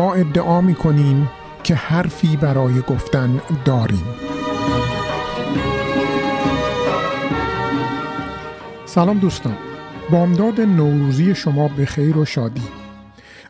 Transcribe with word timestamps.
ما 0.00 0.14
ادعا 0.14 0.60
می 0.60 0.74
کنیم 0.74 1.30
که 1.62 1.74
حرفی 1.74 2.36
برای 2.36 2.80
گفتن 2.80 3.40
داریم. 3.64 4.04
سلام 8.86 9.18
دوستان. 9.18 9.56
بامداد 10.10 10.60
نوروزی 10.60 11.34
شما 11.34 11.68
به 11.68 11.86
خیر 11.86 12.18
و 12.18 12.24
شادی. 12.24 12.62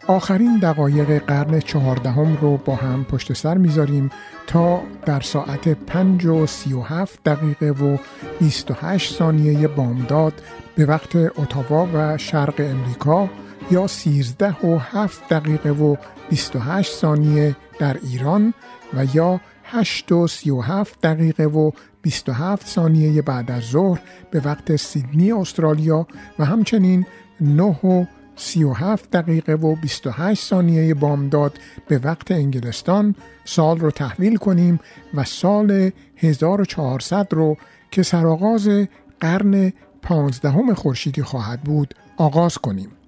آخرین 0.06 0.58
دقایق 0.58 1.18
قرن 1.18 1.60
چهاردهم 1.60 2.36
رو 2.40 2.56
با 2.56 2.74
هم 2.76 3.04
پشت 3.04 3.32
سر 3.32 3.58
می‌ذاریم 3.58 4.10
تا 4.46 4.82
در 5.06 5.20
ساعت 5.20 5.68
5 5.68 6.26
و 6.26 6.46
37 6.46 7.24
دقیقه 7.24 7.70
و 7.70 7.96
28 8.40 9.14
ثانیه 9.14 9.68
بامداد 9.68 10.32
به 10.76 10.86
وقت 10.86 11.16
اتاوا 11.16 11.88
و 11.94 12.18
شرق 12.18 12.54
امریکا 12.58 13.28
یا 13.70 13.86
13 13.86 14.66
و 14.66 14.78
7 14.78 15.28
دقیقه 15.28 15.70
و 15.70 15.96
28 16.30 16.92
ثانیه 16.92 17.56
در 17.78 17.96
ایران 18.02 18.54
و 18.94 19.06
یا 19.14 19.40
8 19.64 20.12
و 20.12 20.26
37 20.26 21.00
دقیقه 21.00 21.44
و 21.44 21.70
27 22.02 22.66
ثانیه 22.66 23.22
بعد 23.22 23.50
از 23.50 23.62
ظهر 23.62 24.00
به 24.30 24.40
وقت 24.44 24.76
سیدنی 24.76 25.32
استرالیا 25.32 26.06
و 26.38 26.44
همچنین 26.44 27.06
9 27.40 27.62
و 27.62 28.04
37 28.36 29.10
دقیقه 29.10 29.54
و 29.54 29.76
28 29.76 30.44
ثانیه 30.44 30.94
بامداد 30.94 31.58
به 31.88 31.98
وقت 31.98 32.30
انگلستان 32.30 33.14
سال 33.44 33.78
رو 33.78 33.90
تحویل 33.90 34.36
کنیم 34.36 34.80
و 35.14 35.24
سال 35.24 35.90
1400 36.16 37.28
رو 37.30 37.56
که 37.90 38.02
سرآغاز 38.02 38.68
قرن 39.20 39.72
پانزدهم 40.02 40.74
خورشیدی 40.74 41.22
خواهد 41.22 41.62
بود 41.62 41.94
آغاز 42.16 42.58
کنیم. 42.58 42.99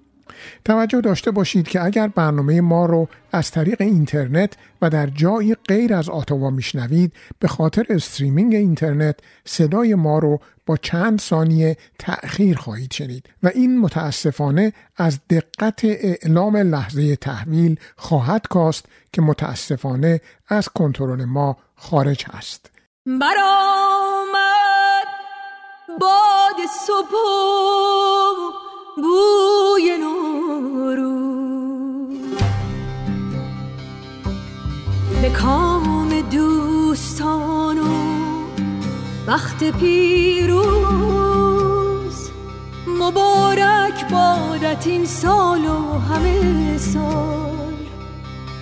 توجه 0.65 1.01
داشته 1.01 1.31
باشید 1.31 1.69
که 1.69 1.85
اگر 1.85 2.09
برنامه 2.09 2.61
ما 2.61 2.87
رو 2.87 3.09
از 3.33 3.51
طریق 3.51 3.81
اینترنت 3.81 4.53
و 4.83 4.91
در 4.91 5.07
جایی 5.07 5.55
غیر 5.55 5.95
از 5.95 6.09
آتاوا 6.09 6.51
میشنوید 6.51 7.13
به 7.39 7.49
خاطر 7.49 7.87
استریمینگ 7.91 8.55
اینترنت 8.55 9.17
صدای 9.45 9.95
ما 9.95 10.19
رو 10.19 10.41
با 10.67 10.77
چند 10.77 11.21
ثانیه 11.21 11.77
تأخیر 11.99 12.57
خواهید 12.57 12.93
شنید 12.93 13.27
و 13.43 13.51
این 13.55 13.81
متاسفانه 13.81 14.73
از 14.97 15.19
دقت 15.31 15.85
اعلام 15.85 16.57
لحظه 16.57 17.17
تحویل 17.17 17.77
خواهد 17.97 18.47
کاست 18.49 18.87
که 19.13 19.23
متاسفانه 19.23 20.21
از 20.49 20.69
کنترل 20.69 21.25
ما 21.25 21.57
خارج 21.77 22.25
هست 22.33 22.71
برآمد 23.07 24.43
باد 26.01 26.67
صبح 26.87 27.13
بوی 28.97 29.97
نورو 30.97 32.09
به 35.23 35.31
کام 35.31 36.21
دوستان 36.21 37.79
و 37.79 37.83
وقت 39.27 39.65
پیروز. 39.65 40.73
مبارک 43.01 44.11
بادت 44.11 44.87
این 44.87 45.05
سال 45.05 45.65
و 45.65 45.99
همه 45.99 46.79
سال. 46.79 47.53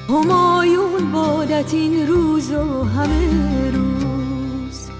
همایون 0.09 1.13
بادت 1.13 1.75
این 1.75 2.07
روز 2.09 2.53
و 2.53 2.85
همه 2.85 3.71
روز. 3.71 4.91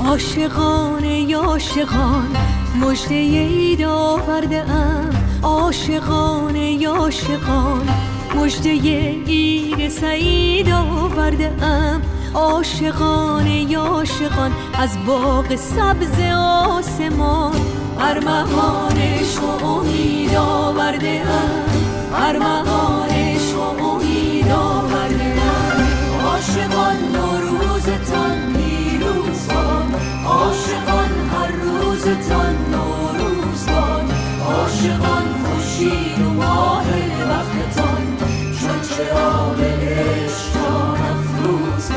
عاشقان 0.00 1.04
یا 1.04 1.40
عاشقان 1.40 2.36
مجده 2.80 3.14
اید 3.14 3.82
آورده 3.82 4.70
ام. 4.70 5.27
عاشقان 5.42 6.56
یا 6.56 6.94
عاشقان 6.94 7.88
مجده 8.36 8.70
اید 8.70 9.88
سعید 9.88 10.70
آورده 10.70 11.64
ام. 11.64 12.02
عاشقان 12.34 13.46
یا 13.46 13.82
عاشقان 13.82 14.52
از 14.78 15.06
باغ 15.06 15.54
سبز 15.56 16.20
آسمان. 16.68 17.52
ارمغانش 18.00 19.36
و 19.38 19.64
امید 19.64 20.34
آورده 20.34 21.22
ام. 21.26 21.64
ارمغانش 22.14 22.87
خوشید 35.78 36.20
و 36.20 36.30
ماه 36.30 36.86
وقتتان 37.30 38.16
چون 38.60 38.80
چراغ 38.96 39.60
عشق 39.60 40.54
جان 40.54 41.00
افروز 41.00 41.90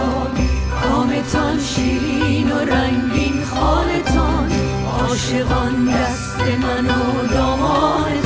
کامتان 0.82 1.60
شیرین 1.60 2.52
و 2.52 2.60
رنگین 2.60 3.44
خالتان 3.46 4.52
عاشقان 5.00 5.86
دست 5.86 6.40
من 6.62 6.86
و 6.90 7.28
دامانتان 7.34 8.21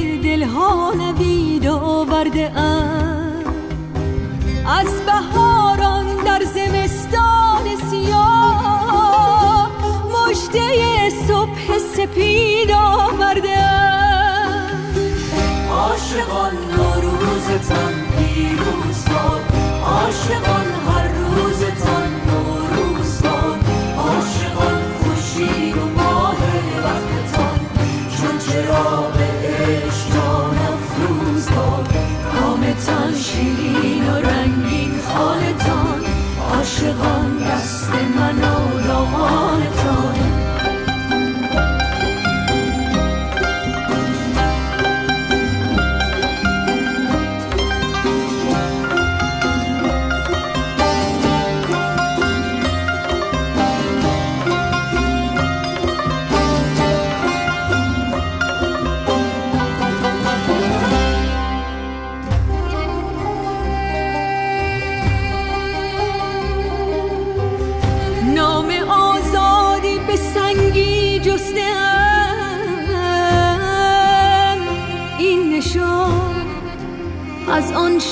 دلها 0.00 0.92
نوید 0.94 1.66
آورده 1.66 2.52
از 4.68 4.86
بهاران 5.06 6.06
در 6.24 6.42
زمستان 6.44 7.64
سیاه 7.90 9.70
مجده 10.06 11.10
صبح 11.28 11.78
سپید 11.96 12.70
آورده 12.72 13.58
ام. 13.58 14.68
عاشقان 15.70 16.52
نوروزتان 16.76 17.94
پیروز 18.18 19.04
باد. 19.08 19.42
عاشقان 19.84 20.66
هر 20.88 21.08
روزتان 21.08 21.47
رنگین 35.18 35.58
خالتان 35.58 36.00
عاشقان 36.52 37.38
دست 37.38 37.90
من 38.16 38.44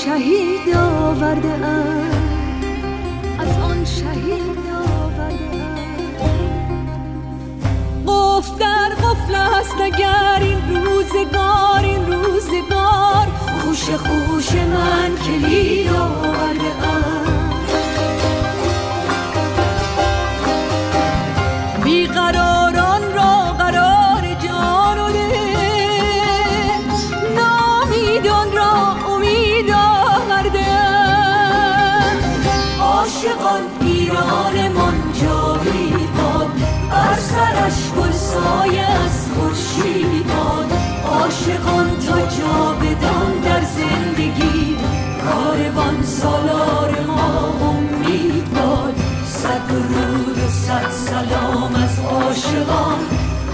این 0.07 0.73
نشان 0.73 2.11
از 3.39 3.57
آن 3.57 3.85
شهید 3.85 4.67
آورده 4.73 5.25
شهید 5.25 5.25
آورده 5.25 6.17
قفل 8.05 8.59
در 8.59 8.89
قفل 8.89 9.35
است 9.35 9.75
اگر 9.81 10.39
این 10.41 10.75
روزگار 10.75 11.79
این 11.83 12.13
روزگار. 12.13 13.27
خوش 13.65 13.89
خوش 13.89 14.55
من 14.55 15.15
کلید 15.25 15.89
سایه 38.37 38.81
از 38.81 39.27
خورشید 39.35 40.27
باد 40.27 40.71
عاشقان 41.11 41.99
تا 41.99 42.19
جاودان 42.19 43.39
در 43.45 43.61
زندگی. 43.61 44.77
کاروان 45.23 46.03
سالار 46.03 47.05
ما 47.07 47.53
امید 47.69 48.53
باد 48.53 48.95
صد 49.25 49.67
درود 49.67 50.37
و 50.37 50.49
صد 50.49 50.91
سلام 50.91 51.75
از 51.75 51.99
عاشقان. 51.99 52.99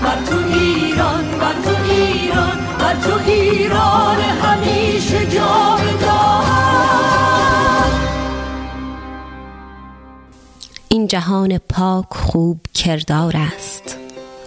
بر 0.04 0.18
تو 0.30 0.38
ایران 0.38 1.24
بر 1.40 1.54
تو 1.64 1.92
ایران 1.92 2.58
بر 2.80 2.96
تو 2.96 3.32
ایران 3.32 4.20
همیشه 4.20 5.26
جاودان. 5.26 6.44
این 10.90 11.08
جهان 11.08 11.58
پاک 11.58 12.06
خوب 12.14 12.60
کردار 12.74 13.34
است. 13.56 13.93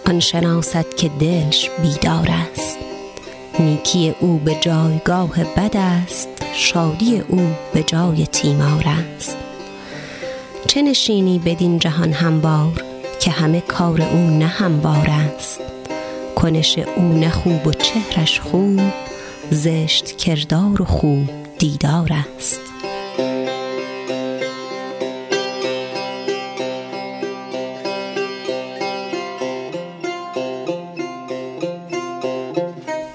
آن 0.07 0.19
شناست 0.19 0.97
که 0.97 1.09
دلش 1.19 1.69
بیدار 1.81 2.29
است. 2.51 2.77
نیکی 3.59 4.15
او 4.19 4.37
به 4.37 4.55
جایگاه 4.55 5.43
بد 5.43 5.77
است 5.77 6.27
شادی 6.53 7.19
او 7.19 7.51
به 7.73 7.83
جای 7.83 8.27
تیمار 8.27 8.83
است. 8.87 9.37
چه 10.67 10.81
نشینی 10.81 11.39
بدین 11.39 11.79
جهان 11.79 12.13
هموار 12.13 12.83
که 13.19 13.31
همه 13.31 13.61
کار 13.61 14.01
او 14.01 14.17
نه 14.17 14.47
هموار 14.47 15.09
است. 15.09 15.61
کنش 16.35 16.79
او 16.95 17.03
نه 17.03 17.29
خوب 17.29 17.67
و 17.67 17.71
چهرش 17.71 18.39
خوب 18.39 18.81
زشت 19.51 20.17
کردار 20.17 20.81
و 20.81 20.85
خوب 20.85 21.29
دیدار 21.59 22.09
است. 22.37 22.61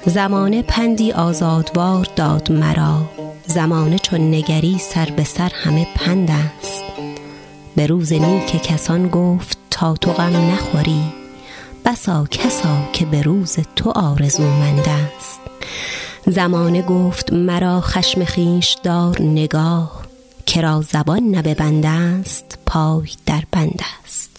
زمانه 0.07 0.63
پندی 0.63 1.13
آزادوار 1.13 2.09
داد 2.17 2.53
مرا. 2.53 3.11
زمانه 3.47 3.99
چون 3.99 4.21
نگری 4.21 4.79
سر 4.79 5.07
به 5.17 5.25
سر 5.25 5.53
همه 5.55 5.87
پند 5.95 6.31
است. 6.31 6.85
به 7.77 7.87
روز 7.87 8.13
نیک 8.13 8.63
کسان 8.63 9.09
گفت 9.09 9.59
تا 9.71 9.95
تو 9.95 10.13
غم 10.13 10.37
نخوری. 10.37 11.03
بسا 11.85 12.27
کسا 12.31 12.79
که 12.93 13.05
به 13.05 13.23
روز 13.23 13.57
تو 13.77 13.91
آرزومند 13.91 14.89
است. 14.89 15.41
زمانه 16.27 16.83
گفت 16.83 17.33
مرا 17.33 17.81
خشم 17.81 18.25
خیش 18.25 18.77
دار 18.83 19.23
نگاه. 19.23 20.03
که 20.47 20.61
را 20.61 20.83
زبان 20.83 21.23
نه 21.23 21.43
به 21.43 21.55
بند 21.55 21.87
است 21.87 22.59
پای 22.67 23.09
در 23.27 23.43
بند 23.53 23.81
است. 24.05 24.32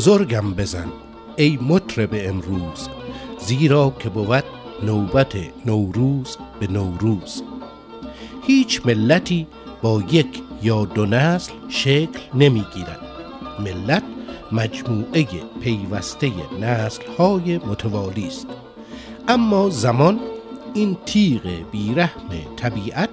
بزرگم 0.00 0.54
بزن 0.54 0.88
ای 1.36 1.58
مطرب 1.62 2.08
امروز. 2.12 2.88
زیرا 3.38 3.92
که 3.98 4.08
بود 4.08 4.44
نوبت 4.82 5.36
نوروز 5.66 6.36
به 6.60 6.66
نوروز. 6.66 7.42
هیچ 8.46 8.86
ملتی 8.86 9.46
با 9.82 10.02
یک 10.10 10.42
یا 10.62 10.84
دو 10.84 11.06
نسل 11.06 11.52
شکل 11.68 12.18
نمی‌گیرد. 12.34 13.00
ملت 13.58 14.02
مجموعه 14.52 15.26
پیوسته 15.60 16.32
نسل 16.60 17.02
های 17.18 17.58
متوالی 17.58 18.26
است. 18.26 18.46
اما 19.28 19.70
زمان 19.70 20.20
این 20.74 20.96
تیغ 21.06 21.42
بیرحم 21.72 22.28
طبیعت 22.56 23.10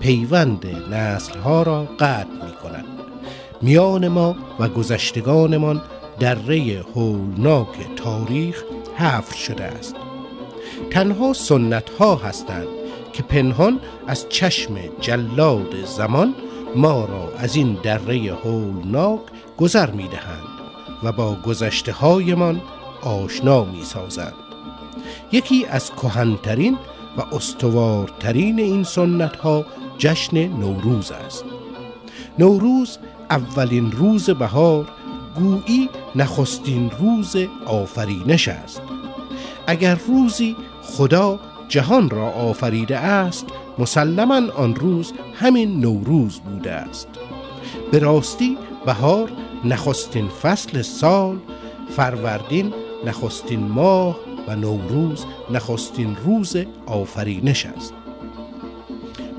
پیوند 0.00 0.66
نسل 0.90 1.38
ها 1.38 1.62
را 1.62 1.84
قطع 1.84 2.44
می 2.44 2.52
کند 2.62 2.84
میان 3.62 4.08
ما 4.08 4.36
و 4.58 4.68
گذشتگانمان 4.68 5.82
دره 6.20 6.84
هولناک 6.94 7.96
تاریخ 7.96 8.62
حفر 8.96 9.36
شده 9.36 9.64
است. 9.64 9.96
تنها 10.90 11.32
سنت 11.32 11.90
ها 11.90 12.14
هستند 12.14 12.66
که 13.12 13.22
پنهان 13.22 13.80
از 14.06 14.28
چشم 14.28 14.78
جلاد 15.00 15.84
زمان 15.84 16.34
ما 16.76 17.04
را 17.04 17.32
از 17.38 17.56
این 17.56 17.78
دره 17.82 18.34
هولناک 18.44 19.20
گذر 19.56 19.90
می 19.90 20.08
دهند 20.08 20.48
و 21.02 21.12
با 21.12 21.34
گذشته 21.34 21.92
هایمان 21.92 22.60
آشنا 23.02 23.64
می 23.64 23.84
سازند 23.84 24.34
یکی 25.32 25.66
از 25.66 25.90
کهنترین 25.90 26.78
و 27.16 27.34
استوارترین 27.34 28.58
این 28.58 28.84
سنت 28.84 29.36
ها 29.36 29.66
جشن 29.98 30.46
نوروز 30.46 31.12
است. 31.12 31.44
نوروز 32.38 32.98
اولین 33.30 33.92
روز 33.92 34.30
بهار 34.30 34.88
گویی 35.38 35.88
نخستین 36.14 36.90
روز 36.90 37.36
آفرینش 37.66 38.48
است. 38.48 38.82
اگر 39.66 39.94
روزی 39.94 40.56
خدا 40.82 41.40
جهان 41.68 42.10
را 42.10 42.26
آفریده 42.28 42.98
است 42.98 43.46
مسلما 43.78 44.42
آن 44.56 44.74
روز 44.74 45.12
همین 45.34 45.80
نوروز 45.80 46.40
بوده 46.40 46.72
است. 46.72 47.08
به 47.92 47.98
راستی 47.98 48.58
بهار 48.86 49.30
نخستین 49.64 50.28
فصل 50.28 50.82
سال 50.82 51.38
فروردین 51.96 52.72
نخستین 53.06 53.60
ماه 53.60 54.16
و 54.48 54.56
نوروز 54.56 55.24
نخستین 55.50 56.16
روز 56.24 56.56
آفرینش 56.86 57.66
است. 57.66 57.94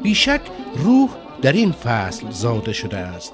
بیشک 0.03 0.41
روح 0.75 1.09
در 1.41 1.53
این 1.53 1.71
فصل 1.71 2.29
زاده 2.29 2.73
شده 2.73 2.97
است 2.97 3.33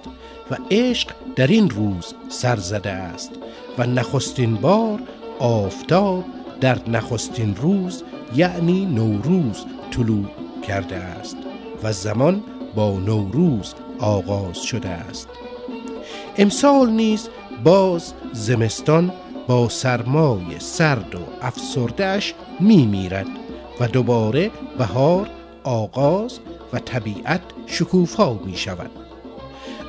و 0.52 0.58
عشق 0.72 1.10
در 1.36 1.48
این 1.48 1.70
روز 1.70 2.14
سر 2.30 2.56
زده 2.56 2.92
است 2.92 3.32
و 3.78 3.86
نخستین 3.86 4.56
بار 4.56 5.00
آفتاب 5.40 6.24
در 6.62 6.90
نخستین 6.90 7.56
روز 7.56 8.04
یعنی 8.36 8.86
نوروز 8.86 9.66
طلوع 9.92 10.26
کرده 10.68 10.96
است 10.96 11.38
و 11.84 11.94
زمان 11.94 12.44
با 12.76 13.00
نوروز 13.00 13.74
آغاز 14.00 14.58
شده 14.64 14.90
است. 14.90 15.28
امسال 16.38 16.90
نیز 16.90 17.30
باز 17.64 18.14
زمستان 18.34 19.12
با 19.48 19.70
سرمای 19.70 20.60
سرد 20.60 21.16
و 21.16 21.20
افسردهش 21.42 22.34
می 22.60 22.86
میرد 22.86 23.28
و 23.80 23.88
دوباره 23.88 24.52
بهار 24.78 25.30
آغاز 25.64 26.40
و 26.74 26.80
طبیعت 26.80 27.42
شکوفا 27.66 28.34
می 28.34 28.58
شود 28.58 29.05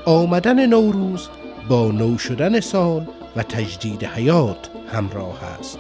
آمدن 0.07 0.67
نوروز 0.67 1.29
با 1.69 1.91
نو 1.91 2.19
شدن 2.19 2.61
سال 2.61 3.07
و 3.37 3.43
تجدید 3.43 4.05
حیات 4.05 4.71
همراه 4.93 5.45
است. 5.45 5.79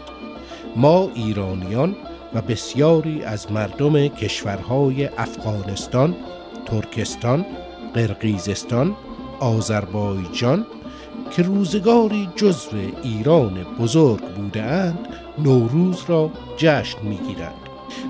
ما 0.76 1.08
ایرانیان 1.14 1.96
و 2.34 2.42
بسیاری 2.42 3.22
از 3.22 3.52
مردم 3.52 4.08
کشورهای 4.08 5.06
افغانستان، 5.06 6.14
ترکستان، 6.66 7.46
قرقیزستان، 7.94 8.96
آذربایجان 9.40 10.66
که 11.30 11.42
روزگاری 11.42 12.28
جزو 12.36 12.76
ایران 13.02 13.66
بزرگ 13.80 14.24
بودند 14.24 14.98
نوروز 15.38 16.02
را 16.08 16.30
جشن 16.56 16.98
می‌گیرند 17.02 17.54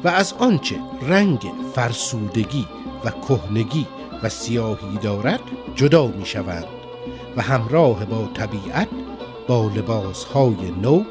و 0.04 0.08
از 0.08 0.35
آنچه 0.38 0.76
رنگ 1.08 1.40
فرسودگی 1.75 2.66
و 3.04 3.11
کهنگی 3.11 3.87
و 4.23 4.28
سیاهی 4.28 4.99
دارد 5.02 5.40
جدا 5.75 6.06
می 6.06 6.26
شوند 6.26 6.66
و 7.37 7.42
همراه 7.42 8.04
با 8.04 8.28
طبیعت 8.35 8.88
با 9.49 9.70
لباسهای 9.76 10.70
نو 10.82 11.04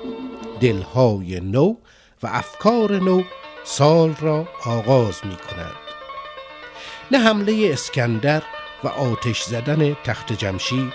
دلهای 0.60 1.40
نو 1.40 1.76
و 2.24 2.28
افکار 2.28 3.00
نو 3.00 3.24
سال 3.64 4.16
را 4.22 4.48
آغاز 4.66 5.26
می 5.26 5.36
کنند 5.36 5.76
نه 7.12 7.18
حمله 7.18 7.70
اسکندر 7.74 8.44
و 8.84 8.88
آتش 8.88 9.44
زدن 9.44 9.94
تخت 9.94 10.34
جمشید 10.34 10.94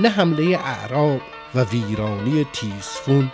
نه 0.00 0.08
حمله 0.08 0.58
اعراب 0.58 1.20
و 1.54 1.64
ویرانی 1.64 2.46
تیسفون 2.52 3.32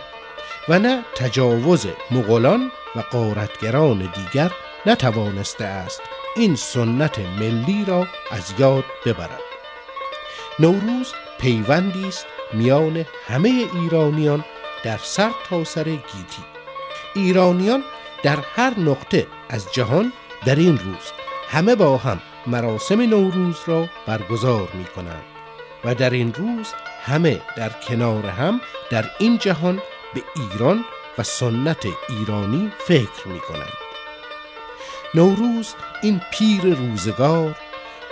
و 0.69 0.79
نه 0.79 1.03
تجاوز 1.15 1.87
مغولان 2.11 2.71
و 2.95 2.99
قارتگران 2.99 4.11
دیگر 4.15 4.51
نتوانسته 4.85 5.65
است. 5.65 6.01
این 6.35 6.55
سنت 6.55 7.19
ملی 7.19 7.85
را 7.85 8.07
از 8.31 8.53
یاد 8.59 8.83
ببرد. 9.05 9.41
نوروز 10.59 11.13
پیوندی 11.39 12.07
است 12.07 12.25
میان 12.53 13.05
همه 13.27 13.65
ایرانیان 13.73 14.45
در 14.83 14.97
سر 14.97 15.31
تا 15.49 15.63
سر 15.63 15.83
گیتی. 15.83 16.43
ایرانیان 17.15 17.83
در 18.23 18.37
هر 18.55 18.79
نقطه 18.79 19.27
از 19.49 19.73
جهان 19.73 20.13
در 20.45 20.55
این 20.55 20.77
روز 20.77 21.11
همه 21.49 21.75
با 21.75 21.97
هم 21.97 22.21
مراسم 22.47 23.01
نوروز 23.01 23.57
را 23.65 23.89
برگزار 24.05 24.69
می 24.73 24.85
کنند 24.85 25.23
و 25.85 25.95
در 25.95 26.09
این 26.09 26.33
روز 26.33 26.73
همه 27.03 27.41
در 27.57 27.69
کنار 27.69 28.25
هم 28.25 28.61
در 28.89 29.05
این 29.19 29.37
جهان 29.37 29.81
به 30.13 30.23
ایران 30.35 30.85
و 31.17 31.23
سنت 31.23 31.85
ایرانی 32.09 32.71
فکر 32.87 33.27
می 33.27 33.39
کنند 33.39 33.82
نوروز 35.15 35.75
این 36.01 36.21
پیر 36.31 36.75
روزگار 36.75 37.55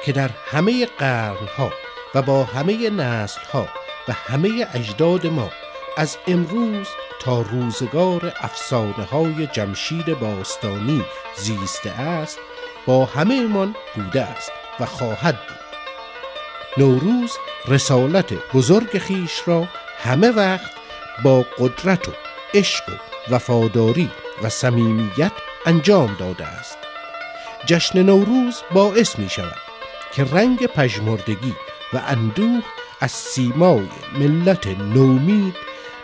که 0.05 0.11
در 0.11 0.29
همه 0.51 0.85
قرنها 0.85 1.71
و 2.15 2.21
با 2.21 2.43
همه 2.43 2.89
نسلها 2.89 3.67
و 4.07 4.13
همه 4.13 4.67
اجداد 4.73 5.27
ما 5.27 5.51
از 5.97 6.17
امروز 6.27 6.87
تا 7.21 7.41
روزگار 7.41 8.33
افسانه 8.39 9.03
های 9.03 9.47
جمشید 9.47 10.19
باستانی 10.19 11.05
زیسته 11.37 11.89
است 11.89 12.39
با 12.85 13.05
همه 13.05 13.41
من 13.41 13.75
بوده 13.95 14.21
است 14.21 14.51
و 14.79 14.85
خواهد 14.85 15.35
بود. 15.35 15.57
نوروز 16.77 17.31
رسالت 17.67 18.33
بزرگ 18.53 18.97
خیش 18.97 19.41
را 19.45 19.67
همه 20.03 20.29
وقت 20.29 20.71
با 21.23 21.45
قدرت 21.57 22.09
و 22.09 22.11
عشق 22.53 22.89
و 22.89 22.91
وفاداری 23.35 24.11
و 24.43 24.49
صمیمیت 24.49 25.31
انجام 25.65 26.15
داده 26.19 26.45
است. 26.45 26.80
جشن 27.65 28.03
نوروز 28.03 28.61
باعث 28.73 29.19
می 29.19 29.29
شود 29.29 29.57
که 30.13 30.23
رنگ 30.23 30.65
پژمردگی 30.65 31.55
و 31.93 32.01
اندوه 32.07 32.61
از 33.01 33.11
سیمای 33.11 33.87
ملت 34.19 34.67
نومید 34.67 35.55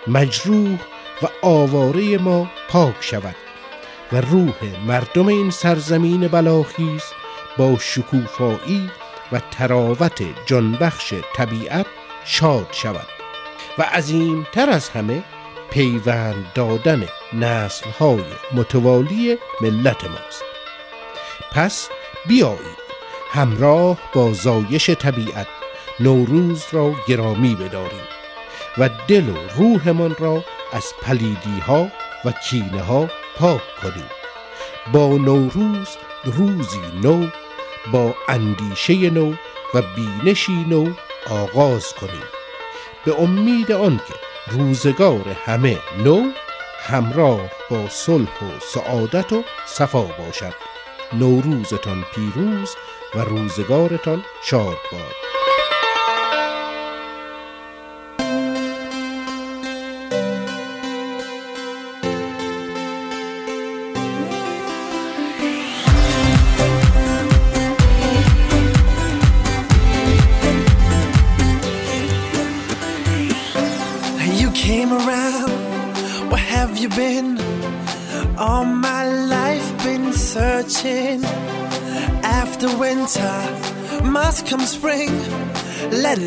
مجروح 0.07 0.79
و 1.21 1.27
آواره 1.41 2.17
ما 2.17 2.51
پاک 2.69 2.95
شود 3.01 3.35
و 4.11 4.21
روح 4.21 4.85
مردم 4.87 5.27
این 5.27 5.51
سرزمین 5.51 6.27
بلاخیز 6.27 7.03
با 7.57 7.77
شکوفایی 7.77 8.91
و 9.31 9.41
تراوت 9.51 10.23
جانبخش 10.45 11.13
طبیعت 11.35 11.85
شاد 12.25 12.67
شود 12.71 13.07
و 13.77 13.81
عظیمتر 13.81 14.69
از 14.69 14.89
همه 14.89 15.23
پیوند 15.71 16.51
دادن 16.55 17.07
نسلهای 17.33 18.23
متوالی 18.53 19.37
ملت 19.61 20.03
ماست. 20.03 20.56
پس 21.57 21.89
بیایید 22.25 22.77
همراه 23.31 23.97
با 24.13 24.33
زایش 24.33 24.89
طبیعت 24.89 25.47
نوروز 25.99 26.65
را 26.71 26.95
گرامی 27.07 27.55
بداریم 27.55 28.07
و 28.77 28.89
دل 29.07 29.29
و 29.29 29.37
روحمان 29.57 30.15
را 30.19 30.43
از 30.73 30.93
پلیدی 31.01 31.59
ها 31.67 31.87
و 32.25 32.31
کینه 32.31 32.81
ها 32.81 33.09
پاک 33.37 33.61
کنیم. 33.81 34.09
با 34.93 35.07
نوروز 35.07 35.87
روزی 36.23 36.81
نو 37.03 37.27
با 37.91 38.15
اندیشه 38.29 39.09
نو 39.09 39.33
و 39.73 39.81
بینشی 39.81 40.65
نو 40.69 40.93
آغاز 41.29 41.93
کنیم. 41.93 42.27
به 43.05 43.21
امید 43.21 43.71
آنکه 43.71 44.13
روزگار 44.47 45.35
همه 45.45 45.77
نو 46.03 46.31
همراه 46.83 47.49
با 47.69 47.89
صلح 47.89 48.43
و 48.43 48.59
سعادت 48.59 49.33
و 49.33 49.43
صفا 49.65 50.01
باشد. 50.01 50.76
نوروزتان 51.13 52.05
پیروز 52.15 52.75
و 53.15 53.19
روزگارتان 53.19 54.23
شاد 54.43 54.77
باد 54.91 55.26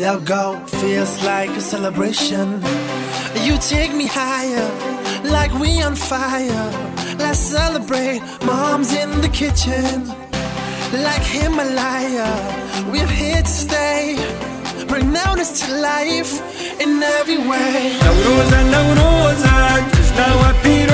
it 0.00 0.04
all 0.04 0.20
go, 0.20 0.58
feels 0.80 1.22
like 1.22 1.50
a 1.50 1.60
celebration. 1.60 2.62
You 3.46 3.58
take 3.58 3.92
me 3.94 4.06
higher, 4.06 4.68
like 5.22 5.52
we 5.60 5.82
on 5.82 5.94
fire. 5.94 6.66
Let's 7.18 7.38
celebrate, 7.38 8.22
mom's 8.46 8.94
in 8.94 9.10
the 9.20 9.28
kitchen. 9.28 10.08
Like 11.06 11.22
Himalaya, 11.22 12.30
we're 12.90 13.06
here 13.06 13.42
to 13.42 13.54
stay. 13.64 14.16
Bring 14.88 15.12
notice 15.12 15.60
to 15.60 15.66
life 15.92 16.32
in 16.80 17.02
every 17.02 17.38
way. 17.50 17.98
نوروز 18.02 18.52
نوروز 18.54 19.42
جشن 19.92 20.52
پیروز 20.62 20.89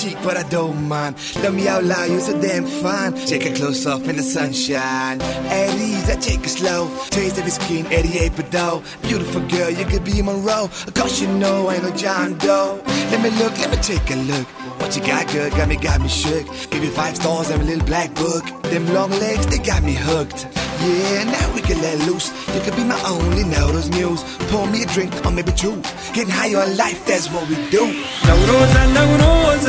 cheek, 0.00 0.16
but 0.22 0.36
I 0.36 0.42
don't 0.48 0.88
mind. 0.88 1.16
Love 1.42 1.54
me 1.54 1.68
out 1.68 1.84
loud, 1.84 2.08
you're 2.10 2.20
so 2.20 2.40
damn 2.40 2.64
fine. 2.64 3.12
Take 3.26 3.44
a 3.44 3.52
close 3.52 3.86
off 3.86 4.08
in 4.08 4.16
the 4.16 4.22
sunshine. 4.22 5.20
At 5.20 5.74
ease, 5.76 6.08
I 6.08 6.16
take 6.16 6.42
it 6.44 6.48
slow. 6.48 6.90
Taste 7.10 7.38
of 7.38 7.44
your 7.44 7.50
skin, 7.50 7.86
88 7.86 8.36
Bedeau. 8.36 8.82
Beautiful 9.02 9.42
girl, 9.42 9.70
you 9.70 9.84
could 9.84 10.04
be 10.04 10.22
Monroe. 10.22 10.68
Cause 10.94 11.20
you 11.20 11.28
know 11.28 11.68
I 11.68 11.74
ain't 11.74 11.84
no 11.84 11.90
John 11.90 12.38
Doe. 12.38 12.82
Let 13.10 13.22
me 13.22 13.30
look, 13.38 13.58
let 13.58 13.70
me 13.70 13.76
take 13.76 14.10
a 14.10 14.16
look. 14.16 14.46
What 14.80 14.96
you 14.96 15.02
got, 15.02 15.30
girl? 15.32 15.50
Got 15.50 15.68
me, 15.68 15.76
got 15.76 16.00
me 16.00 16.08
shook. 16.08 16.46
Give 16.70 16.82
you 16.82 16.90
five 16.90 17.16
stars 17.16 17.50
and 17.50 17.60
a 17.60 17.64
little 17.64 17.84
black 17.84 18.14
book. 18.14 18.44
Them 18.62 18.86
long 18.94 19.10
legs, 19.10 19.46
they 19.46 19.58
got 19.58 19.82
me 19.82 19.94
hooked. 19.94 20.46
Yeah, 20.85 21.23
now 21.23 21.53
we 21.53 21.61
can 21.61 21.81
let 21.81 21.97
loose. 22.07 22.27
You 22.53 22.61
could 22.61 22.75
be 22.75 22.83
my 22.83 23.01
only 23.07 23.43
notice 23.43 23.89
muse. 23.89 24.23
Pour 24.49 24.67
me 24.67 24.83
a 24.83 24.85
drink 24.85 25.11
or 25.25 25.31
maybe 25.31 25.51
two. 25.51 25.81
Getting 26.13 26.33
higher 26.33 26.59
on 26.59 26.77
life, 26.77 27.05
that's 27.05 27.27
what 27.33 27.47
we 27.49 27.55
do. 27.69 27.83
نوروز 28.27 28.75
نوروز 28.95 29.65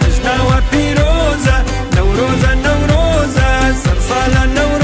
جشن 0.00 0.40
و 0.40 0.60
پیروز 0.70 1.46
نوروز 1.96 2.44
نوروز 2.44 3.34
سرسال 3.82 4.83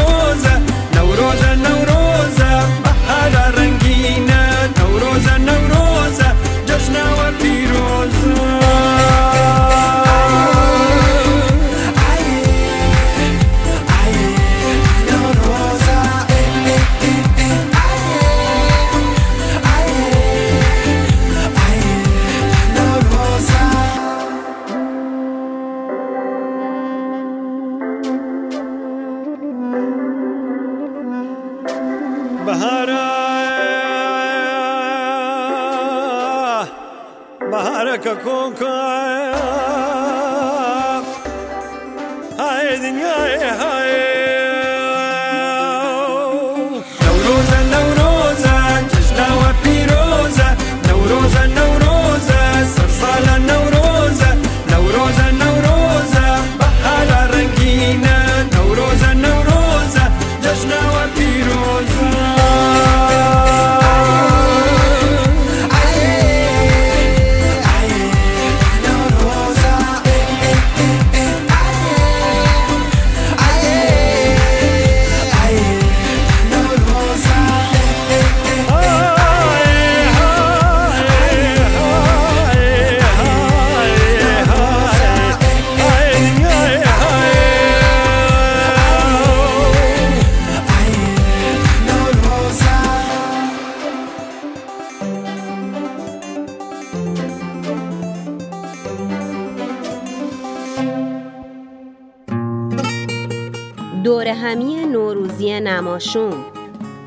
نماشوم 106.01 106.45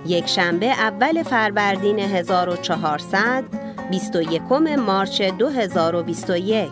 یک 0.06 0.26
شنبه 0.26 0.66
اول 0.66 1.22
فروردین 1.22 1.98
1400 1.98 3.44
21 3.90 4.42
مارچ 4.86 5.22
2021 5.22 6.70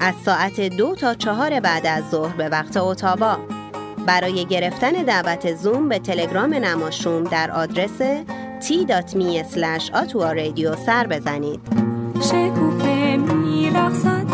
از 0.00 0.14
ساعت 0.24 0.60
دو 0.60 0.94
تا 0.94 1.14
چهار 1.14 1.60
بعد 1.60 1.86
از 1.86 2.10
ظهر 2.10 2.36
به 2.36 2.48
وقت 2.48 2.76
اتاوا. 2.76 3.38
برای 4.06 4.44
گرفتن 4.44 4.92
دعوت 4.92 5.54
زوم 5.54 5.88
به 5.88 5.98
تلگرام 5.98 6.54
نماشوم 6.54 7.24
در 7.24 7.50
آدرس 7.50 8.02
t.me 8.60 9.56
رادیو 10.14 10.76
سر 10.76 11.06
بزنید. 11.06 11.60
شکوفه 12.20 13.16
میرقصد 13.16 14.26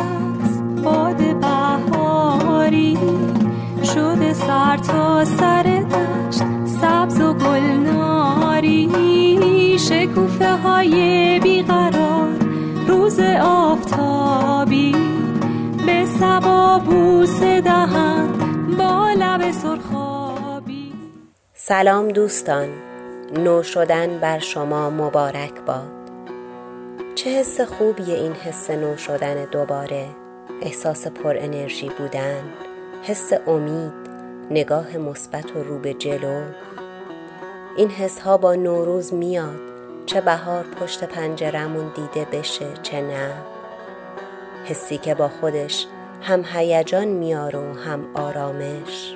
از 0.45 0.83
باد 0.83 1.41
بهاری. 1.41 2.99
شده 3.85 4.33
سر 4.33 4.77
تا 4.77 5.25
سر 5.25 5.61
دشت 5.63 5.80
سبز 6.81 7.21
و 7.21 7.35
گلناری 7.35 8.91
شکوفه 9.79 10.57
های 10.57 11.41
بیقرار 11.41 12.29
روز 12.89 13.21
آفتابی. 13.43 14.97
به 15.87 16.07
سبا 16.07 16.79
بوس 16.79 17.43
دهن 17.43 18.29
با 18.79 19.11
لب 19.19 19.51
سرخابی. 19.51 20.93
سلام 21.55 22.09
دوستان 22.09 22.69
نو 23.35 23.63
شدن 23.63 24.19
بر 24.19 24.39
شما 24.39 24.91
مبارک 24.91 25.61
باد. 25.67 26.01
چه 27.15 27.31
حس 27.31 27.61
خوبیه 27.61 28.15
این 28.15 28.33
حس 28.33 28.71
نو 28.71 28.97
شدن 28.97 29.45
دوباره؟ 29.45 30.07
احساس 30.63 31.07
پر 31.07 31.37
انرژی 31.37 31.91
بودن 31.99 32.43
حس 33.03 33.33
امید 33.47 33.93
نگاه 34.51 34.97
مثبت 34.97 35.57
و 35.57 35.63
رو 35.63 35.79
به 35.79 35.95
جلو. 35.95 36.43
این 37.81 37.91
حس 37.91 38.21
ها 38.21 38.37
با 38.37 38.55
نوروز 38.55 39.15
میاد. 39.15 39.61
چه 40.07 40.21
بهار 40.21 40.65
پشت 40.65 41.05
پنجرمون 41.05 41.93
دیده 41.95 42.25
بشه 42.25 42.67
چه 42.83 43.01
نه. 43.01 43.35
حسی 44.65 44.99
که 44.99 45.15
با 45.15 45.29
خودش 45.29 45.87
هم 46.23 46.45
هیجان 46.53 47.09
میاره 47.09 47.59
و 47.59 47.79
هم 47.79 48.07
آرامش. 48.15 49.15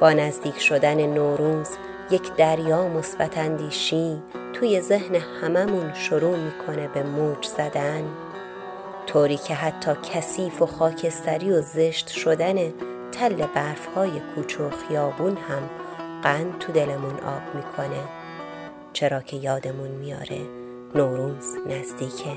با 0.00 0.12
نزدیک 0.12 0.60
شدن 0.60 1.06
نوروز 1.06 1.68
یک 2.10 2.34
دریا 2.34 2.88
مثبت 2.88 3.38
اندیشی 3.38 4.22
توی 4.52 4.80
ذهن 4.80 5.14
هممون 5.14 5.94
شروع 5.94 6.36
می‌کنه 6.36 6.88
به 6.88 7.02
موج 7.02 7.46
زدن. 7.46 8.04
طوری 9.06 9.36
که 9.36 9.54
حتی 9.54 9.92
کثیف 10.14 10.62
و 10.62 10.66
خاکستری 10.66 11.52
و 11.52 11.60
زشت 11.60 12.08
شدن 12.08 12.72
تل 13.12 13.46
برفهای 13.54 14.10
کوچه 14.34 14.64
و 14.64 14.70
خیابون 14.70 15.36
هم 15.36 15.81
قند 16.22 16.58
تو 16.58 16.72
دلمون 16.72 17.14
آب 17.14 17.54
می‌کنه. 17.54 18.04
چرا 18.92 19.20
که 19.20 19.36
یادمون 19.36 19.90
میاره 19.90 20.40
نوروز 20.94 21.56
نزدیکه. 21.66 22.36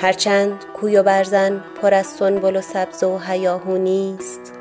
هرچند 0.00 0.64
کوی 0.74 0.96
و 0.96 1.02
برزن 1.02 1.64
پر 1.82 1.94
از 1.94 2.06
سنبل 2.06 2.56
و 2.56 2.60
سبز 2.60 3.02
و 3.02 3.18
هیاهو 3.18 3.78
نیست 3.78 4.52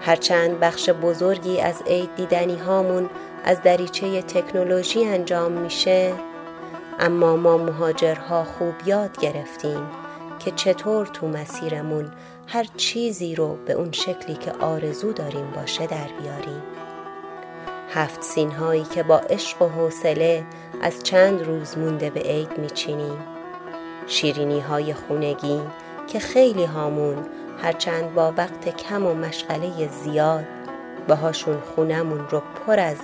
هرچند 0.00 0.60
بخش 0.60 0.90
بزرگی 0.90 1.60
از 1.60 1.82
عید 1.86 2.14
دیدنی 2.14 2.56
هامون 2.56 3.10
از 3.44 3.62
دریچه 3.62 4.22
تکنولوژی 4.22 5.04
انجام 5.04 5.52
میشه 5.52 6.12
اما 6.98 7.36
ما 7.36 7.56
مهاجرها 7.56 8.44
خوب 8.44 8.74
یاد 8.86 9.20
گرفتیم 9.20 9.86
که 10.38 10.50
چطور 10.50 11.06
تو 11.06 11.28
مسیرمون 11.28 12.10
هر 12.46 12.66
چیزی 12.76 13.34
رو 13.34 13.56
به 13.66 13.72
اون 13.72 13.92
شکلی 13.92 14.34
که 14.34 14.52
آرزو 14.52 15.12
داریم 15.12 15.50
باشه 15.50 15.86
در 15.86 16.08
بیاریم. 16.20 16.62
هفت 17.92 18.22
سین 18.22 18.52
هایی 18.52 18.84
که 18.84 19.02
با 19.02 19.18
عشق 19.18 19.62
و 19.62 19.68
حوصله 19.68 20.44
از 20.82 21.02
چند 21.02 21.42
روز 21.42 21.78
مونده 21.78 22.10
به 22.10 22.20
عید 22.20 22.58
میچینیم. 22.58 23.18
شیرینی 24.06 24.60
های 24.60 24.94
خونگی 24.94 25.60
که 26.06 26.18
خیلی 26.18 26.64
هامون 26.64 27.16
هرچند 27.62 28.14
با 28.14 28.32
وقت 28.36 28.76
کم 28.76 29.06
و 29.06 29.14
مشغله 29.14 29.88
زیاد 29.88 30.44
باهاشون 31.08 31.60
خونمون 31.60 32.28
رو 32.30 32.42
پر 32.66 32.78
از 32.80 32.96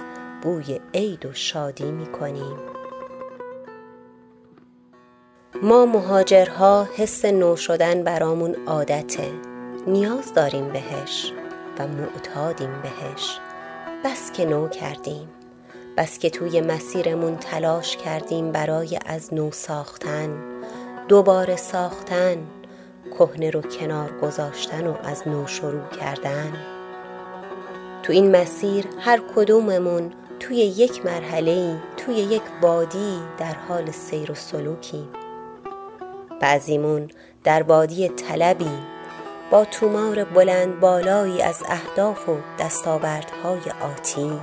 بوی 0.43 0.81
عید 0.95 1.27
و 1.27 1.33
شادی 1.33 1.93
می‌کنیم. 1.93 2.57
ما 5.63 5.87
مهاجرها 5.87 6.89
حس 6.97 7.25
نو 7.25 7.57
شدن 7.57 8.03
برامون 8.03 8.57
عادته. 8.67 9.31
نیاز 9.87 10.35
داریم 10.35 10.69
بهش 10.69 11.33
و 11.79 11.87
معتادیم 11.87 12.83
بهش. 12.83 13.39
بس 14.07 14.33
که 14.33 14.45
نو 14.45 14.69
کردیم 14.69 15.29
بس 15.97 16.19
که 16.19 16.31
توی 16.31 16.61
مسیرمون 16.61 17.37
تلاش 17.37 17.97
کردیم 17.97 18.53
برای 18.53 18.99
از 19.07 19.35
نو 19.35 19.51
ساختن 19.53 20.43
دوباره 21.09 21.57
ساختن 21.57 22.37
کهنه 23.19 23.51
رو 23.51 23.61
کنار 23.61 24.19
گذاشتن 24.23 24.87
و 24.87 24.95
از 25.05 25.29
نو 25.29 25.47
شروع 25.47 25.89
کردن. 26.01 26.53
تو 28.03 28.13
این 28.13 28.37
مسیر 28.37 28.85
هر 28.99 29.21
کدوممون 29.37 30.13
توی 30.41 30.57
یک 30.57 31.07
مرحله 31.07 31.77
توی 31.97 32.15
یک 32.15 32.43
وادی 32.63 33.21
در 33.39 33.55
حال 33.55 33.91
سیر 33.91 34.33
و 34.33 34.35
سلوکیم. 34.35 35.09
بعضیمون 36.41 37.11
در 37.45 37.63
وادی 37.63 38.09
طلبی 38.09 38.96
با 39.51 39.65
تومار 39.65 40.25
بلند 40.25 40.81
بالایی 40.81 41.43
از 41.43 41.63
اهداف 41.69 42.29
و 42.29 42.37
دستاوردهای 42.59 43.61
آتی 43.81 44.41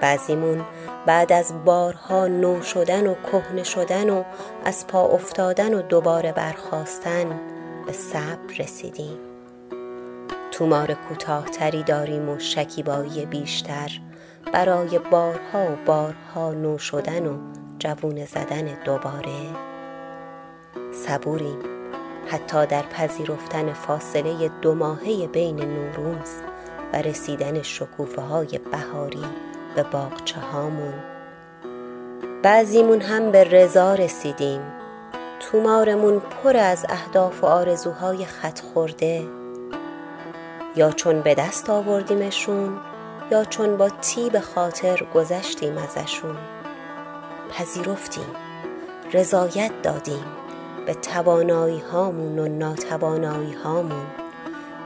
بعضیمون 0.00 0.64
بعد 1.06 1.32
از 1.32 1.64
بارها 1.64 2.26
نو 2.26 2.62
شدن 2.62 3.06
و 3.06 3.14
کهنه 3.14 3.62
شدن 3.62 4.10
و 4.10 4.24
از 4.64 4.86
پا 4.86 5.04
افتادن 5.04 5.74
و 5.74 5.82
دوباره 5.82 6.32
برخواستن 6.32 7.40
به 7.86 7.92
صبر 7.92 8.54
رسیدیم. 8.58 9.18
تومار 10.50 10.94
کوتاهتری 10.94 11.82
داریم 11.82 12.28
و 12.28 12.38
شکیبایی 12.38 13.26
بیشتر. 13.26 14.00
برای 14.52 14.98
بارها 14.98 15.72
و 15.72 15.76
بارها 15.86 16.52
نو 16.52 16.78
شدن 16.78 17.26
و 17.26 17.38
جوون 17.78 18.24
زدن 18.24 18.84
دوباره. 18.84 19.48
صبوریم. 20.92 21.73
حتی 22.26 22.66
در 22.66 22.82
پذیرفتن 22.82 23.72
فاصله 23.72 24.48
دو 24.48 24.74
ماهه 24.74 25.26
بین 25.26 25.60
نوروز 25.60 26.30
و 26.92 26.96
رسیدن 26.96 27.62
شکوفه 27.62 28.22
های 28.22 28.58
بهاری 28.58 29.24
به 29.76 29.82
باغچه 29.82 30.40
هامون 30.40 30.94
بعضیمون 32.44 33.00
هم 33.00 33.30
به 33.30 33.44
رضا 33.44 33.94
رسیدیم. 33.94 34.60
تومارمون 35.40 36.20
پر 36.20 36.56
از 36.56 36.86
اهداف 36.88 37.44
و 37.44 37.46
آرزوهای 37.46 38.24
خط 38.24 38.60
خورده. 38.60 39.22
یا 40.76 40.90
چون 40.90 41.20
به 41.20 41.34
دست 41.34 41.70
آوردیمشون 41.70 42.80
یا 43.30 43.44
چون 43.44 43.76
با 43.76 43.88
تیب 43.88 44.40
خاطر 44.40 45.06
گذشتیم 45.14 45.78
ازشون. 45.78 46.36
پذیرفتیم. 47.50 48.34
رضایت 49.12 49.82
دادیم. 49.82 50.24
به 50.86 50.94
توانایی 50.94 51.80
هامون 51.80 52.38
و 52.38 52.48
ناتوانایی 52.48 53.52
هامون 53.52 54.06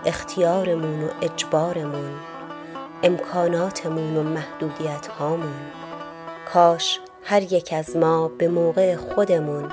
اختیارمون 0.06 1.04
و 1.04 1.08
اجبارمون 1.22 2.10
امکاناتمون 3.02 4.16
و 4.16 4.22
محدودیت 4.22 5.06
هامون 5.06 5.60
کاش 6.52 7.00
هر 7.22 7.42
یک 7.42 7.72
از 7.72 7.96
ما 7.96 8.28
به 8.28 8.48
موقع 8.48 8.96
خودمون 8.96 9.72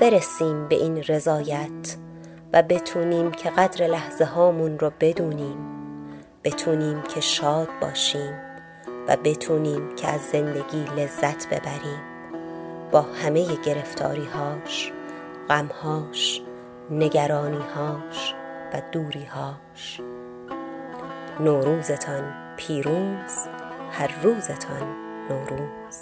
برسیم 0.00 0.68
به 0.68 0.74
این 0.74 1.02
رضایت 1.02 1.96
و 2.52 2.62
بتونیم 2.62 3.30
که 3.30 3.50
قدر 3.50 3.86
لحظه 3.86 4.24
هامون 4.24 4.78
رو 4.78 4.92
بدونیم 5.00 5.56
بتونیم 6.44 7.02
که 7.02 7.20
شاد 7.20 7.68
باشیم 7.80 8.32
و 9.08 9.16
بتونیم 9.24 9.94
که 9.96 10.08
از 10.08 10.20
زندگی 10.20 10.84
لذت 10.96 11.46
ببریم. 11.46 12.02
با 12.92 13.00
همه 13.00 13.46
گرفتاری 13.64 14.24
هاش 14.24 14.92
غمهاش 15.48 16.40
نگرانیهاش 16.90 18.34
و 18.72 18.82
دوریهاش. 18.92 20.00
نوروزتان 21.40 22.34
پیروز 22.56 23.32
هر 23.92 24.10
روزتان 24.22 24.96
نوروز. 25.30 25.98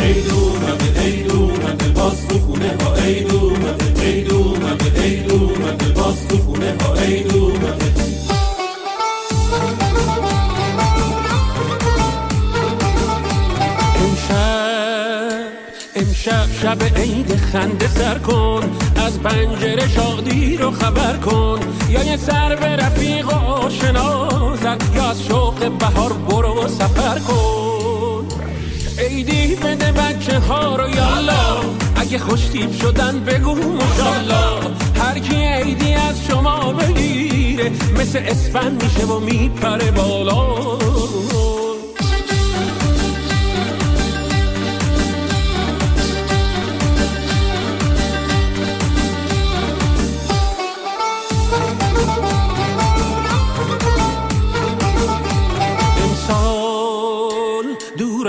عید 0.00 0.30
اومده 0.30 1.00
عید 1.00 1.32
اومده 1.32 1.88
باز 1.88 2.28
تو 2.28 2.38
خونه 2.38 2.76
ها. 2.82 2.94
عید 2.94 3.32
اومده 3.32 4.02
عید 4.02 4.32
اومده 5.32 5.92
باز 5.92 6.28
تو 6.28 6.36
خونه 6.36 6.76
ها. 6.82 6.94
عید 6.94 7.36
اومده 7.36 8.17
امشب 16.18 16.48
شب 16.62 16.98
عید 16.98 17.36
خنده 17.36 17.88
سر 17.88 18.18
کن 18.18 18.60
از 18.96 19.20
پنجره 19.20 19.88
شادی 19.88 20.56
رو 20.56 20.70
خبر 20.70 21.16
کن. 21.16 21.60
یا 21.90 22.04
یه 22.04 22.16
سر 22.16 22.56
به 22.56 22.66
رفیق 22.66 23.28
و 23.28 23.50
آشنا 23.50 24.28
زد 24.56 24.82
یا 24.94 25.10
از 25.10 25.22
شوق 25.22 25.78
بهار 25.78 26.12
برو 26.12 26.68
سفر 26.68 27.18
کن. 27.18 28.26
عیدی 28.98 29.54
بده 29.54 29.92
بچه 29.92 30.38
ها 30.38 30.76
رو 30.76 30.88
یالا 30.88 31.60
اگه 31.96 32.18
خوشتیب 32.18 32.72
شدن 32.72 33.20
بگو 33.20 33.54
مشالا 33.54 34.60
هر 34.94 35.18
کی 35.18 35.36
عیدی 35.36 35.92
از 35.92 36.24
شما 36.24 36.72
بگیره 36.72 37.70
مثل 38.00 38.18
اسفن 38.26 38.72
میشه 38.72 39.06
و 39.06 39.20
میپره 39.20 39.90
بالا. 39.90 40.58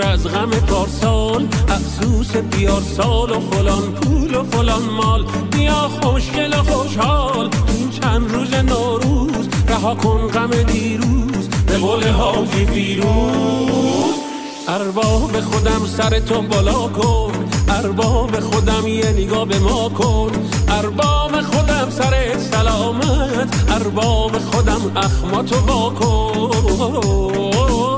از 0.00 0.26
غم 0.26 0.50
پارسال 0.50 1.48
افسوس 1.68 2.36
بیار 2.36 2.82
سال 2.96 3.30
و 3.30 3.40
فلان 3.40 3.92
پول 3.92 4.34
و 4.34 4.44
فلان 4.44 4.82
مال. 4.82 5.24
بیا 5.50 5.90
خوشگل 6.02 6.54
و 6.54 6.62
خوشحال 6.62 7.50
این 7.68 7.90
چند 7.90 8.32
روز 8.32 8.54
نوروز. 8.54 9.48
رها 9.68 9.94
کن 9.94 10.28
غم 10.28 10.62
دیروز 10.62 11.48
به 11.66 11.78
قول 11.78 12.08
حاجی 12.08 12.66
فیروز. 12.66 14.14
ارباب 14.68 15.40
خودم 15.40 15.86
سر 15.96 16.20
تو 16.20 16.42
بالا 16.42 16.88
کن 16.88 17.32
ارباب 17.68 18.40
خودم 18.40 18.86
یه 18.86 19.10
نگاه 19.10 19.44
به 19.44 19.58
ما 19.58 19.88
کن. 19.88 20.30
ارباب 20.68 21.42
خودم 21.42 21.90
سر 21.90 22.38
سلامت 22.38 23.64
ارباب 23.68 24.38
خودم 24.38 24.92
اخماتو 24.96 25.60
با 25.60 25.90
کن. 25.90 27.89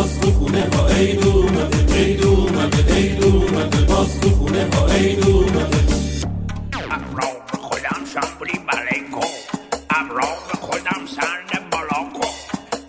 باز 0.00 0.20
تو 0.20 0.30
خونه 0.30 0.68
ها 0.74 0.88
عید 0.88 1.26
اومده 1.26 1.94
عید 1.94 2.22
اومده 2.24 2.94
عید 2.94 3.24
اومده 3.24 3.84
باز 3.84 4.20
ها 4.74 4.86
عید 4.88 5.24
اومده 5.28 5.78
ابرام 6.90 7.36
خودم 7.60 8.04
شمبری 8.14 8.58
برای 8.68 9.10
کن 9.12 9.26
ابرام 9.90 10.38
خودم 10.60 11.06
سر 11.06 11.60
بالا 11.72 12.10
کن 12.12 12.34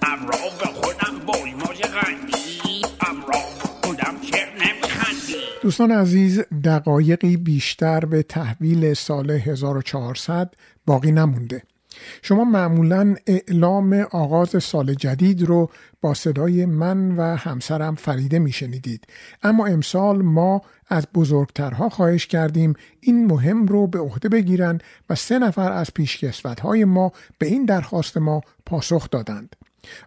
ابرام 0.02 0.74
خودم 0.74 1.26
بای 1.26 1.54
موز 1.54 1.82
غندی 1.82 2.82
ابرام 3.02 3.54
خودم 3.84 4.16
چر 4.32 4.48
نمیخندی 4.54 5.36
دوستان 5.62 5.92
عزیز 5.92 6.42
دقایقی 6.64 7.38
بیشتر 7.38 8.06
به 8.06 8.24
تحویل 8.24 8.94
سال 8.94 9.32
1400 9.32 10.54
باقی 10.86 11.12
نمونده. 11.12 11.64
شما 12.22 12.44
معمولا 12.44 13.16
اعلام 13.28 13.94
آغاز 14.12 14.64
سال 14.64 14.94
جدید 14.94 15.44
رو 15.44 15.70
با 16.02 16.14
صدای 16.14 16.66
من 16.66 17.12
و 17.18 17.22
همسرم 17.22 17.96
فریده 17.96 18.40
میشنیدید. 18.40 19.06
اما 19.44 19.66
امسال 19.66 20.22
ما 20.22 20.62
از 20.90 21.08
بزرگترها 21.14 21.90
خواهش 21.90 22.28
کردیم 22.28 22.74
این 23.00 23.26
مهم 23.26 23.66
رو 23.66 23.88
به 23.88 24.00
عهده 24.00 24.30
بگیرن 24.30 24.80
و 25.10 25.16
سه 25.16 25.40
نفر 25.40 25.72
از 25.72 25.88
های 26.62 26.86
ما 26.86 27.12
به 27.38 27.46
این 27.46 27.66
درخواست 27.66 28.18
ما 28.18 28.42
پاسخ 28.66 29.10
دادند. 29.10 29.56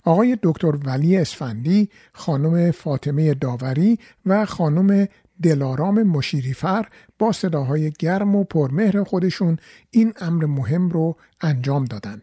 آقای 0.04 0.38
دکتر 0.42 0.76
ولی 0.84 1.16
اسفندی، 1.16 1.88
خانم 2.12 2.70
فاطمه 2.70 3.34
داوری 3.34 3.98
و 4.26 4.44
خانم 4.44 5.08
دلارام 5.42 6.02
مشیریفر 6.02 6.88
با 7.18 7.32
صداهای 7.32 7.92
گرم 7.98 8.36
و 8.36 8.44
پرمهر 8.44 9.04
خودشون 9.04 9.58
این 9.90 10.12
امر 10.20 10.44
مهم 10.44 10.88
رو 10.88 11.16
انجام 11.40 11.84
دادن. 11.84 12.22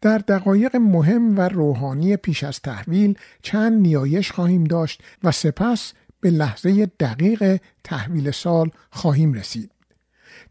در 0.00 0.18
دقایق 0.18 0.76
مهم 0.76 1.38
و 1.38 1.40
روحانی 1.40 2.16
پیش 2.16 2.44
از 2.44 2.60
تحویل 2.60 3.18
چند 3.42 3.80
نیایش 3.82 4.32
خواهیم 4.32 4.64
داشت 4.64 5.02
و 5.24 5.32
سپس 5.32 5.92
به 6.20 6.30
لحظه 6.30 6.86
دقیق 6.86 7.60
تحویل 7.84 8.30
سال 8.30 8.70
خواهیم 8.90 9.32
رسید. 9.32 9.70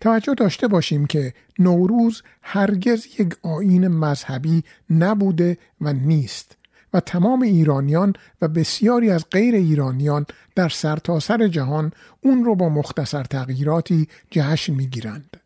توجه 0.02 0.34
داشته 0.34 0.67
باشیم 0.67 1.06
که 1.06 1.34
نوروز 1.60 2.23
هرگز 2.41 3.06
یک 3.19 3.36
آین 3.41 3.88
مذهبی 3.88 4.63
نبوده 4.89 5.58
و 5.82 5.93
نیست 5.93 6.57
تمام 6.99 7.41
ایرانیان 7.41 8.13
و 8.41 8.47
بسیاری 8.47 9.12
از 9.12 9.25
غیر 9.31 9.55
ایرانیان 9.55 10.25
در 10.55 10.69
سرتاسر 10.69 11.38
سر 11.38 11.47
جهان 11.47 11.91
اون 12.21 12.45
رو 12.45 12.55
با 12.55 12.69
مختصر 12.69 13.23
تغییراتی 13.23 14.07
جشن 14.31 14.73
می‌گیرند. 14.73 15.38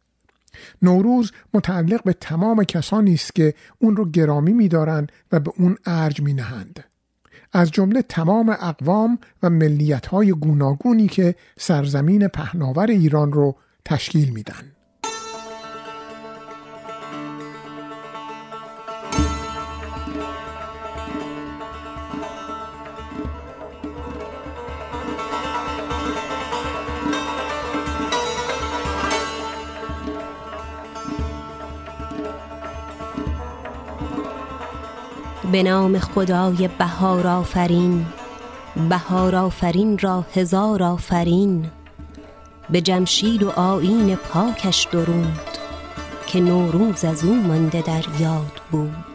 نوروز 0.81 1.31
متعلق 1.53 2.03
به 2.03 2.13
تمام 2.13 2.63
کسانی 2.63 3.13
است 3.13 3.35
که 3.35 3.53
اون 3.79 3.95
رو 3.95 4.11
گرامی 4.11 4.53
میدارند 4.53 5.11
و 5.31 5.39
به 5.39 5.51
اون 5.57 5.77
ارج 5.85 6.21
می 6.21 6.33
نهند. 6.33 6.83
از 7.53 7.71
جمله 7.71 8.01
تمام 8.01 8.49
اقوام 8.49 9.19
و 9.43 9.49
ملیت 9.49 10.05
های 10.05 10.31
گوناگونی 10.31 11.07
که 11.07 11.35
سرزمین 11.57 12.27
پهناور 12.27 12.87
ایران 12.87 13.33
رو 13.33 13.55
تشکیل 13.85 14.29
میدن. 14.29 14.71
به 35.51 35.63
نام 35.63 35.99
خدای 35.99 36.69
بهار 36.77 37.27
آفرین. 37.27 38.05
بهار 38.89 39.35
آفرین 39.35 39.97
را 39.97 40.25
هزار 40.35 40.83
آفرین. 40.83 41.65
به 42.69 42.81
جمشید 42.81 43.43
و 43.43 43.49
آین 43.49 44.15
پاکش 44.15 44.87
درود 44.91 45.57
که 46.27 46.39
نوروز 46.39 47.05
از 47.05 47.23
او 47.23 47.35
مانده 47.35 47.81
در 47.81 48.03
یاد 48.19 48.61
بود. 48.71 49.10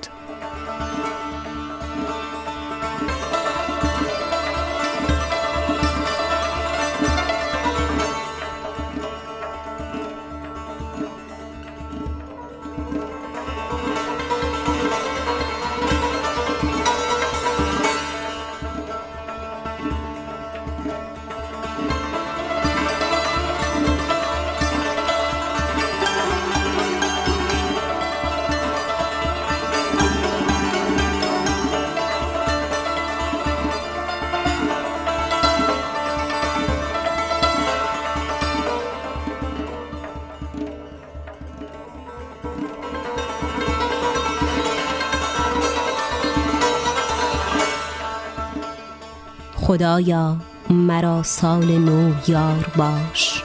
خدایا 49.76 50.36
مرا 50.70 51.22
سال 51.22 51.78
نو 51.78 52.12
یار 52.28 52.70
باش. 52.76 53.42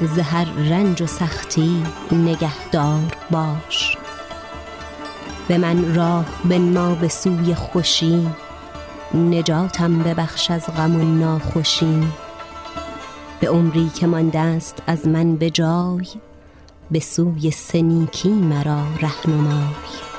زهر 0.00 0.44
رنج 0.44 1.02
و 1.02 1.06
سختی 1.06 1.82
نگهدار 2.12 3.16
باش. 3.30 3.96
به 5.48 5.58
من 5.58 5.94
راه 5.94 6.24
بنما 6.44 6.94
به 6.94 7.08
سوی 7.08 7.54
خوشی 7.54 8.28
نجاتم 9.14 9.98
ببخش 9.98 10.50
از 10.50 10.66
غم 10.66 10.96
و 10.96 11.04
ناخوشی. 11.04 12.02
به 13.40 13.48
عمری 13.48 13.88
که 13.88 14.06
مانده 14.06 14.38
است 14.38 14.82
از 14.86 15.08
من 15.08 15.36
به 15.36 15.50
جای 15.50 16.06
به 16.90 17.00
سوی 17.00 17.50
سنیکی 17.50 18.28
مرا 18.28 18.82
رهنمای. 19.00 20.13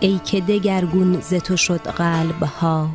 ای 0.00 0.20
که 0.24 0.40
دگرگون 0.40 1.20
ز 1.20 1.34
تو 1.34 1.56
شد 1.56 1.80
قلب 1.80 2.42
ها 2.42 2.88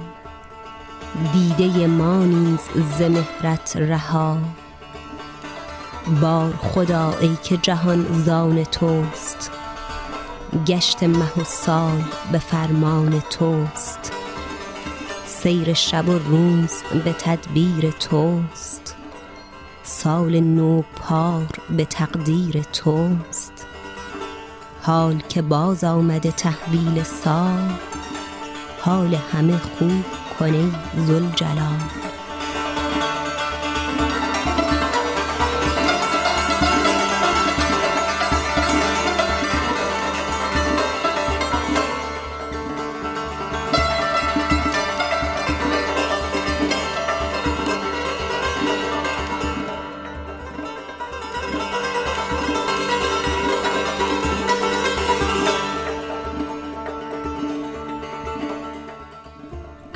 دیده 1.33 1.87
ما 1.87 2.25
نیز 2.25 2.59
ز 2.97 3.01
مهرت 3.01 3.77
رها. 3.77 4.37
بار 6.21 6.53
خدا 6.55 7.17
ای 7.21 7.37
که 7.43 7.57
جهان 7.57 8.23
زان 8.25 8.63
توست 8.63 9.51
گشت 10.67 11.03
مه 11.03 11.39
و 11.41 11.43
سال 11.43 12.03
به 12.31 12.39
فرمان 12.39 13.23
توست. 13.29 14.11
سیر 15.25 15.73
شب 15.73 16.09
و 16.09 16.19
روز 16.19 16.71
به 17.05 17.13
تدبیر 17.13 17.91
توست. 17.91 18.95
سال 19.83 20.39
نو 20.39 20.81
پار 20.81 21.47
به 21.69 21.85
تقدیر 21.85 22.61
توست. 22.61 23.44
حال 24.85 25.21
که 25.29 25.41
باز 25.41 25.83
آمده 25.83 26.31
تحویل 26.31 27.03
سال 27.03 27.71
حال 28.81 29.15
همه 29.15 29.57
خوب 29.57 30.05
کنه 30.39 30.63
زلجلال 31.07 32.04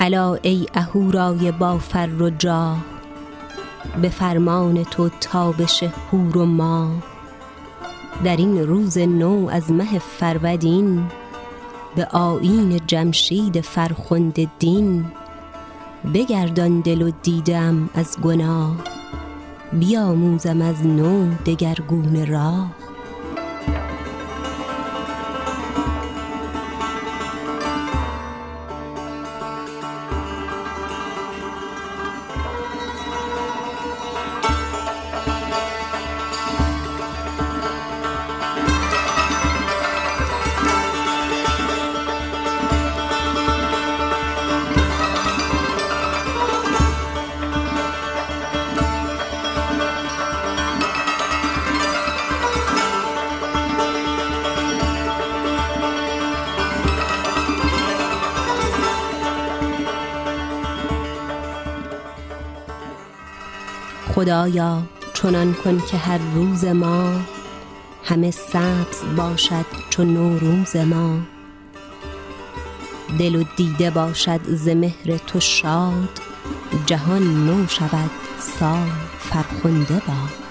الا 0.09 0.33
ای 0.33 0.67
اهورای 0.73 1.51
با 1.51 1.77
فر 1.77 2.09
و 2.19 2.29
جاه 2.29 2.77
به 4.01 4.09
فرمان 4.09 4.83
تو 4.83 5.09
تابش 5.21 5.83
هور 5.83 6.37
و 6.37 6.45
ماه 6.45 6.91
در 8.23 8.37
این 8.37 8.67
روز 8.67 8.97
نو 8.97 9.47
از 9.51 9.71
مه 9.71 9.99
فرودین 9.99 11.07
به 11.95 12.05
آیین 12.05 12.79
جمشید 12.87 13.61
فرخنده 13.61 14.47
دین. 14.59 15.05
بگردان 16.13 16.79
دل 16.79 17.01
و 17.01 17.11
دیدم 17.23 17.89
از 17.93 18.17
گناه 18.21 18.75
بیاموزم 19.73 20.61
از 20.61 20.85
نو 20.85 21.33
دگرگون 21.45 22.27
راه. 22.27 22.78
خدایا 64.19 64.83
چنان 65.13 65.53
کن 65.53 65.81
که 65.91 65.97
هر 65.97 66.19
روز 66.35 66.65
ما 66.65 67.11
همه 68.03 68.31
سبز 68.31 69.15
باشد 69.17 69.65
چو 69.89 70.03
نوروز 70.03 70.75
ما. 70.75 71.19
دل 73.19 73.35
و 73.35 73.43
دیده 73.57 73.89
باشد 73.89 74.41
ز 74.43 74.67
مهر 74.67 75.17
تو 75.27 75.39
شاد 75.39 76.09
جهان 76.85 77.45
نو 77.45 77.67
شود 77.67 78.09
سال 78.39 78.89
فرخنده 79.19 80.01
باد. 80.07 80.48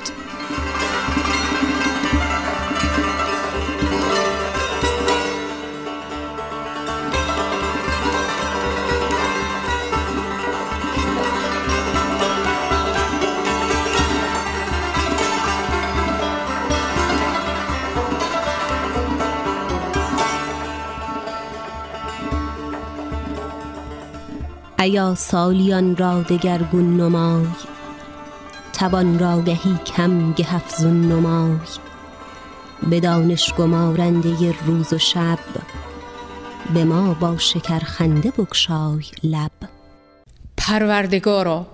ایا 24.88 25.14
سالیان 25.14 25.96
را 25.96 26.22
دگرگون 26.22 26.96
نمای 26.96 27.46
توان 28.72 29.18
را 29.18 29.42
گهی 29.42 29.79
کم 29.87 30.33
گه 30.33 30.55
افزون 30.55 31.01
نمای. 31.12 31.66
به 32.90 33.01
دانش 33.01 33.55
گمارنده 33.55 34.55
روز 34.66 34.92
و 34.92 34.98
شب 34.98 35.38
به 36.74 36.85
ما 36.85 37.14
با 37.14 37.38
شکر 37.38 37.79
خنده 37.79 38.31
بگشای 38.31 39.05
لب. 39.22 39.51
پروردگارا 40.57 41.66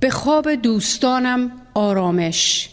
به 0.00 0.10
خواب 0.10 0.54
دوستانم 0.54 1.50
آرامش 1.74 2.70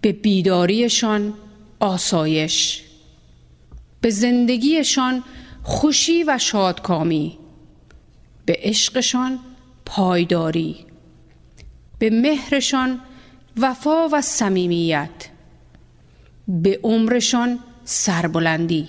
به 0.00 0.12
بیداریشان 0.12 1.34
آسایش 1.80 2.82
به 4.00 4.10
زندگیشان 4.10 5.24
خوشی 5.62 6.24
و 6.24 6.38
شادکامی. 6.38 7.39
به 8.46 8.58
عشقشان 8.62 9.38
پایداری 9.86 10.86
به 11.98 12.10
مهرشان 12.10 13.00
وفا 13.56 14.08
و 14.12 14.20
صمیمیت 14.20 15.28
به 16.48 16.80
عمرشان 16.82 17.58
سربلندی 17.84 18.88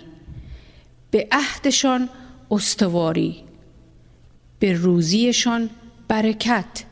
به 1.12 1.28
عهدشان 1.32 2.10
استواری 2.52 3.44
به 4.60 4.74
روزیشان 4.74 5.70
برکت 6.08 6.84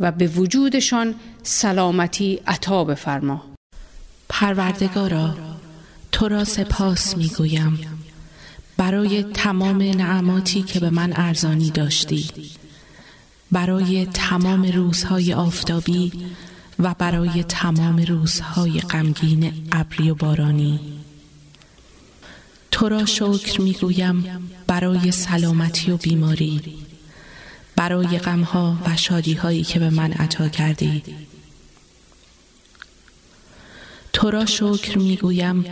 و 0.00 0.12
به 0.12 0.26
وجودشان 0.26 1.14
سلامتی 1.42 2.40
عطا 2.46 2.84
بفرما. 2.84 3.44
پروردگارا 4.28 5.34
تو 6.12 6.28
را 6.28 6.44
سپاس 6.44 7.16
می‌گویم. 7.16 8.01
برای 8.82 9.22
تمام 9.22 9.82
نعماتی 9.82 10.62
که 10.62 10.80
به 10.80 10.90
من 10.90 11.12
ارزانی 11.16 11.70
داشتی. 11.70 12.30
برای 13.52 14.06
تمام 14.06 14.62
روزهای 14.62 15.34
آفتابی 15.34 16.12
و 16.78 16.94
برای 16.98 17.44
تمام 17.44 17.96
روزهای 17.96 18.80
غمگین 18.80 19.68
ابری 19.72 20.10
و 20.10 20.14
بارانی. 20.14 20.80
تو 22.70 22.88
را 22.88 23.06
شکر 23.06 23.60
می‌گویم 23.60 24.48
برای 24.66 25.12
سلامتی 25.12 25.90
و 25.90 25.96
بیماری. 25.96 26.60
برای 27.76 28.18
غمها 28.18 28.78
و 28.86 28.96
شادیهایی 28.96 29.64
که 29.64 29.78
به 29.78 29.90
من 29.90 30.12
عطا 30.12 30.48
کردی. 30.48 31.02
تو 34.12 34.30
را 34.30 34.46
شکر 34.46 34.98
می‌گویم 34.98 35.64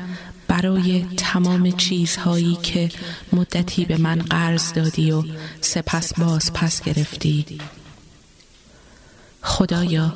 برای 0.51 1.07
تمام 1.17 1.71
چیزهایی 1.71 2.59
که 2.63 2.91
مدتی 3.33 3.85
به 3.85 3.97
من 3.97 4.19
قرض 4.19 4.73
دادی 4.73 5.13
و 5.13 5.23
سپس 5.61 6.15
باز 6.15 6.53
پس 6.53 6.83
گرفتی. 6.83 7.59
خدایا 9.43 10.15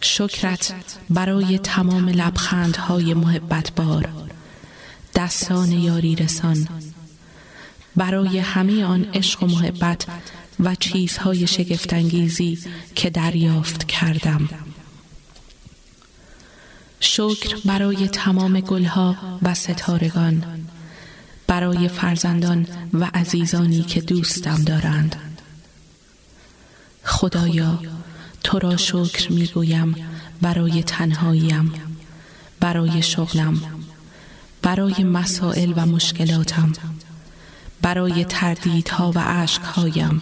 شکرت 0.00 0.74
برای 1.10 1.58
تمام 1.58 2.08
لبخندهای 2.08 3.14
محبت 3.14 3.72
بار. 3.72 4.08
دستان 5.14 5.72
یاری 5.72 6.16
رسان. 6.16 6.68
برای 7.96 8.38
همه 8.38 8.84
آن 8.84 9.06
عشق 9.14 9.42
و 9.42 9.46
محبت 9.46 10.06
و 10.60 10.74
چیزهای 10.74 11.46
شگفتانگیزی 11.46 12.58
که 12.94 13.10
دریافت 13.10 13.84
کردم. 13.84 14.48
شکر 17.04 17.56
برای 17.64 18.08
تمام 18.08 18.60
گلها 18.60 19.16
و 19.42 19.54
ستارگان 19.54 20.44
برای 21.46 21.88
فرزندان 21.88 22.66
و 22.92 23.10
عزیزانی 23.14 23.82
که 23.82 24.00
دوستم 24.00 24.62
دارند. 24.62 25.16
خدایا 27.04 27.78
تو 28.44 28.58
را 28.58 28.76
شکر 28.76 29.32
می‌گویم 29.32 29.94
برای 30.40 30.82
تنهاییم 30.82 31.72
برای 32.60 33.02
شغلم 33.02 33.62
برای 34.62 35.04
مسائل 35.04 35.72
و 35.76 35.86
مشکلاتم 35.86 36.72
برای 37.82 38.24
تردیدها 38.24 39.12
و 39.14 39.18
عشقهایم. 39.18 40.20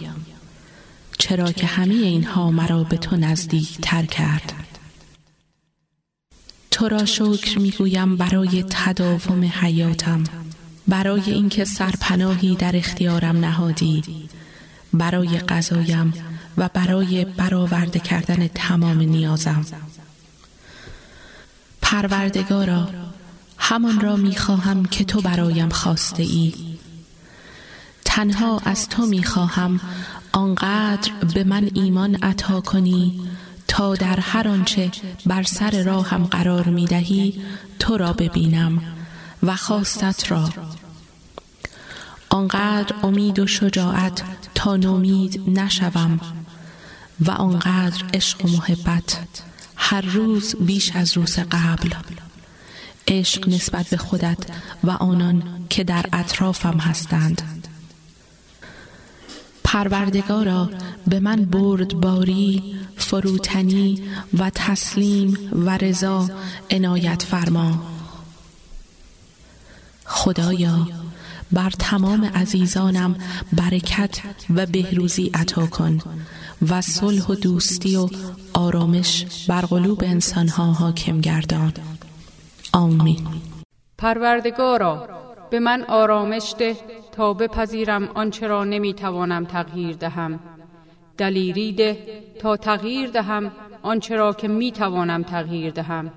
چرا 1.17 1.51
که 1.51 1.67
همه 1.67 1.93
اینها 1.93 2.51
مرا 2.51 2.83
به 2.83 2.97
تو 2.97 3.17
نزدیک 3.17 3.77
تر 3.81 4.05
کرد. 4.05 4.70
تو 6.81 6.89
را 6.89 7.05
شکر 7.05 7.59
می‌گویم 7.59 8.17
برای 8.17 8.65
تداوم 8.69 9.43
حیاتم. 9.43 10.23
برای 10.87 11.21
اینکه 11.27 11.65
سرپناهی 11.65 12.55
در 12.55 12.75
اختیارم 12.75 13.37
نهادی. 13.37 14.03
برای 14.93 15.39
غذایم 15.39 16.13
و 16.57 16.69
برای 16.73 17.25
برآورده 17.25 17.99
کردن 17.99 18.47
تمام 18.47 18.99
نیازم. 19.01 19.65
پروردگارا 21.81 22.89
همان 23.57 23.99
را 23.99 24.15
می‌خواهم 24.15 24.85
که 24.85 25.03
تو 25.03 25.21
برایم 25.21 25.69
خواسته 25.69 26.23
ای 26.23 26.53
تنها 28.05 28.61
از 28.65 28.89
تو 28.89 29.05
می‌خواهم 29.05 29.79
آنقدر 30.31 31.11
به 31.33 31.43
من 31.43 31.69
ایمان 31.73 32.15
عطا 32.15 32.61
کنی 32.61 33.30
تا 33.71 33.95
در 33.95 34.19
هر 34.19 34.47
آنچه 34.47 34.91
بر 35.25 35.43
سر 35.43 35.83
راهم 35.83 36.23
قرار 36.23 36.67
می 36.67 36.85
دهی 36.85 37.41
تو 37.79 37.97
را 37.97 38.13
ببینم 38.13 38.81
و 39.43 39.55
خواستت 39.55 40.31
را. 40.31 40.49
آنقدر 42.29 42.95
امید 43.03 43.39
و 43.39 43.47
شجاعت 43.47 44.23
تا 44.55 44.75
نومید 44.75 45.59
نشوم 45.59 46.19
و 47.19 47.31
آنقدر 47.31 48.03
عشق 48.13 48.45
و 48.45 48.47
محبت 48.47 49.17
هر 49.75 50.01
روز 50.01 50.55
بیش 50.55 50.95
از 50.95 51.17
روز 51.17 51.39
قبل. 51.39 51.89
عشق 53.07 53.49
نسبت 53.49 53.89
به 53.89 53.97
خودت 53.97 54.37
و 54.83 54.89
آنان 54.91 55.43
که 55.69 55.83
در 55.83 56.05
اطرافم 56.13 56.77
هستند. 56.77 57.60
پروردگارا 59.71 60.69
به 61.07 61.19
من 61.19 61.45
بردباری 61.45 62.75
فروتنی 62.97 64.03
و 64.39 64.51
تسلیم 64.55 65.37
و 65.53 65.77
رضا 65.77 66.29
عنایت 66.71 67.21
فرما. 67.21 67.83
خدایا 70.05 70.87
بر 71.51 71.69
تمام 71.79 72.25
عزیزانم 72.25 73.15
برکت 73.53 74.19
و 74.55 74.65
بهروزی 74.65 75.31
عطا 75.33 75.65
کن 75.65 75.99
و 76.69 76.81
صلح 76.81 77.25
و 77.25 77.35
دوستی 77.35 77.95
و 77.95 78.09
آرامش 78.53 79.25
بر 79.47 79.61
قلوب 79.61 80.03
انسانها 80.03 80.73
حاکم 80.73 81.21
گردان. 81.21 81.73
آمین. 82.73 83.27
پروردگارا 83.97 85.20
به 85.51 85.59
من 85.59 85.83
آرامش 85.83 86.55
ده 86.57 86.77
تا 87.11 87.33
بپذیرم 87.33 88.09
آنچه 88.13 88.47
را 88.47 88.63
نمی‌توانم 88.63 89.45
تغییر 89.45 89.95
دهم. 89.95 90.39
دلیری 91.17 91.73
ده 91.73 91.97
تا 92.39 92.57
تغییر 92.57 93.09
دهم 93.09 93.51
آنچه 93.81 94.15
را 94.15 94.33
که 94.33 94.47
می‌توانم 94.47 95.23
تغییر 95.23 95.71
دهم. 95.71 96.11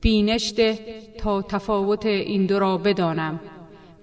بینش 0.00 0.52
ده 0.56 0.78
تا 1.18 1.42
تفاوت 1.42 2.06
این 2.06 2.46
دو 2.46 2.58
را 2.58 2.78
بدانم. 2.78 3.40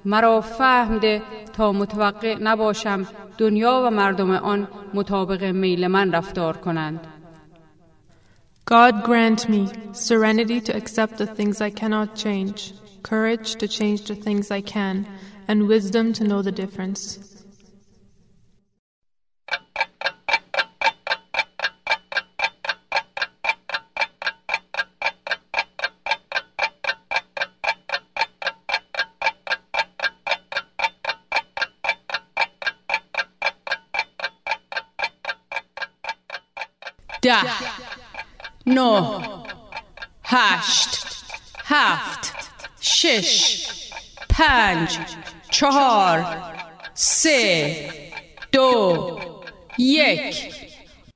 مرا 0.05 0.41
فهم 0.41 0.97
ده 0.97 1.21
تا 1.53 1.71
متوقع 1.71 2.37
نباشم 2.41 3.07
دنیا 3.37 3.81
و 3.85 3.89
مردم 3.89 4.31
آن 4.31 4.67
مطابق 4.93 5.43
میل 5.43 5.87
من 5.87 6.11
رفتار 6.11 6.57
کنند. 6.57 6.99
God 8.71 8.93
grant 9.07 9.41
me 9.49 9.61
serenity 9.93 10.59
to 10.67 10.71
accept 10.79 11.13
the 11.17 11.27
things 11.37 11.55
I 11.61 11.71
cannot 11.81 12.09
change, 12.23 12.59
courage 13.03 13.55
to 13.55 13.67
change 13.67 14.05
the 14.05 14.15
things 14.15 14.51
I 14.51 14.61
can, 14.61 15.07
and 15.47 15.67
wisdom 15.67 16.13
to 16.13 16.23
know 16.23 16.41
the 16.41 16.51
difference. 16.51 17.39
Da. 37.21 37.43
No. 38.65 39.45
Hasht. 40.25 41.23
Haft. 41.65 42.28
شش 42.81 43.67
پنج 44.29 44.97
چهار 45.51 46.25
سه 46.93 47.89
دو 48.51 49.19
یک. 49.77 50.53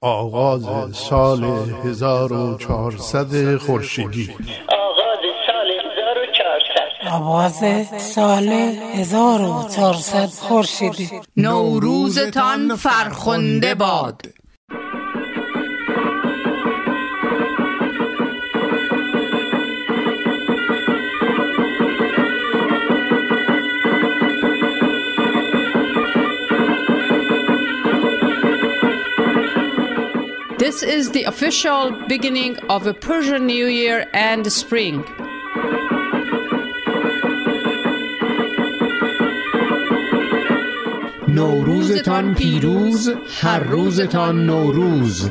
آغاز 0.02 0.96
سال 0.96 1.44
1400 1.86 3.58
خورشیدی. 3.58 4.36
آغاز 7.12 7.54
سال 7.98 8.50
1400 8.96 10.30
خورشیدی. 10.30 11.10
نوروزتان 11.38 12.76
فرخنده 12.76 13.76
باد. 13.76 14.22
This 30.73 30.83
is 30.83 31.11
the 31.11 31.25
official 31.25 31.93
beginning 32.09 32.57
of 32.71 32.87
a 32.87 32.95
Persian 32.95 33.47
New 33.47 33.67
Year 33.67 34.09
and 34.13 34.51
spring. 34.51 35.05
نوروزتان 41.29 42.35
پیروز 42.35 43.09
هر 43.41 43.63
روزتان 43.63 44.47
نوروز 44.47 45.31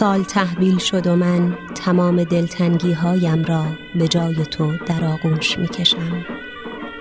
سال 0.00 0.24
تحویل 0.24 0.78
شد 0.78 1.06
و 1.06 1.16
من 1.16 1.58
تمام 1.74 2.24
دلتنگی 2.24 2.92
هایم 2.92 3.44
را 3.44 3.64
به 3.94 4.08
جای 4.08 4.34
تو 4.34 4.76
در 4.86 5.04
آغوش 5.04 5.58
می 5.58 5.68
کشم 5.68 6.26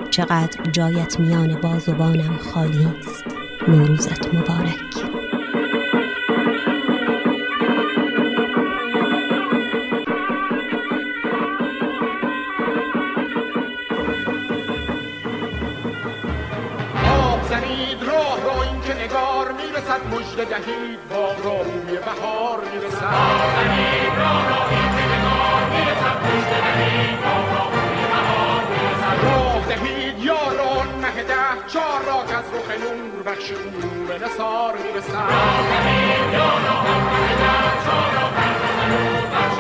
چقدر 0.10 0.72
جایت 0.72 1.20
میان 1.20 1.62
بازوانم 1.62 2.38
خالی 2.38 2.88
است. 3.00 3.24
نوروزت 3.68 4.34
مبارک. 4.34 5.10
دهید. 20.46 21.09
بهار 22.10 22.60
راه 29.24 29.66
دهید 29.68 30.20
یاران 30.20 30.88
مه 30.88 31.24
ده 31.24 31.68
چار 31.68 32.02
را 32.08 32.26
که 32.28 32.36
از 32.36 32.44
رخ 32.54 32.70
نور 32.82 33.24
بخش 33.24 33.52
نور 33.52 34.26
نثار 34.26 34.78
می‌رسد 34.78 35.30
نور 38.90 39.26
بخش 39.36 39.60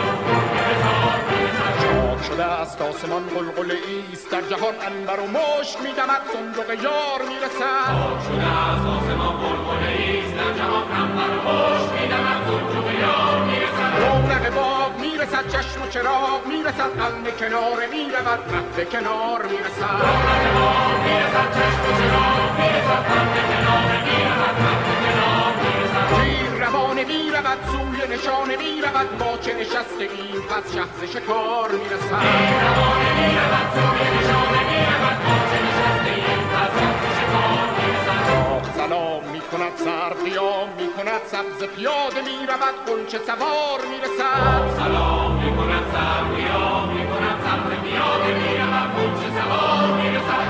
شاد 1.84 2.22
شده 2.24 2.46
است 2.80 3.04
آسمان 3.04 3.24
قلقل 3.28 3.72
ایست 3.72 4.32
در 4.32 4.42
جهان 4.42 4.76
انبر 4.88 5.20
و 5.20 5.28
مشک 5.28 5.82
میدمد 5.82 6.22
صندوق 6.34 6.70
یار 6.84 7.22
می‌رسد 7.30 7.86
شاد 7.88 8.22
شده 8.28 8.48
است 8.48 8.86
آسمان 8.86 9.38
قلقل 9.44 9.84
ایست 9.98 10.36
در 10.38 10.54
جهان 10.60 10.92
انبر 11.02 11.30
و 11.36 11.40
مشک 11.50 12.02
میدمد 12.02 12.42
صندوق 12.50 12.88
یار 13.02 13.44
می‌رسد 13.50 13.92
رونق 14.02 14.54
باغ 14.56 15.00
می‌رسد 15.00 15.48
چشم 15.48 15.82
و 15.82 15.88
چراغ 15.88 16.42
می‌رسد 16.48 16.92
قلب 17.00 17.38
کنار 17.38 17.80
می‌رود 17.92 18.42
مهد 18.52 18.90
کنار 18.90 19.46
می‌رسد 19.52 20.00
رونق 20.06 20.46
باغ 20.58 21.00
می‌رسد 21.06 21.50
چشم 21.58 21.82
و 21.86 21.92
چراغ 22.00 22.52
می‌رسد 22.60 23.04
قلب 23.12 23.36
کنار 23.52 23.92
می‌رود 24.08 24.58
مهد 24.64 24.88
کنار 25.04 25.54
می‌رسد 25.64 26.49
روانه 26.74 27.04
می‌رود 27.04 27.60
سوی 27.72 28.16
نشانه 28.16 28.58
می‌رود 28.58 29.10
ما 29.20 29.38
چه 29.38 29.54
نشسته 29.54 30.06
ایم 30.14 30.42
پس 30.50 30.74
شهر 30.76 31.06
شکار 31.14 31.72
می‌رسد 31.72 32.22
تیر 32.22 32.60
روانه 32.68 33.10
می‌رود 33.20 33.68
سوی 33.76 34.06
نشانه 34.18 34.62
می‌رود 34.70 35.20
ما 35.28 35.38
چه 35.50 35.58
نشسته 35.66 36.12
ایم 36.16 36.42
پس 36.54 36.72
شهر 36.80 37.04
شکار 37.20 37.68
می‌رسد 37.78 38.22
باغ 38.30 38.76
سلام 38.78 39.24
می‌کند 39.24 39.76
سر 39.76 40.14
قیام 40.26 40.70
می‌کند 40.80 41.22
سبز 41.32 41.64
پیاده 41.76 42.22
می‌رود 42.22 42.76
غنچه 42.88 43.18
سوار 43.18 43.80
می‌رسد 43.92 44.64
سلام 44.80 45.32
می‌کند 45.44 45.86
سر 45.94 46.24
قیام 46.36 46.90
می‌کند 46.90 47.38
سبز 47.46 47.72
پیاده 47.84 48.32
می‌رود 48.40 48.90
غنچه 48.96 49.30
سوار 49.40 50.02
می‌رسد 50.02 50.48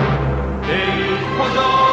ای 0.69 1.17
خدا 1.37 1.88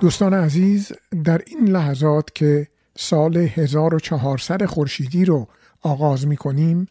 دوستان 0.00 0.34
عزیز 0.34 0.92
در 1.24 1.40
این 1.46 1.68
لحظات 1.68 2.34
که 2.34 2.68
سال 2.96 3.36
1400 3.36 4.64
خورشیدی 4.64 5.24
رو 5.24 5.48
آغاز 5.82 6.26
می 6.26 6.36
کنیم 6.36 6.88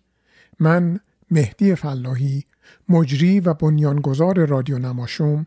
من 0.59 0.99
مهدی 1.31 1.75
فلاحی 1.75 2.43
مجری 2.89 3.39
و 3.39 3.53
بنیانگذار 3.53 4.45
رادیو 4.45 4.79
نماشوم 4.79 5.45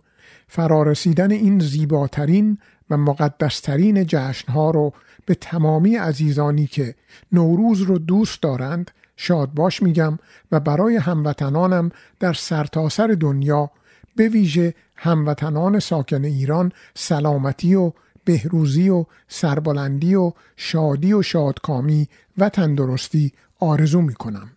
فرارسیدن 0.48 1.30
این 1.30 1.58
زیباترین 1.58 2.58
و 2.90 2.96
مقدسترین 2.96 4.06
جشنها 4.06 4.70
رو 4.70 4.92
به 5.26 5.34
تمامی 5.34 5.96
عزیزانی 5.96 6.66
که 6.66 6.94
نوروز 7.32 7.80
رو 7.80 7.98
دوست 7.98 8.42
دارند 8.42 8.90
شاد 9.16 9.54
باش 9.54 9.82
میگم 9.82 10.18
و 10.52 10.60
برای 10.60 10.96
هموطنانم 10.96 11.90
در 12.20 12.32
سرتاسر 12.32 13.06
سر 13.06 13.14
دنیا 13.14 13.70
به 14.16 14.28
ویژه 14.28 14.74
هموطنان 15.02 15.78
ساکن 15.78 16.24
ایران 16.24 16.72
سلامتی 16.94 17.74
و 17.74 17.92
بهروزی 18.24 18.88
و 18.88 19.04
سربلندی 19.28 20.14
و 20.14 20.32
شادی 20.56 21.12
و 21.12 21.22
شادکامی 21.22 22.08
و 22.38 22.48
تندرستی 22.48 23.32
آرزو 23.60 24.00
می 24.00 24.14
کنم. 24.14 24.50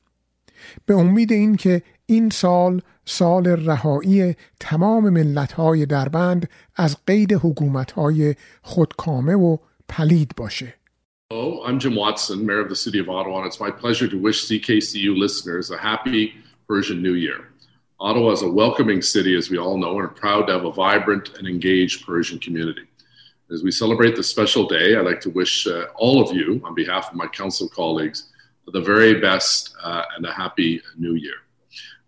به 0.85 0.95
امید 0.95 1.31
اینکه 1.31 1.81
این 2.05 2.29
سال 2.29 2.81
سال 3.05 3.47
رهایی 3.47 4.35
تمام 4.59 5.09
ملت‌های 5.09 5.85
دربند 5.85 6.49
از 6.75 6.97
قید 7.07 7.33
حکومت‌های 7.33 8.35
خودکامه 8.61 9.35
و 9.35 9.57
پلید 9.89 10.31
باشه. 10.37 10.73
Hello, 11.33 11.65
I'm 11.67 11.79
Jim 11.79 11.95
Watson, 11.95 12.45
Mayor 12.45 12.61
of 12.65 12.69
the 12.69 12.81
City 12.85 12.99
of 12.99 13.09
Ottawa, 13.09 13.37
and 13.39 13.47
it's 13.51 13.61
my 13.67 13.71
pleasure 13.71 14.07
to 14.13 14.17
wish 14.27 14.39
CKCU 14.47 15.11
listeners 15.25 15.71
a 15.71 15.77
happy 15.77 16.23
Persian 16.67 17.01
New 17.01 17.17
Year. 17.25 17.52
Ottawa 18.03 18.31
is 18.31 18.41
a 18.41 18.51
welcoming 18.51 19.01
city, 19.01 19.33
as 19.33 19.49
we 19.49 19.57
all 19.57 19.77
know, 19.77 19.97
and 19.97 20.13
proud 20.13 20.47
to 20.47 20.51
have 20.51 20.65
a 20.65 20.73
vibrant 20.73 21.37
and 21.37 21.47
engaged 21.47 22.05
Persian 22.05 22.37
community. 22.37 22.85
As 23.49 23.63
we 23.63 23.71
celebrate 23.71 24.13
this 24.13 24.27
special 24.27 24.67
day, 24.67 24.97
I'd 24.97 25.05
like 25.05 25.21
to 25.21 25.29
wish 25.29 25.65
uh, 25.67 25.85
all 25.95 26.21
of 26.21 26.35
you, 26.35 26.61
on 26.65 26.75
behalf 26.75 27.09
of 27.09 27.15
my 27.15 27.27
council 27.27 27.69
colleagues, 27.69 28.29
the 28.67 28.81
very 28.81 29.21
best 29.21 29.73
uh, 29.81 30.03
and 30.17 30.25
a 30.25 30.33
happy 30.33 30.81
new 30.97 31.13
year. 31.13 31.35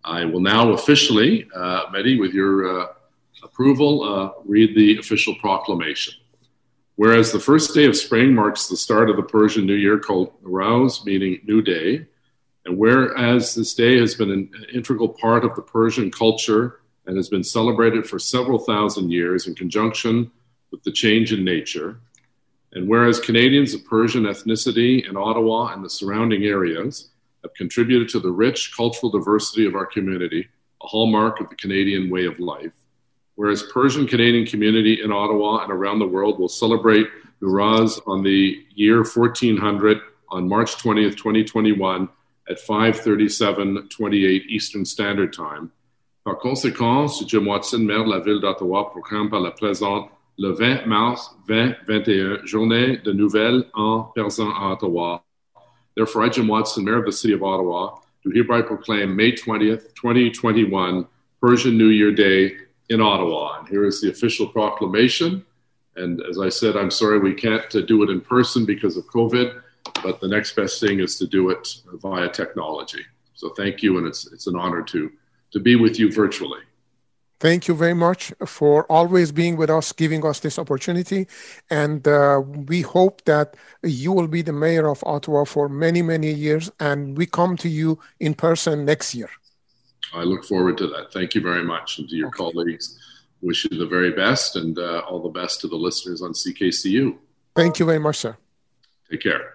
I 0.03 0.25
will 0.25 0.41
now 0.41 0.73
officially, 0.73 1.47
uh, 1.55 1.85
Mehdi, 1.93 2.19
with 2.19 2.33
your 2.33 2.81
uh, 2.81 2.87
approval, 3.41 4.03
uh, 4.03 4.31
read 4.43 4.75
the 4.75 4.97
official 4.97 5.35
proclamation. 5.35 6.15
Whereas 6.97 7.31
the 7.31 7.39
first 7.39 7.73
day 7.73 7.85
of 7.85 7.95
spring 7.95 8.35
marks 8.35 8.67
the 8.67 8.75
start 8.75 9.09
of 9.09 9.15
the 9.15 9.23
Persian 9.23 9.65
New 9.65 9.75
Year 9.75 9.97
called 9.97 10.33
Nowruz, 10.43 11.05
meaning 11.05 11.39
New 11.45 11.61
Day, 11.61 12.05
and 12.65 12.77
whereas 12.77 13.53
this 13.53 13.73
day 13.75 13.99
has 13.99 14.15
been 14.15 14.31
an 14.31 14.49
integral 14.73 15.09
part 15.09 15.45
of 15.45 15.55
the 15.55 15.61
Persian 15.61 16.09
culture 16.11 16.79
and 17.05 17.15
has 17.15 17.29
been 17.29 17.43
celebrated 17.43 18.07
for 18.07 18.17
several 18.17 18.57
thousand 18.57 19.11
years 19.11 19.47
in 19.47 19.53
conjunction 19.53 20.31
with 20.71 20.83
the 20.83 20.91
change 20.91 21.31
in 21.31 21.43
nature, 21.43 21.99
and 22.73 22.87
whereas 22.89 23.19
Canadians 23.19 23.73
of 23.73 23.85
Persian 23.85 24.23
ethnicity 24.23 25.07
in 25.07 25.15
Ottawa 25.15 25.73
and 25.73 25.85
the 25.85 25.89
surrounding 25.89 26.43
areas 26.43 27.09
have 27.43 27.53
contributed 27.53 28.09
to 28.09 28.19
the 28.19 28.31
rich 28.31 28.75
cultural 28.75 29.11
diversity 29.11 29.65
of 29.65 29.75
our 29.75 29.85
community, 29.85 30.47
a 30.81 30.87
hallmark 30.87 31.39
of 31.39 31.49
the 31.49 31.55
Canadian 31.55 32.09
way 32.09 32.25
of 32.25 32.39
life, 32.39 32.73
whereas 33.35 33.63
Persian 33.71 34.07
Canadian 34.07 34.47
community 34.47 35.03
in 35.03 35.11
Ottawa 35.11 35.63
and 35.63 35.71
around 35.71 35.99
the 35.99 36.07
world 36.07 36.39
will 36.39 36.49
celebrate 36.49 37.07
Nuraz 37.41 38.01
on 38.07 38.23
the 38.23 38.65
year 38.73 39.03
1400 39.03 39.99
on 40.29 40.49
March 40.49 40.75
20th, 40.77 41.15
2021 41.15 42.09
at 42.49 42.59
5:37:28 42.59 44.43
Eastern 44.49 44.85
Standard 44.85 45.31
Time. 45.33 45.69
Par 46.23 46.37
conséquent, 46.39 47.07
Jim 47.27 47.45
Watson, 47.45 47.79
maire 47.79 48.03
de 48.03 48.09
la 48.09 48.19
ville 48.19 48.39
d'Ottawa, 48.39 48.89
proclame 48.89 49.29
par 49.29 49.41
la 49.41 49.51
présente 49.51 50.09
le 50.37 50.51
20 50.51 50.85
mars 50.87 51.35
2021, 51.47 52.45
journée 52.45 52.97
de 52.97 53.11
nouvelles 53.13 53.65
en 53.73 54.11
personne 54.15 54.51
à 54.55 54.73
Ottawa. 54.73 55.23
Therefore, 55.95 56.25
I, 56.25 56.29
Jim 56.29 56.47
Watson, 56.47 56.83
Mayor 56.83 56.99
of 56.99 57.05
the 57.05 57.11
City 57.11 57.33
of 57.33 57.43
Ottawa, 57.43 58.01
do 58.23 58.31
hereby 58.31 58.61
proclaim 58.61 59.15
May 59.15 59.31
20th, 59.31 59.93
2021, 59.95 61.05
Persian 61.39 61.77
New 61.77 61.89
Year 61.89 62.11
Day 62.11 62.57
in 62.89 63.01
Ottawa. 63.01 63.59
And 63.59 63.67
here 63.69 63.85
is 63.85 64.01
the 64.01 64.09
official 64.09 64.47
proclamation. 64.47 65.45
And 65.95 66.21
as 66.29 66.39
I 66.39 66.49
said, 66.49 66.75
I'm 66.75 66.91
sorry 66.91 67.19
we 67.19 67.33
can't 67.33 67.73
uh, 67.73 67.81
do 67.81 68.03
it 68.03 68.09
in 68.09 68.19
person 68.19 68.65
because 68.65 68.97
of 68.97 69.05
COVID, 69.05 69.61
but 70.03 70.19
the 70.19 70.27
next 70.27 70.55
best 70.55 70.79
thing 70.79 70.99
is 70.99 71.17
to 71.19 71.27
do 71.27 71.49
it 71.49 71.67
via 71.93 72.29
technology. 72.29 73.05
So 73.33 73.49
thank 73.49 73.83
you, 73.83 73.97
and 73.97 74.07
it's, 74.07 74.31
it's 74.31 74.47
an 74.47 74.55
honor 74.55 74.81
to, 74.83 75.11
to 75.51 75.59
be 75.59 75.75
with 75.75 75.99
you 75.99 76.11
virtually. 76.11 76.61
Thank 77.39 77.67
you 77.67 77.75
very 77.75 77.93
much 77.93 78.33
for 78.45 78.85
always 78.89 79.31
being 79.31 79.57
with 79.57 79.69
us, 79.69 79.91
giving 79.91 80.25
us 80.25 80.39
this 80.39 80.57
opportunity. 80.57 81.27
And 81.69 82.07
uh, 82.07 82.41
we 82.45 82.81
hope 82.81 83.25
that 83.25 83.57
you 83.83 84.13
will 84.13 84.27
be 84.27 84.41
the 84.41 84.53
mayor 84.53 84.87
of 84.87 85.03
Ottawa 85.05 85.43
for 85.43 85.67
many, 85.67 86.01
many 86.01 86.31
years. 86.31 86.71
And 86.79 87.17
we 87.17 87.25
come 87.25 87.57
to 87.57 87.67
you 87.67 87.99
in 88.21 88.35
person 88.35 88.85
next 88.85 89.13
year. 89.13 89.29
I 90.13 90.23
look 90.23 90.45
forward 90.45 90.77
to 90.77 90.87
that. 90.87 91.11
Thank 91.11 91.35
you 91.35 91.41
very 91.41 91.63
much. 91.63 91.99
And 91.99 92.07
to 92.07 92.15
your 92.15 92.29
okay. 92.29 92.37
colleagues, 92.37 92.97
wish 93.41 93.65
you 93.65 93.77
the 93.77 93.85
very 93.85 94.11
best 94.11 94.55
and 94.55 94.79
uh, 94.79 94.99
all 94.99 95.21
the 95.21 95.29
best 95.29 95.59
to 95.61 95.67
the 95.67 95.75
listeners 95.75 96.21
on 96.21 96.31
CKCU. 96.31 97.17
Thank 97.53 97.79
you 97.79 97.85
very 97.85 97.99
much, 97.99 98.17
sir. 98.17 98.37
Take 99.11 99.21
care. 99.21 99.54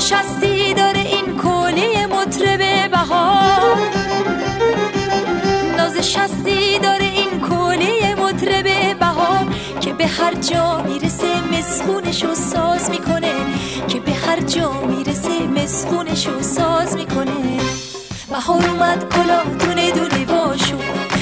شستی 0.00 0.74
داره 0.74 1.00
این 1.00 1.36
کلی 1.36 2.06
مطرب 2.06 2.90
بهار 2.90 3.78
ناز 5.76 5.96
شستی 5.96 6.78
داره 6.78 7.04
این 7.04 7.40
کلی 7.40 8.14
مطرب 8.14 8.98
بهار 8.98 9.46
که 9.80 9.92
به 9.92 10.06
هر 10.06 10.34
جا 10.34 10.84
می‌رسه 11.60 11.84
مسخونشو 11.84 12.34
ساز 12.34 12.90
می‌کنه 12.90 13.32
که 13.88 14.00
به 14.00 14.12
هر 14.12 14.40
جا 14.40 14.72
می‌رسه 14.72 15.46
مسخونشو 15.46 16.42
ساز 16.42 16.96
می‌کنه. 16.96 17.60
بهار 18.30 18.66
اومد 18.68 19.14
کلا 19.14 19.42
دونه 19.44 19.90
دونه 19.90 20.24
باشو. 20.24 20.76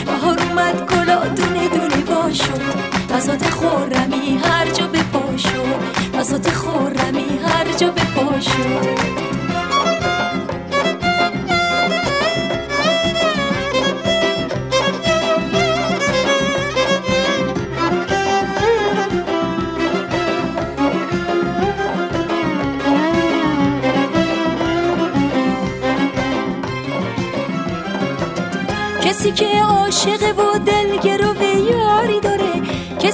بهار 0.06 0.38
اومد 0.42 0.86
کلا 0.90 1.28
دونه 1.28 1.68
دونه 1.68 2.04
باشو. 2.04 2.52
بسات 3.14 3.50
خورمی 3.50 4.40
هر 4.44 4.70
جا 4.70 4.86
به 4.86 5.02
پاشو 5.02 5.62
بسات 6.18 6.50
خورمی 6.50 7.38
هر 7.44 7.72
جا 7.76 7.90
به 7.90 8.02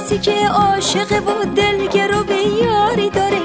کسی 0.05 0.17
که 0.17 0.47
عاشق 0.47 1.11
و 1.11 1.45
دلگرو 1.55 2.23
به 2.23 2.35
یاری 2.35 3.09
داره 3.09 3.41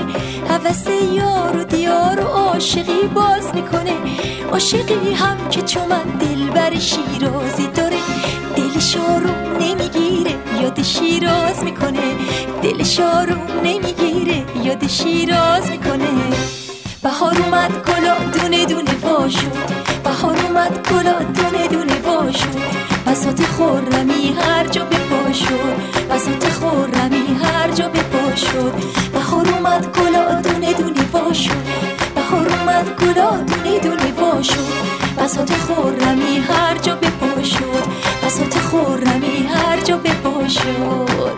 هوس 0.48 0.86
یار 1.12 1.56
و 1.56 1.64
دیار 1.64 2.20
و 2.20 2.24
عاشقی 2.24 3.08
باز 3.14 3.54
می‌کنه. 3.54 3.92
عاشقی 4.52 5.12
هم 5.14 5.48
که 5.50 5.62
چون 5.62 5.82
من 5.88 6.02
دل 6.02 6.50
بر 6.50 6.78
شیرازی 6.78 7.66
داره 7.74 7.96
دلش 8.56 8.96
آروم 8.96 9.56
نمی‌گیره 9.61 10.34
یاد 10.62 10.82
شیراز 10.82 11.64
می‌کنه. 11.64 12.16
دلش 12.62 13.00
آروم 13.00 13.46
نمی‌گیره 13.64 14.44
یاد 14.64 14.86
شیراز 14.86 15.70
می‌کنه. 15.70 16.08
بهار 17.02 17.36
اومد 17.42 17.72
گلا 17.86 18.14
دونه 18.14 18.66
دونه 18.66 18.94
واشو. 19.02 19.50
بهار 20.04 20.36
اومد 20.48 20.88
گلا 20.92 21.18
دونه 21.18 21.68
دونه 21.68 22.00
واشو. 22.06 22.48
بسات 23.06 23.42
خورمی 23.44 24.36
هر 24.40 24.66
جا 24.66 24.84
بسات 24.84 25.04
خورمی 25.04 26.39
هر 27.70 27.76
جا 27.76 27.88
به 27.88 28.02
پاشد 28.02 28.74
بهار 29.12 29.48
اومد 29.48 29.86
گلا 29.96 30.40
دونه 30.40 30.72
دونه 30.74 31.10
واشو 31.12 31.54
بهار 32.14 32.48
اومد 32.48 33.00
گلا 33.00 33.30
دونه 33.30 33.80
دونه 33.80 34.12
واشو 34.12 34.60
بسات 35.18 35.50
خورمی 35.52 36.38
هر 36.38 36.78
جا 36.78 36.94
به 36.96 37.10
پاشد 37.10 37.86
بسات 38.24 38.58
خورمی 38.58 39.46
هر 39.54 39.80
جا 39.80 39.96
به 39.96 40.10
پاشد 40.10 41.36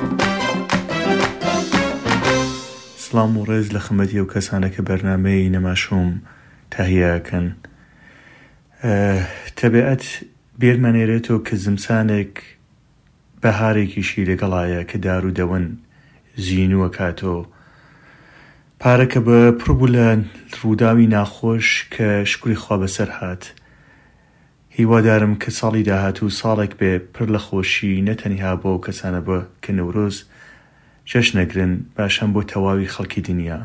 سلام 2.96 3.36
و 3.36 3.46
ڕێز 3.46 3.72
لە 3.72 3.78
خمەتی 3.78 4.18
ئەو 4.18 4.32
کەسانە 4.34 4.68
کە 4.74 4.82
بەرنمەی 4.88 5.50
نەماشوم 5.56 6.10
تاهیاکەن 6.70 7.46
تەبێعەت 9.60 10.04
بێرمەنێرێتەوە 10.60 11.40
کە 11.46 11.54
زمسانێک 11.54 12.34
بەهارێکیشی 13.42 14.26
لەگەڵایە 14.30 14.82
کە 14.90 14.96
دار 14.96 15.26
و 15.26 15.30
دەون 15.30 15.66
زیینووە 16.36 16.88
کاتەوە 16.96 17.44
پارەکە 18.80 19.20
بە 19.26 19.38
پڕبوو 19.60 19.92
لە 19.96 20.08
ڕووداوی 20.58 21.12
ناخۆش 21.14 21.68
کە 21.94 22.08
شکری 22.30 22.56
خوا 22.62 22.76
بەسەر 22.82 23.10
هات. 23.18 23.42
هیوادارم 24.76 25.34
کە 25.42 25.50
ساڵی 25.58 25.86
داهات 25.90 26.18
و 26.22 26.30
ساڵێک 26.40 26.72
بێ 26.80 26.92
پڕ 27.14 27.28
لە 27.34 27.40
خۆشی 27.46 28.04
نەتەنیها 28.08 28.52
بۆ 28.62 28.72
کەسانە 28.84 29.20
بە 29.26 29.38
کە 29.62 29.70
نەورۆز 29.78 30.16
جەشنەگرن 31.10 31.72
باشەم 31.96 32.30
بۆ 32.34 32.42
تەواوی 32.50 32.92
خەڵکی 32.94 33.24
دنیا. 33.28 33.60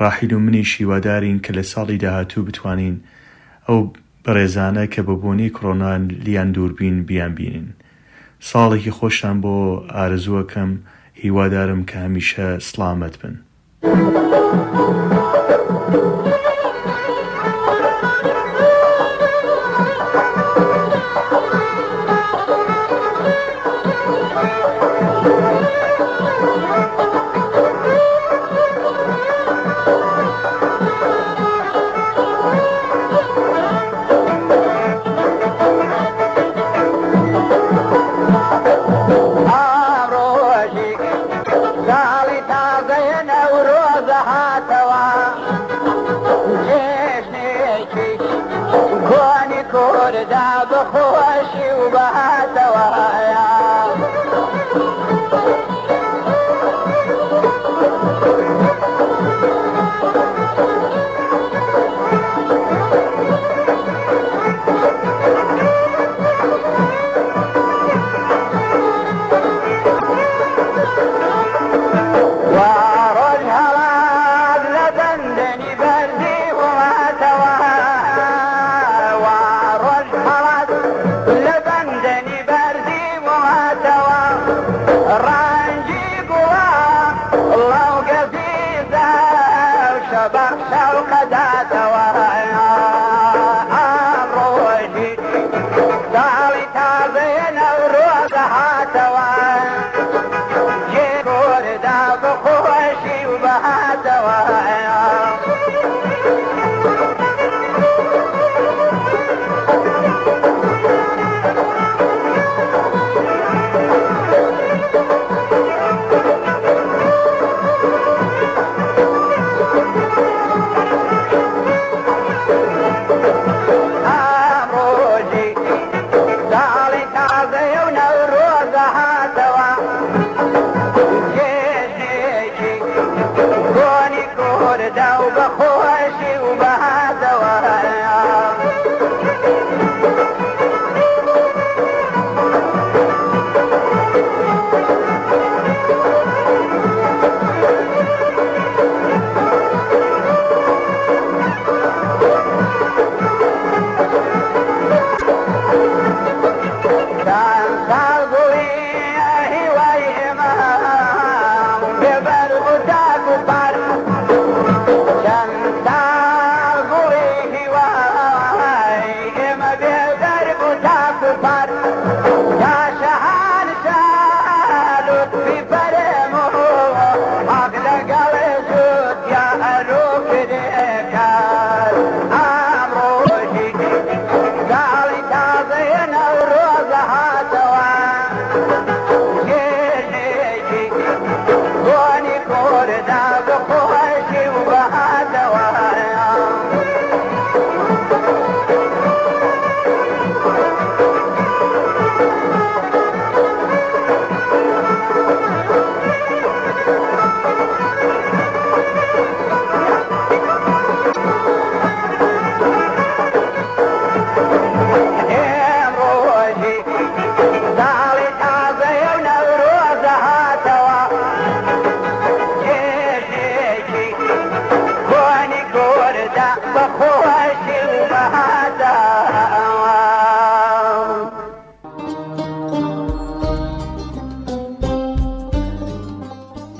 ڕاحیل 0.00 0.32
و 0.32 0.38
منی 0.44 0.64
شیوادارین 0.72 1.38
کە 1.44 1.50
لە 1.58 1.64
ساڵی 1.72 1.98
داهاتوو 2.04 2.46
بتوانین 2.46 2.96
ئەو 3.66 3.78
بەڕێزانە 4.24 4.84
کە 4.92 5.00
بە 5.06 5.14
بۆنی 5.22 5.52
کۆڕۆنان 5.56 6.02
لیان 6.24 6.48
دووربین 6.54 6.96
بیان 7.08 7.32
بینن 7.38 7.68
ساڵێکی 8.48 8.96
خۆشتان 8.98 9.36
بۆ 9.44 9.56
ئارزووەکەم 9.94 10.70
هیوادارم 11.22 11.84
کە 11.88 11.96
هەمیشە 12.04 12.48
سلامت 12.70 13.14
بن. 13.20 13.34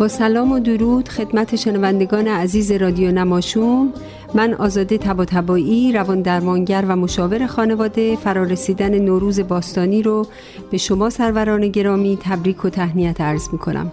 سلام 0.08 0.52
و 0.52 0.58
درود 0.58 1.08
خدمت 1.08 1.56
شنوندگان 1.56 2.28
عزیز 2.28 2.72
رادیو 2.72 3.12
نماشوم. 3.12 3.92
من 4.34 4.54
آزاده 4.54 4.98
تبا 4.98 5.24
تبایی 5.24 5.92
روان 5.92 6.22
درمانگر 6.22 6.84
و 6.88 6.96
مشاور 6.96 7.46
خانواده 7.46 8.16
فرارسیدن 8.16 8.98
نوروز 8.98 9.40
باستانی 9.40 10.02
رو 10.02 10.26
به 10.70 10.78
شما 10.78 11.10
سروران 11.10 11.68
گرامی 11.68 12.18
تبریک 12.22 12.64
و 12.64 12.70
تهنیت 12.70 13.20
عرض 13.20 13.48
می 13.52 13.58
کنم 13.58 13.92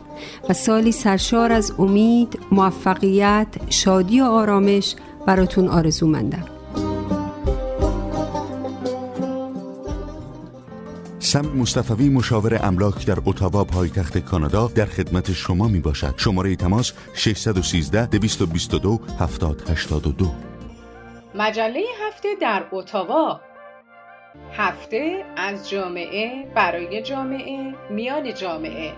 و 0.50 0.54
سالی 0.54 0.92
سرشار 0.92 1.52
از 1.52 1.74
امید، 1.80 2.40
موفقیت، 2.52 3.48
شادی 3.70 4.22
و 4.22 4.24
آرامش 4.24 4.96
براتون 5.26 5.68
آرزو 5.68 6.08
مندم 6.08 6.53
سم 11.34 11.46
مصطفوی 11.46 12.10
مشاور 12.10 12.60
املاک 12.64 13.06
در 13.06 13.18
اتاوا 13.26 13.64
پایتخت 13.64 14.18
کانادا 14.18 14.68
در 14.76 14.86
خدمت 14.86 15.32
شما 15.32 15.68
می 15.68 15.80
باشد 15.80 16.14
شماره 16.18 16.56
تماس 16.56 16.94
613 17.16 18.06
222 18.06 19.00
7082 19.20 20.26
مجله 21.36 21.82
هفته 22.08 22.28
در 22.42 22.64
اتاوا. 22.72 23.42
هفته 24.58 25.26
از 25.38 25.70
جامعه 25.70 26.48
برای 26.56 27.02
جامعه 27.02 27.74
میان 27.90 28.34
جامعه. 28.34 28.94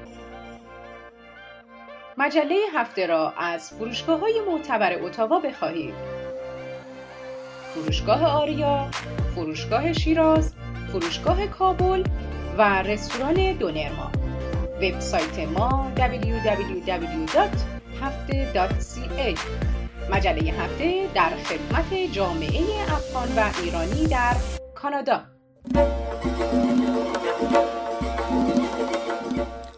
مجله 2.18 2.56
هفته 2.74 3.08
را 3.08 3.34
از 3.38 3.70
فروشگاه 3.70 4.20
های 4.20 4.42
معتبر 4.52 5.04
اتاوا 5.04 5.40
بخواهید. 5.40 5.94
فروشگاه 7.74 8.26
آریا 8.26 8.88
فروشگاه 9.36 9.94
شیراز 9.94 10.54
فروشگاه 10.92 11.48
کابل 11.48 12.04
و 12.58 12.84
رستوران 12.84 13.54
دونرما. 13.54 14.12
وبسایت 14.82 15.40
ما 15.40 15.92
www.hafte.ca 15.98 17.26
مجله 20.12 20.54
هفته 20.54 21.08
در 21.16 21.30
خدمت 21.30 21.94
جامعه 22.12 22.62
افغان 22.94 23.28
و 23.38 23.52
ایرانی 23.64 24.08
در 24.08 24.36
کانادا. 24.76 25.22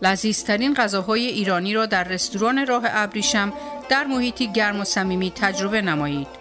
لذیذترین 0.01 0.73
غذاهای 0.73 1.27
ایرانی 1.27 1.73
را 1.73 1.85
در 1.85 2.03
رستوران 2.03 2.67
راه 2.67 2.83
ابریشم 2.87 3.53
در 3.89 4.03
محیطی 4.03 4.51
گرم 4.51 4.79
و 4.79 4.83
صمیمی 4.83 5.31
تجربه 5.31 5.81
نمایید. 5.81 6.36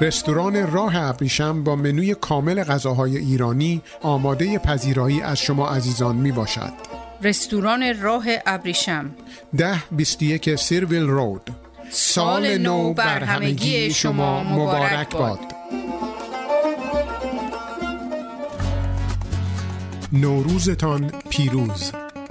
رستوران 0.00 0.72
راه 0.72 0.96
ابریشم 0.96 1.64
با 1.64 1.76
منوی 1.76 2.14
کامل 2.14 2.64
غذاهای 2.64 3.16
ایرانی 3.16 3.82
آماده 4.02 4.58
پذیرایی 4.58 5.22
از 5.22 5.38
شما 5.38 5.68
عزیزان 5.68 6.16
می 6.16 6.32
باشد. 6.32 6.72
رستوران 7.22 8.00
راه 8.00 8.24
ابریشم. 8.46 9.10
ده 9.56 9.82
21 9.90 10.54
سیرویل 10.54 11.02
رود. 11.02 11.50
سال 11.90 12.58
نو 12.58 12.92
بر 12.92 13.24
همگی 13.24 13.90
شما 13.90 14.44
مبارک 14.44 15.10
باد. 15.10 15.40
نوروزتان 20.12 21.12
پیروز. 21.30 21.92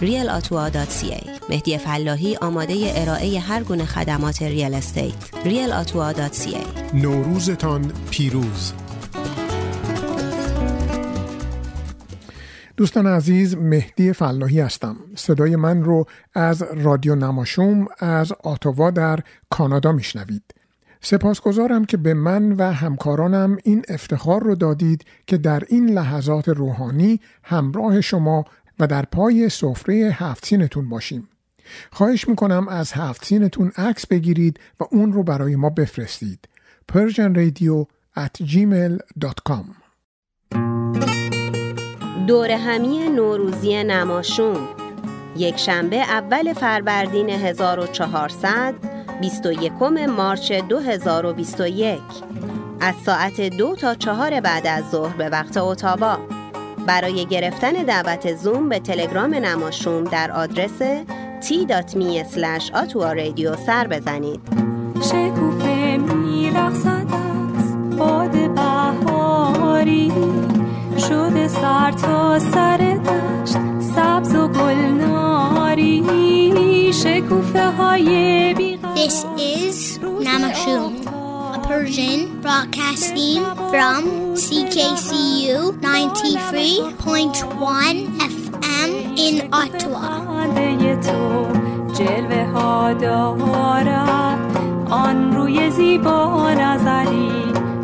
realatua.ca 0.00 1.50
مهدی 1.50 1.78
فلاحی 1.78 2.36
آماده 2.36 2.92
ارائه 2.94 3.40
هر 3.40 3.62
گونه 3.62 3.84
خدمات 3.84 4.42
real 4.42 4.74
estate 4.74 5.30
realatua.ca 5.44 6.94
نوروزتان 6.94 7.92
پیروز. 8.10 8.72
دوستان 12.76 13.06
عزیز 13.06 13.56
مهدی 13.56 14.12
فلاحی 14.12 14.60
هستم. 14.60 14.96
صدای 15.14 15.56
من 15.56 15.82
رو 15.82 16.06
از 16.34 16.62
رادیو 16.62 17.14
نماشوم 17.14 17.86
از 17.98 18.32
آتوا 18.32 18.90
در 18.90 19.20
کانادا 19.50 19.92
میشنوید. 19.92 20.54
سپاسگزارم 21.02 21.84
که 21.84 21.96
به 21.96 22.14
من 22.14 22.52
و 22.52 22.72
همکارانم 22.72 23.56
این 23.64 23.84
افتخار 23.88 24.42
رو 24.42 24.54
دادید 24.54 25.04
که 25.26 25.38
در 25.38 25.62
این 25.68 25.90
لحظات 25.90 26.48
روحانی 26.48 27.20
همراه 27.42 28.00
شما 28.00 28.44
و 28.80 28.86
در 28.86 29.02
پای 29.02 29.48
سفره 29.48 29.94
هفت 29.94 30.46
سینتون 30.46 30.88
باشیم. 30.88 31.28
خواهش 31.92 32.28
می‌کنم 32.28 32.68
از 32.68 32.92
هفت 32.92 33.24
سینتون 33.24 33.72
عکس 33.76 34.06
بگیرید 34.06 34.60
و 34.80 34.84
اون 34.90 35.12
رو 35.12 35.22
برای 35.22 35.56
ما 35.56 35.70
بفرستید. 35.70 36.48
Persian 36.92 37.34
Radio 37.36 37.86
at 38.16 38.34
gmail.com 38.52 39.66
دور 42.26 42.50
همی 42.50 43.08
نوروزی 43.08 43.84
نماشوم 43.84 44.68
یک 45.36 45.56
شنبه 45.56 45.96
اول 45.96 46.52
فروردین 46.52 47.30
1400 47.30 48.74
21 49.20 49.72
مارچ 50.08 50.52
2021 50.52 52.00
از 52.80 52.94
ساعت 53.06 53.40
دو 53.40 53.76
تا 53.76 53.94
چهار 53.94 54.40
بعد 54.40 54.66
از 54.66 54.90
ظهر 54.90 55.16
به 55.16 55.28
وقت 55.28 55.56
اتاوا 55.56 56.39
برای 56.90 57.26
گرفتن 57.26 57.72
دعوت 57.72 58.34
زوم 58.34 58.68
به 58.68 58.78
تلگرام 58.78 59.34
نماشوم 59.34 60.04
در 60.04 60.30
آدرس 60.30 60.82
t.me 61.40 62.24
رادیو 63.02 63.56
سر 63.56 63.86
بزنید. 63.86 64.40
شکوفه 65.02 65.96
میرقصد 65.96 67.06
از 67.58 67.96
باد 67.96 68.54
بهاری. 68.54 70.12
شده 71.08 71.48
سر 71.48 71.92
تا 71.92 72.38
سر 72.38 72.76
دشت 72.76 73.56
سبز 73.96 74.34
و 74.34 74.48
گلناری. 74.48 76.02
شکوفه 76.92 77.70
های 77.70 78.54
This 78.94 79.24
is 79.38 79.98
a 80.02 80.99
Persian 81.70 82.42
broadcasting 82.42 83.46
from 83.70 84.34
CKCU 84.34 85.78
93.1 85.78 86.98
FM 88.34 88.90
in 89.26 89.34
Ottawa. 89.54 90.18
جلوه 91.98 92.44
ها 92.44 92.92
دارد 92.92 94.38
آن 94.90 95.32
روی 95.32 95.70
زیبا 95.70 96.52
نظری 96.52 97.30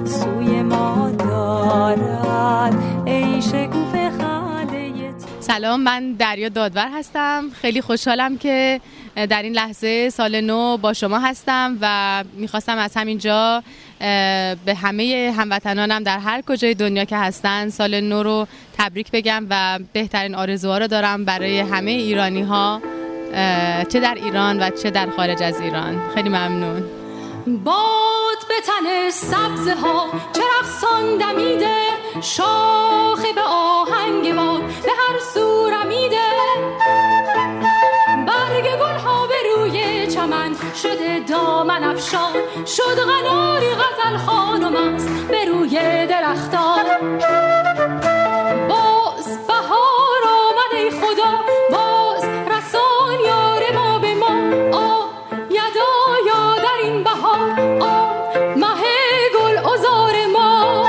سوی 0.05 0.62
ما 0.62 1.11
دارد 1.18 2.74
ای 3.07 3.43
شکوفه 3.43 4.11
خنده 4.11 5.14
سلام 5.41 5.80
من 5.80 6.12
دریا 6.12 6.49
دادور 6.49 6.89
هستم 6.89 7.45
خیلی 7.61 7.80
خوشحالم 7.80 8.39
که 8.39 8.80
در 9.16 9.42
این 9.42 9.52
لحظه 9.52 10.10
سال 10.10 10.40
نو 10.40 10.76
با 10.76 10.92
شما 10.92 11.18
هستم 11.18 11.78
و 11.80 12.24
می‌خواستم 12.32 12.78
از 12.78 12.96
همینجا 12.96 13.62
به 14.64 14.74
همه 14.82 15.34
هموطنانم 15.38 16.02
در 16.02 16.18
هر 16.18 16.42
کجای 16.48 16.74
دنیا 16.74 17.04
که 17.04 17.16
هستن 17.16 17.68
سال 17.70 18.00
نو 18.00 18.22
رو 18.22 18.46
تبریک 18.78 19.10
بگم 19.12 19.46
و 19.50 19.78
بهترین 19.92 20.34
آرزوها 20.34 20.78
رو 20.78 20.86
دارم 20.86 21.24
برای 21.24 21.60
همه 21.60 21.90
ایرانی 21.90 22.42
ها 22.42 22.80
چه 23.88 24.00
در 24.00 24.14
ایران 24.14 24.62
و 24.62 24.70
چه 24.82 24.90
در 24.90 25.10
خارج 25.10 25.42
از 25.42 25.60
ایران. 25.60 26.10
خیلی 26.14 26.28
ممنون. 26.28 26.84
باد 27.64 28.38
به 28.48 28.54
تن 28.66 29.10
سبزه 29.10 29.74
ها 29.74 30.06
چرخ 30.32 30.84
دمیده 31.20 31.76
شاخه 32.22 33.32
به 33.34 33.40
آهنگ 33.40 34.34
باد 34.34 34.60
به 34.60 34.90
هر 34.98 35.18
سو 35.34 35.70
رمیده. 35.70 36.26
چمن 40.27 40.55
شده 40.83 41.20
دامن 41.29 41.85
افشان. 41.85 42.33
شد 42.66 43.01
غناری 43.01 43.66
غزل 43.66 44.16
خانم 44.16 44.77
است 44.77 45.09
به 45.09 45.45
روی 45.45 46.07
درختان. 46.07 46.85
باز 48.68 49.47
بهار 49.47 50.22
آمد 50.29 50.72
ای 50.77 50.91
خدا 50.91 51.35
باز 51.72 52.24
رسان 52.24 53.20
یار 53.27 53.74
ما 53.74 53.99
به 53.99 54.14
ما. 54.14 54.37
آ 54.79 55.07
یدا 55.51 55.95
یا 56.27 56.57
در 56.57 56.79
این 56.83 57.05
بهار. 57.05 57.51
آ 57.81 58.12
مه 58.57 58.83
گل 59.35 59.59
ازار 59.59 60.27
ما. 60.33 60.87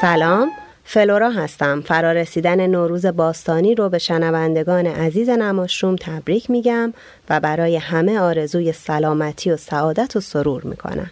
سلام. 0.00 0.65
فلورا 0.96 1.30
هستم. 1.30 1.80
فرارسیدن 1.80 2.66
نوروز 2.66 3.06
باستانی 3.06 3.74
رو 3.74 3.88
به 3.88 3.98
شنوندگان 3.98 4.86
عزیز 4.86 5.28
نماشروم 5.28 5.96
تبریک 5.96 6.50
میگم 6.50 6.92
و 7.30 7.40
برای 7.40 7.76
همه 7.76 8.18
آرزوی 8.18 8.72
سلامتی 8.72 9.50
و 9.50 9.56
سعادت 9.56 10.16
و 10.16 10.20
سرور 10.20 10.62
می‌کنم. 10.62 11.10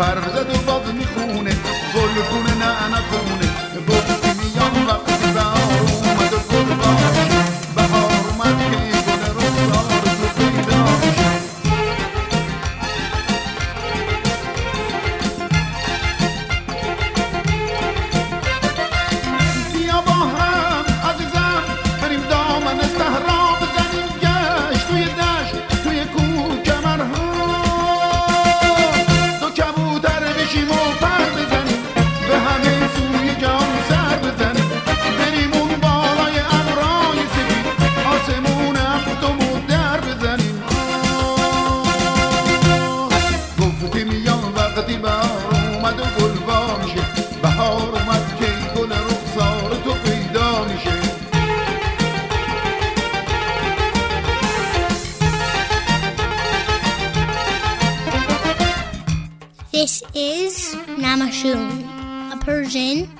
Pardon. 0.00 0.39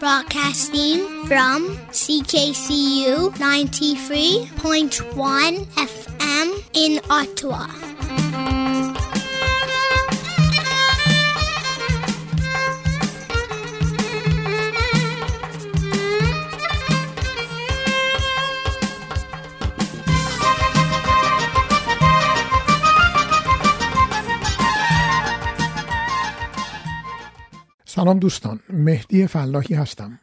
Broadcasting 0.01 1.07
from 1.27 1.77
CKCU 1.93 3.31
93.1 3.37 5.67
FM 5.77 6.65
in 6.73 7.01
Ottawa. 7.11 7.90
سلام 28.01 28.19
دوستان 28.19 28.61
مهدی 28.71 29.27
فلاحی 29.27 29.75
هستم. 29.75 30.19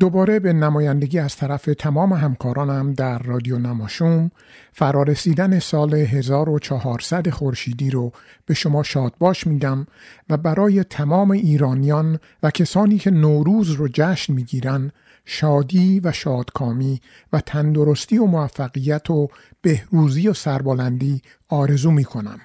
دوباره 0.00 0.40
به 0.40 0.52
نمایندگی 0.52 1.18
از 1.18 1.36
طرف 1.36 1.64
تمام 1.78 2.12
همکارانم 2.12 2.92
در 2.92 3.18
رادیو 3.18 3.58
نماشوم 3.58 4.30
فرارسیدن 4.72 5.58
سال 5.58 5.94
1400 5.94 7.30
خورشیدی 7.30 7.90
رو 7.90 8.12
به 8.46 8.54
شما 8.54 8.82
شادباش 8.82 9.46
میگم 9.46 9.86
و 10.30 10.36
برای 10.36 10.84
تمام 10.84 11.30
ایرانیان 11.30 12.18
و 12.42 12.50
کسانی 12.50 12.98
که 12.98 13.10
نوروز 13.10 13.70
رو 13.70 13.88
جشن 13.92 14.32
می‌گیرن 14.32 14.92
شادی 15.24 16.00
و 16.00 16.12
شادکامی 16.12 17.00
و 17.32 17.40
تندرستی 17.40 18.18
و 18.18 18.24
موفقیت 18.24 19.10
و 19.10 19.28
بهروزی 19.62 20.28
و 20.28 20.32
سربلندی 20.32 21.22
آرزو 21.48 21.90
می‌کنم. 21.90 22.40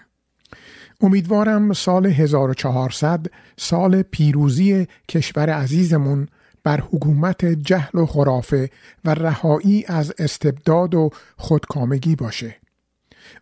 امیدوارم 1.02 1.74
سال 1.74 2.06
1400 2.06 3.26
سال 3.58 4.02
پیروزی 4.02 4.88
کشور 5.10 5.50
عزیزمون 5.50 6.28
بر 6.64 6.80
حکومت 6.80 7.46
جهل 7.46 8.00
و 8.00 8.06
خرافه 8.06 8.70
و 9.06 9.14
رهایی 9.14 9.86
از 9.88 10.14
استبداد 10.18 10.96
و 10.96 11.10
خودکامگی 11.38 12.16
باشه. 12.16 12.56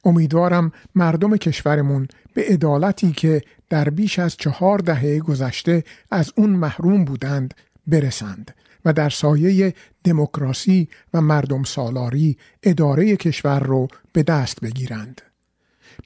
امیدوارم 0.06 0.72
مردم 0.96 1.38
کشورمون 1.38 2.08
به 2.34 2.44
عدالتی 2.44 3.12
که 3.12 3.42
در 3.70 3.90
بیش 3.90 4.20
از 4.20 4.38
چهار 4.38 4.80
دهه 4.80 5.20
گذشته 5.20 5.84
از 6.12 6.34
اون 6.36 6.50
محروم 6.50 7.06
بودند 7.06 7.54
برسند 7.88 8.56
و 8.86 8.94
در 8.94 9.10
سایه 9.10 9.74
دموکراسی 10.04 10.90
و 11.14 11.22
مردم 11.22 11.64
سالاری 11.64 12.38
اداره 12.64 13.16
کشور 13.16 13.60
رو 13.60 13.88
به 14.14 14.24
دست 14.24 14.62
بگیرند. 14.62 15.22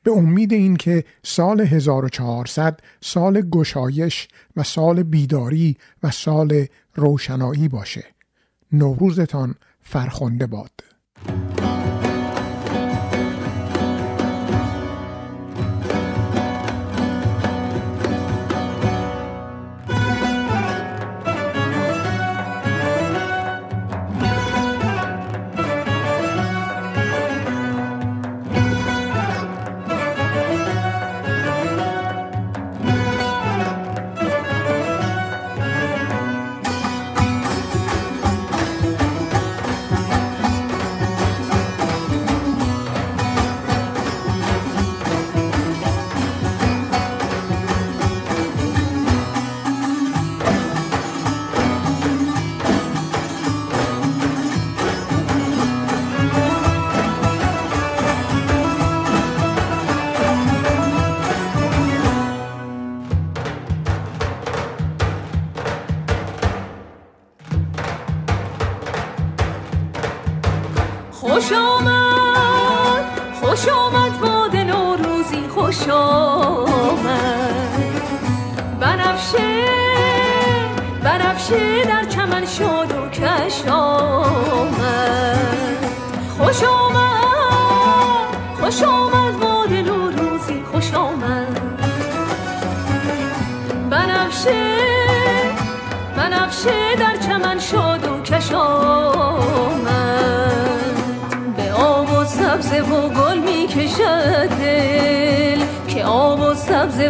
به 0.04 0.12
امید 0.12 0.54
اینکه 0.54 1.04
سال 1.24 1.62
1400 1.62 2.80
سال 3.02 3.42
گشایش 3.42 4.28
و 4.56 4.64
سال 4.64 5.04
بیداری 5.04 5.78
و 6.04 6.12
سال 6.12 6.66
روشنایی 6.96 7.68
باشه. 7.68 8.06
نوروزتان 8.72 9.56
فرخنده 9.82 10.48
باد. 10.48 10.72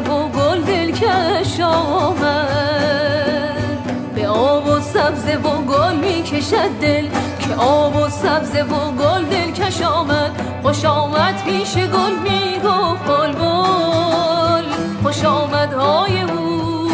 و 0.09 0.29
گل 0.29 0.61
دل 0.61 0.91
کش 0.91 1.59
آمد. 1.59 2.51
به 4.15 4.27
آب 4.27 4.67
و 4.67 4.79
سبزه 4.79 5.35
و 5.35 5.61
گل 5.61 5.95
می 5.95 6.23
کشد 6.23 6.69
دل 6.81 7.07
که 7.39 7.55
آب 7.55 7.95
و 7.95 8.09
سبزه 8.09 8.63
و 8.63 8.91
گل 8.91 9.25
دل 9.25 9.51
کش 9.51 9.81
آمد. 9.81 10.31
خوش 10.63 10.85
آمد 10.85 11.43
پیش 11.43 11.75
گل 11.75 12.15
می 12.23 12.59
گفت 12.63 13.05
بل 13.07 13.31
بل. 13.31 14.65
خوش 15.03 15.25
آمد 15.25 15.73
های 15.73 16.21
او 16.21 16.89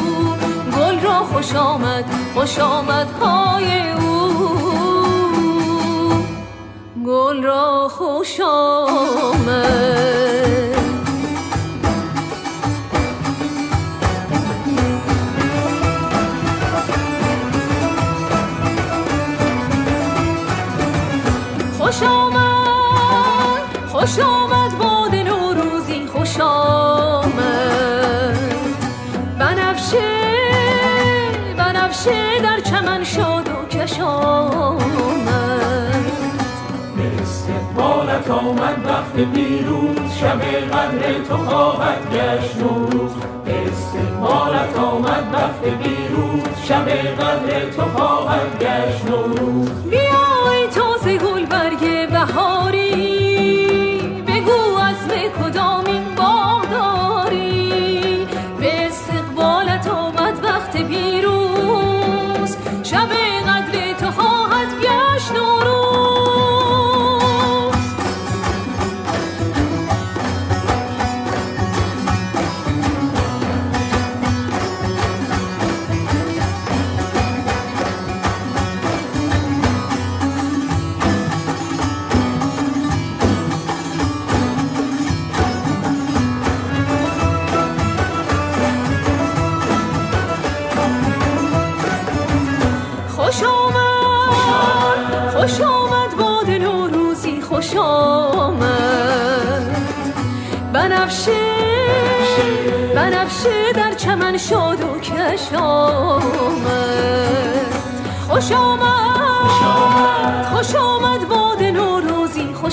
گل 0.77 0.99
را 0.99 1.19
خوش 1.33 1.55
آمد 1.55 2.05
خوش 2.35 2.59
آمد 2.59 3.07
های 3.21 3.91
او. 3.91 4.29
گل 7.05 7.43
را 7.43 7.87
خوش 7.87 8.39
آمد. 8.39 10.26
خوش 23.97 24.19
آمد 24.19 24.77
باد 24.77 25.15
نوروزی 25.15 26.07
خوش 26.07 26.39
آمد. 26.39 27.33
بنفشه 29.39 29.97
بنفشه 31.57 32.41
در 32.43 32.59
چمن 32.59 33.03
شاد 33.03 33.47
و 33.47 33.77
کش 33.77 33.99
آمد. 33.99 34.87
به 36.97 38.33
آمد 38.33 38.85
وقت 38.85 39.31
پیروز 39.33 40.13
شب 40.19 40.41
قدر 40.41 41.23
تو 41.29 41.37
خواهد 41.37 42.13
گشت 42.13 42.55
نوروز 42.55 43.11
به 43.45 43.53
استقبالت 43.67 44.77
آمد 44.77 45.23
وقت 45.33 45.61
پیروز 45.61 46.65
شب 46.67 46.89
قدر 46.89 47.69
تو 47.75 47.81
خواهد 47.81 48.59
گشت 48.59 49.05
نوروز 49.05 49.96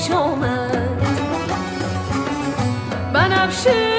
خوش 0.05 0.17
آمد. 0.17 1.01
بنفشه 3.15 3.97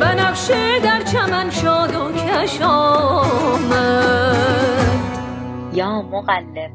بنفشه 0.00 0.80
در 0.80 1.00
چمن 1.02 1.50
شاد 1.50 1.94
و 1.94 2.12
کش 2.12 2.60
آمد. 2.60 4.10
یا 5.74 6.02
مقلب 6.02 6.70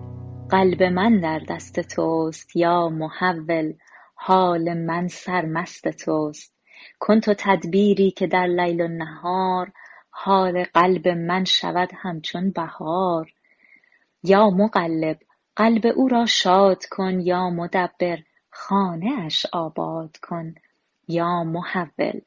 قلب 0.49 0.83
من 0.83 1.19
در 1.19 1.39
دست 1.49 1.79
توست. 1.79 2.55
یا 2.55 2.89
محول 2.89 3.73
حال 4.15 4.73
من 4.73 5.07
سرمست 5.07 5.87
توست. 5.87 6.53
کن 6.99 7.19
تو 7.19 7.33
تدبیری 7.37 8.11
که 8.11 8.27
در 8.27 8.47
لیل 8.47 8.81
و 8.81 8.87
نهار 8.87 9.71
حال 10.09 10.63
قلب 10.63 11.07
من 11.07 11.45
شود 11.45 11.89
همچون 12.01 12.51
بهار. 12.51 13.31
یا 14.23 14.49
مقلب 14.49 15.17
قلب 15.55 15.85
او 15.95 16.07
را 16.07 16.25
شاد 16.25 16.85
کن 16.85 17.19
یا 17.19 17.49
مدبر 17.49 18.19
خانه 18.49 19.25
اش 19.25 19.45
آباد 19.53 20.17
کن. 20.17 20.55
یا 21.07 21.43
محول 21.43 22.21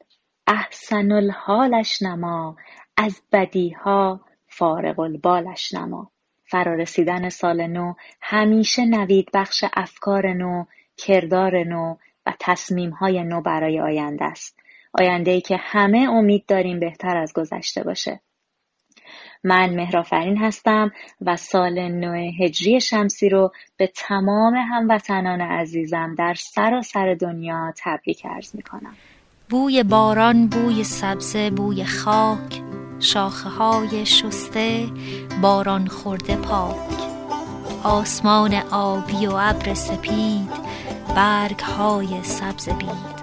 احسن 0.47 1.11
الحالش 1.11 2.01
نما 2.01 2.55
از 2.97 3.21
بدیها 3.31 4.21
فارغ 4.47 4.99
البالش 4.99 5.73
نما. 5.73 6.11
فرارسیدن 6.45 7.29
سال 7.29 7.67
نو 7.67 7.93
همیشه 8.21 8.85
نوید 8.85 9.29
بخش 9.33 9.63
افکار 9.73 10.33
نو 10.33 10.65
کردار 10.97 11.63
نو 11.63 11.95
و 12.25 12.33
تصمیم 12.39 12.89
های 12.89 13.23
نو 13.23 13.41
برای 13.41 13.79
آینده 13.79 14.25
است. 14.25 14.59
آینده 14.93 15.31
ای 15.31 15.41
که 15.41 15.57
همه 15.59 16.07
امید 16.11 16.45
داریم 16.45 16.79
بهتر 16.79 17.17
از 17.17 17.33
گذشته 17.33 17.83
باشه. 17.83 18.19
من 19.43 19.75
مهرافرین 19.75 20.37
هستم 20.37 20.91
و 21.21 21.35
سال 21.37 21.89
نو 21.89 22.31
هجری 22.39 22.81
شمسی 22.81 23.29
رو 23.29 23.51
به 23.77 23.87
تمام 23.87 24.55
هموطنان 24.55 25.41
عزیزم 25.41 26.15
در 26.17 26.33
سراسر 26.33 27.13
دنیا 27.13 27.73
تبریک 27.77 28.25
عرض 28.25 28.55
می 28.55 28.61
کنم 28.61 28.95
بوی 29.49 29.83
باران 29.83 30.47
بوی 30.47 30.83
سبزه 30.83 31.49
بوی 31.49 31.85
خاک 31.85 32.61
شاخه 32.99 33.49
های 33.49 34.05
شسته 34.05 34.87
باران 35.41 35.87
خورده 35.87 36.35
پاک. 36.35 36.75
آسمان 37.83 38.53
آبی 38.71 39.25
و 39.25 39.35
ابر 39.35 39.73
سپید 39.73 40.49
برگ 41.15 41.59
های 41.59 42.23
سبز 42.23 42.69
بید. 42.69 43.19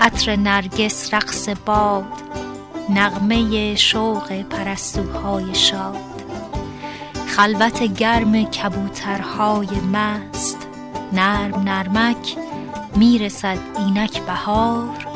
عطر 0.00 0.36
نرگس 0.36 1.14
رقص 1.14 1.48
باد 1.48 2.43
نغمه 2.90 3.74
شوق 3.74 4.42
پرستوهای 4.42 5.54
شاد. 5.54 5.96
خلوت 7.26 7.82
گرم 7.82 8.44
کبوترهای 8.44 9.68
مست. 9.92 10.68
نرم 11.12 11.60
نرمک 11.60 12.36
می‌رسد 12.96 13.58
اینک 13.78 14.22
بهار. 14.22 15.06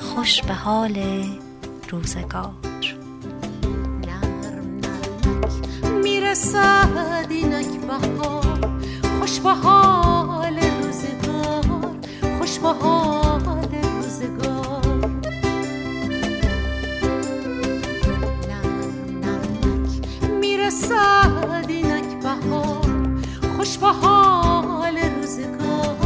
خوش 0.00 0.42
به 0.42 0.54
حال 0.54 1.24
روزگار. 1.90 2.50
می‌رسد 6.02 7.26
اینک 7.30 7.80
بهار. 7.80 8.80
خوش 9.20 9.40
به 9.40 9.50
حال 9.50 10.58
روزگار. 10.82 11.90
خوش 12.38 12.58
به 12.58 12.68
حال 12.68 13.68
روزگار. 14.02 14.51
می‌رسد 20.52 21.64
اینک 21.68 22.22
بهار. 22.22 22.86
خوش 23.56 23.78
به 23.78 23.86
حال 23.86 24.98
روزگار. 24.98 25.96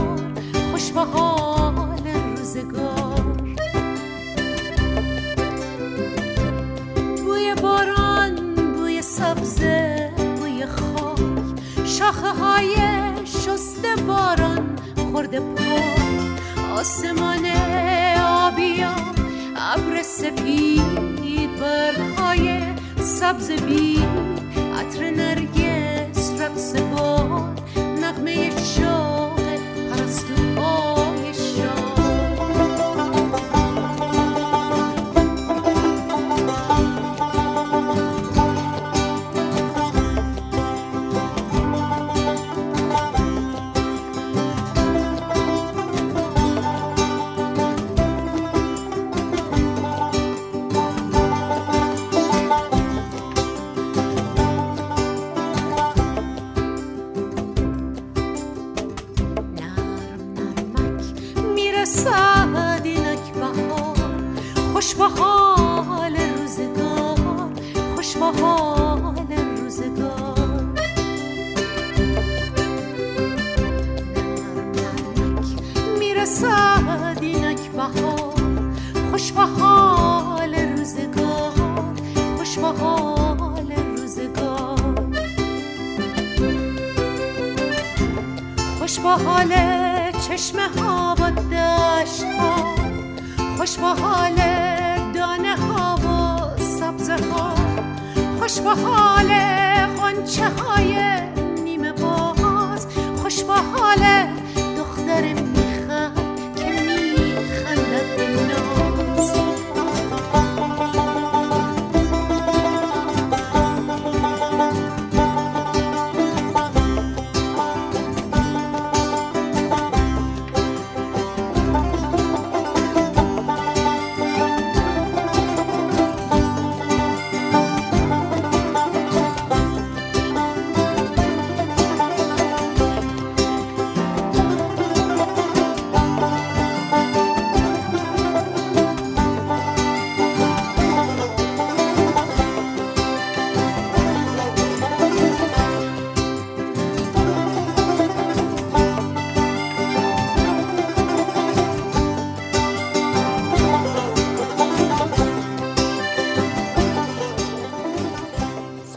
خوش 0.71 0.91
به 0.93 1.01
حال 1.01 2.07
روزگار. 2.37 3.37
بوی 7.25 7.55
باران 7.63 8.55
بوی 8.55 9.03
سبزه 9.03 10.11
بوی 10.37 10.67
خاک. 10.67 11.47
شاخه 11.85 12.29
های 12.29 12.77
شسته 13.25 13.97
باران 14.07 14.77
خورده 15.13 15.41
پا 15.41 15.81
آسمان 16.75 17.47
آبیا 18.21 18.95
ابر 19.57 20.03
سپید 20.03 21.61
برهای 21.61 22.61
سبز 23.01 23.51
بی 23.51 24.03
عطر 24.87 25.11
نرگس 25.11 26.41
رقص 26.41 26.73
باد 26.77 27.61
نغمه 28.01 28.51
شاق 28.65 29.26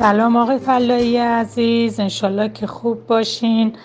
سلام 0.10 0.36
آقای 0.36 0.58
فلایی 0.58 1.18
عزیز. 1.18 2.00
انشالله 2.00 2.50
که 2.50 2.68
خوب 2.68 3.08
باشین. 3.08 3.76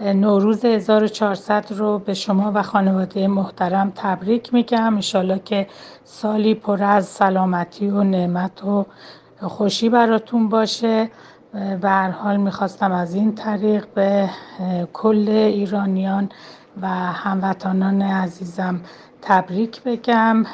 نوروز 0.00 0.64
1400 0.64 1.72
رو 1.72 1.98
به 1.98 2.14
شما 2.14 2.52
و 2.54 2.62
خانواده 2.62 3.28
محترم 3.28 3.92
تبریک 3.94 4.54
میگم. 4.54 4.94
انشالله 4.94 5.40
که 5.44 5.66
سالی 6.04 6.54
پر 6.54 6.82
از 6.82 7.06
سلامتی 7.06 7.88
و 7.88 8.02
نعمت 8.02 8.64
و 8.64 8.86
خوشی 9.40 9.88
براتون 9.88 10.48
باشه. 10.48 11.10
به 11.80 11.88
هر 11.88 12.10
حال 12.10 12.36
می‌خواستم 12.36 12.92
از 12.92 13.14
این 13.14 13.34
طریق 13.34 13.86
به 13.94 14.30
کل 14.92 15.28
ایرانیان 15.28 16.28
و 16.82 16.88
هموطنان 16.88 18.02
عزیزم 18.02 18.80
تبریک 19.26 19.82
بگم 19.82 20.46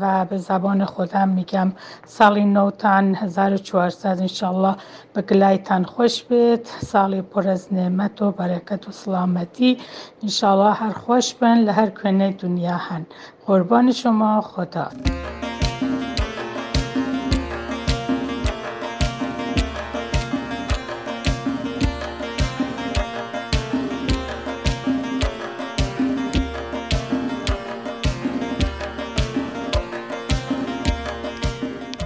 و 0.00 0.24
به 0.24 0.38
زبان 0.38 0.84
خودم 0.84 1.28
میگم 1.28 1.72
سالی 2.06 2.44
نوتان 2.44 3.14
1400 3.14 4.20
انشالله 4.20 4.76
به 5.12 5.22
گلایتان 5.22 5.84
خوش 5.84 6.22
بید. 6.22 6.66
سالی 6.66 7.22
پر 7.22 7.48
از 7.48 7.72
نعمت 7.72 8.22
و 8.22 8.30
برکت 8.30 8.88
و 8.88 8.92
سلامتی. 8.92 9.78
انشالله 10.22 10.72
هر 10.72 10.92
خوش 10.92 11.34
بن 11.34 11.58
لهر 11.58 11.90
کنه 11.90 12.32
دنیا 12.32 12.76
هن. 12.76 13.06
قربان 13.46 13.92
شما 13.92 14.40
خدا. 14.40 14.88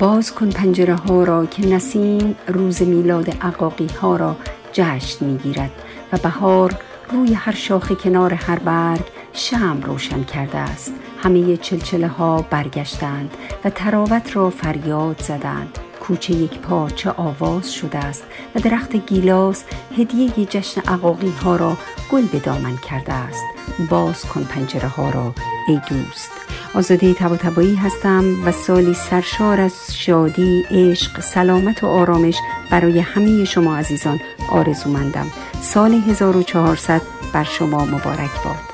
باز 0.00 0.34
کن 0.34 0.50
پنجره 0.50 0.94
ها 0.94 1.24
را 1.24 1.46
که 1.46 1.66
نسیم 1.66 2.36
روز 2.46 2.82
میلاد 2.82 3.30
عقاقی 3.40 3.86
ها 3.86 4.16
را 4.16 4.36
جشن 4.72 5.24
می 5.24 5.38
گیرد 5.38 5.70
و 6.12 6.16
بهار 6.16 6.74
روی 7.12 7.34
هر 7.34 7.54
شاخه 7.54 7.94
کنار 7.94 8.34
هر 8.34 8.58
برگ 8.58 9.04
شم 9.32 9.80
روشن 9.84 10.24
کرده 10.24 10.58
است. 10.58 10.94
همه 11.22 11.56
چلچله 11.56 12.08
ها 12.08 12.46
برگشتند 12.50 13.34
و 13.64 13.70
تراوت 13.70 14.36
را 14.36 14.50
فریاد 14.50 15.22
زدند. 15.22 15.78
کوچه 16.10 16.34
یک 16.34 16.58
پارچه 16.58 17.10
آواز 17.10 17.74
شده 17.74 17.98
است 17.98 18.24
و 18.54 18.60
درخت 18.60 18.96
گیلاس 18.96 19.64
هدیه 19.98 20.30
جشن 20.30 20.80
عقاقی 20.80 21.30
ها 21.30 21.56
را 21.56 21.76
گل 22.12 22.26
به 22.26 22.38
دامن 22.38 22.76
کرده 22.76 23.12
است 23.12 23.44
باز 23.90 24.26
کن 24.26 24.44
پنجره 24.44 24.88
ها 24.88 25.10
را 25.10 25.34
ای 25.68 25.80
دوست. 25.88 26.30
آزاده 26.74 27.14
تبا 27.14 27.36
تبایی 27.36 27.74
هستم 27.74 28.24
و 28.46 28.52
سالی 28.52 28.94
سرشار 28.94 29.60
از 29.60 29.96
شادی، 29.96 30.64
عشق، 30.70 31.20
سلامت 31.20 31.84
و 31.84 31.86
آرامش 31.86 32.36
برای 32.70 32.98
همه 32.98 33.44
شما 33.44 33.76
عزیزان 33.76 34.20
آرزومندم. 34.48 35.26
سال 35.60 35.94
1400 35.94 37.02
بر 37.32 37.44
شما 37.44 37.84
مبارک 37.84 38.44
باد. 38.44 38.69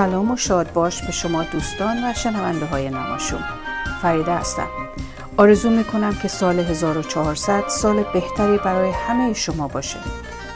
سلام 0.00 0.30
و 0.30 0.36
شاد 0.36 0.72
باش 0.72 1.02
به 1.02 1.12
شما 1.12 1.44
دوستان 1.44 2.04
و 2.04 2.14
شنونده 2.14 2.66
های 2.66 2.90
نماشون 2.90 3.40
فریده 4.02 4.34
هستم. 4.34 4.68
آرزو 5.36 5.70
می‌کنم 5.70 6.14
که 6.22 6.28
سال 6.28 6.58
1400 6.58 7.68
سال 7.68 8.04
بهتری 8.12 8.58
برای 8.58 8.90
همه 8.90 9.32
شما 9.32 9.68
باشه. 9.68 9.98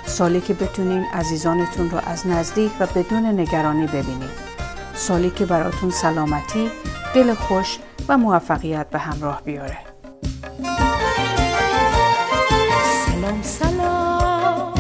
سالی 0.07 0.41
که 0.41 0.55
بتونین 0.55 1.07
عزیزانتون 1.13 1.91
رو 1.91 1.99
از 2.07 2.27
نزدیک 2.27 2.73
و 2.81 2.87
بدون 2.87 3.27
نگرانی 3.27 3.87
ببینید 3.87 4.31
سالی 4.95 5.31
که 5.31 5.47
براتون 5.47 5.91
سلامتی، 5.91 6.71
دل 7.15 7.35
خوش 7.35 7.79
و 8.09 8.19
موفقیت 8.19 8.91
به 8.91 8.99
همراه 8.99 9.43
بیاره. 9.43 9.79
سلام 13.07 13.43
سلام 13.43 14.75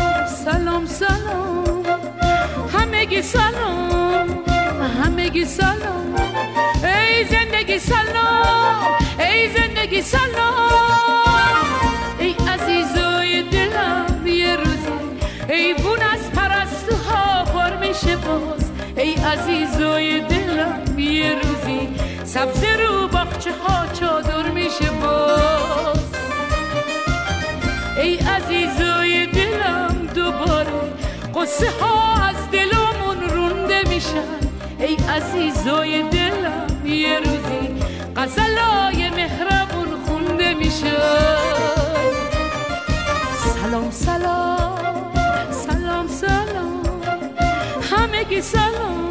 سلام 0.44 0.86
سلام. 0.86 1.64
همگی 2.72 3.22
سلام. 3.22 3.63
سلام. 5.44 6.14
ای 6.84 7.24
زندگی 7.24 7.78
سلام. 7.78 8.84
ای 9.18 9.48
زندگی 9.56 10.02
سلام. 10.02 11.64
ای 12.18 12.34
عزیزای 12.48 13.42
دلم 13.42 14.26
یه 14.26 14.56
روزی 14.56 14.98
ای 15.48 15.74
بون 15.74 16.02
از 16.02 16.30
پرستوها 16.32 17.44
پر 17.44 17.76
میشه 17.76 18.16
باز. 18.16 18.70
ای 18.96 19.14
عزیزای 19.14 20.20
دلم 20.20 20.98
یه 20.98 21.34
روزی. 21.34 21.88
سبز 22.24 22.64
رو 22.64 23.08
باخچه 23.08 23.50
ها 23.52 23.86
چادر 23.86 24.50
میشه 24.50 24.90
باز. 25.02 26.04
ای 27.96 28.16
عزیزای 28.16 29.26
دلم 29.26 30.08
دوباره 30.14 30.72
قصه 31.34 31.70
ها 31.80 32.22
از 32.22 32.50
دلمون 32.52 33.30
رونده 33.30 33.82
میشن. 33.88 34.53
ای 34.84 34.96
عزیزای 34.96 36.02
دلم 36.02 36.86
یه 36.86 37.18
روزی 37.18 37.74
غزلای 38.16 39.10
مهربون 39.10 39.88
خونده 40.06 40.54
میشن 40.54 40.96
سلام 43.54 43.90
سلام 43.90 45.52
سلام 45.52 46.08
سلام. 46.08 46.82
همگی 47.90 48.42
سلام 48.42 49.08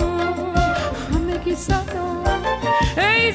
همگی 1.14 1.56
سلام. 1.56 2.24
ای 2.98 3.32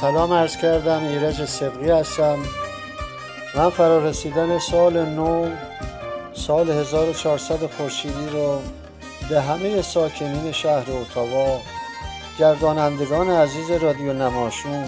سلام. 0.00 0.32
عرض 0.32 0.56
کردم 0.56 1.04
ایرج 1.04 1.44
صدقی 1.44 1.90
هستم. 1.90 2.38
من 3.54 3.70
فرا 3.70 3.98
رسیدن 3.98 4.58
سال 4.58 5.04
نو 5.04 5.50
سال 6.32 6.70
1400 6.70 7.66
خورشیدی 7.66 8.28
رو 8.32 8.62
به 9.28 9.40
همه 9.40 9.82
ساکنین 9.82 10.52
شهر 10.52 10.84
اتاوا 10.90 11.60
گردانندگان 12.38 13.30
عزیز 13.30 13.70
رادیو 13.70 14.12
نماشون 14.12 14.84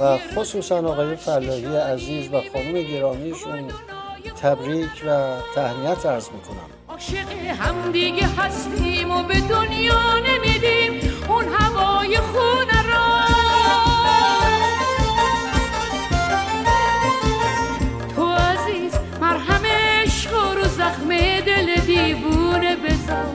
و 0.00 0.18
خصوصا 0.18 0.78
آقای 0.78 1.16
فلاحی 1.16 1.76
عزیز 1.76 2.28
و 2.32 2.42
خانم 2.52 2.82
گرامیشون 2.82 3.68
تبریک 4.42 5.04
و 5.06 5.36
تهنیت 5.54 6.06
عرض 6.06 6.28
می‌کنم. 6.28 6.77
عاشق 6.98 7.32
هم 7.60 7.92
دیگه 7.92 8.26
هستیم 8.38 9.10
و 9.10 9.22
به 9.22 9.40
دنیا 9.40 10.18
نمیدیم 10.18 11.12
اون 11.28 11.44
هوای 11.58 12.18
خونه 12.18 12.82
را. 12.88 13.24
تو 18.16 18.32
عزیز 18.32 18.92
مرهم 19.20 19.60
عشق 19.66 20.32
رو 20.32 20.64
زخم 20.64 21.08
دل 21.46 21.74
دیوونه 21.86 22.76
بزن. 22.76 23.26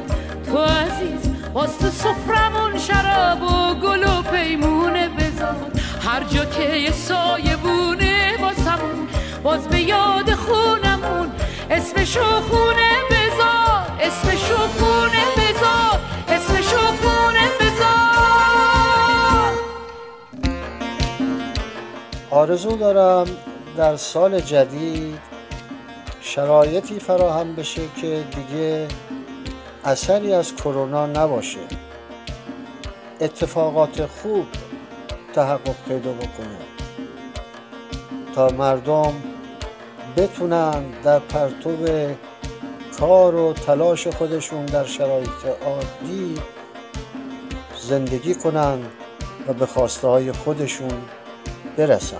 تو 0.45 0.57
عزیز 0.57 1.31
باز 1.53 1.79
تو 1.79 1.89
سفرمون 1.89 2.79
شراب 2.79 3.43
و 3.43 3.73
گل 3.73 4.03
و 4.03 4.21
پیمونه 4.21 5.09
بزن. 5.09 5.55
هر 6.01 6.23
جا 6.23 6.45
که 6.45 6.75
یه 6.75 6.91
سایه 6.91 7.55
بونه 7.55 8.37
باسمون 8.37 9.07
باز 9.43 9.67
به 9.67 9.81
یاد 9.81 10.33
خونمون 10.33 11.31
اسمشو 11.69 12.23
خونه 12.23 12.93
بذار 13.09 13.22
آرزو 22.33 22.77
دارم 22.77 23.27
در 23.77 23.95
سال 23.95 24.39
جدید 24.39 25.19
شرایطی 26.21 26.99
فراهم 26.99 27.55
بشه 27.55 27.81
که 28.01 28.23
دیگه 28.35 28.87
اثری 29.85 30.33
از 30.33 30.55
کرونا 30.55 31.05
نباشه. 31.05 31.59
اتفاقات 33.21 34.05
خوب 34.05 34.45
تحقق 35.33 35.75
پیدا 35.87 36.13
بکنه. 36.13 36.57
تا 38.35 38.47
مردم 38.49 39.13
بتونن 40.17 40.83
در 41.03 41.19
پرتو 41.19 41.77
کار 42.99 43.35
و 43.35 43.53
تلاش 43.53 44.07
خودشون 44.07 44.65
در 44.65 44.85
شرایط 44.85 45.45
عادی 45.65 46.35
زندگی 47.81 48.35
کنن 48.35 48.79
و 49.47 49.53
به 49.53 49.65
خواسته 49.65 50.07
های 50.07 50.31
خودشون 50.31 51.01
برسن 51.77 52.17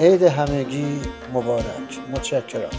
عید 0.00 0.22
همگی 0.22 1.00
مبارک. 1.34 1.98
متشکرم. 2.12 2.70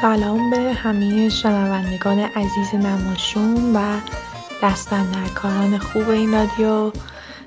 سلام 0.00 0.50
به 0.50 0.56
همه 0.56 1.28
شنوندگان 1.28 2.18
عزیز 2.18 2.74
نماشون 2.74 3.76
و 3.76 4.00
دستندرکاران 4.62 5.78
خوب 5.78 6.10
این 6.10 6.32
رادیو 6.32 6.92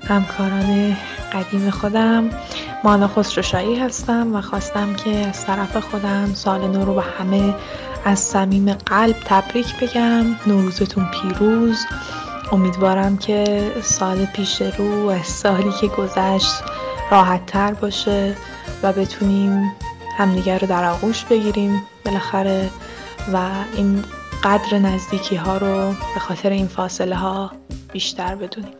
همکاران 0.08 0.96
قدیم 1.32 1.70
خودم. 1.70 2.30
مانا 2.84 3.08
خسروشایی 3.08 3.78
هستم 3.78 4.34
و 4.34 4.40
خواستم 4.40 4.94
که 4.94 5.10
از 5.10 5.46
طرف 5.46 5.76
خودم 5.76 6.34
سال 6.34 6.60
نو 6.60 6.84
رو 6.84 6.94
به 6.94 7.02
همه 7.02 7.54
از 8.04 8.18
صمیم 8.18 8.72
قلب 8.72 9.16
تبریک 9.24 9.66
بگم. 9.80 10.24
نوروزتون 10.46 11.06
پیروز. 11.06 11.78
امیدوارم 12.52 13.16
که 13.16 13.72
سال 13.82 14.24
پیش 14.24 14.62
رو 14.62 15.10
و 15.10 15.22
سالی 15.22 15.72
که 15.80 15.86
گذشت 15.86 16.62
راحت 17.10 17.46
تر 17.46 17.72
باشه 17.72 18.36
و 18.82 18.92
بتونیم 18.92 19.72
همدیگر 20.18 20.58
رو 20.58 20.66
در 20.66 20.84
آغوش 20.84 21.24
بگیریم 21.24 21.82
بالاخره 22.04 22.70
و 23.32 23.38
این 23.76 24.04
قدر 24.44 24.78
نزدیکی 24.78 25.36
ها 25.36 25.56
رو 25.56 25.94
به 26.14 26.20
خاطر 26.20 26.50
این 26.50 26.66
فاصله 26.66 27.16
ها 27.16 27.52
بیشتر 27.92 28.34
بدونیم. 28.34 28.74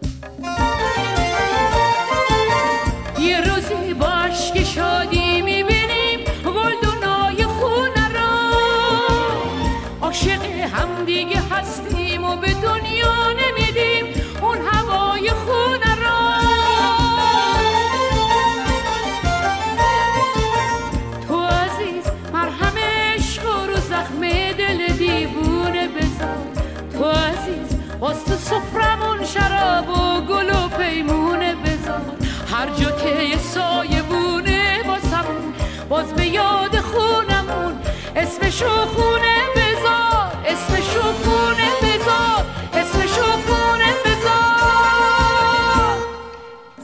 یه 3.18 3.40
روزی 3.40 3.81
که 4.54 4.64
شادی 4.64 5.42
می‌بینیم 5.42 6.20
گلدونای 6.44 7.44
خونه 7.44 8.08
را 8.14 8.50
عاشق 10.00 10.44
هم 10.44 11.04
دیگه 11.04 11.38
باز 35.92 36.14
به 36.14 36.26
یاد 36.26 36.80
خونمون. 36.80 37.74
اسمشو 38.16 38.86
خونه 38.86 39.36
بذار. 39.56 40.32
اسمشو 40.46 41.02
خونه 41.02 41.68
بذار. 41.82 42.44
اسمشو 42.74 43.22
خونه 43.22 43.94
بذار. 44.04 45.96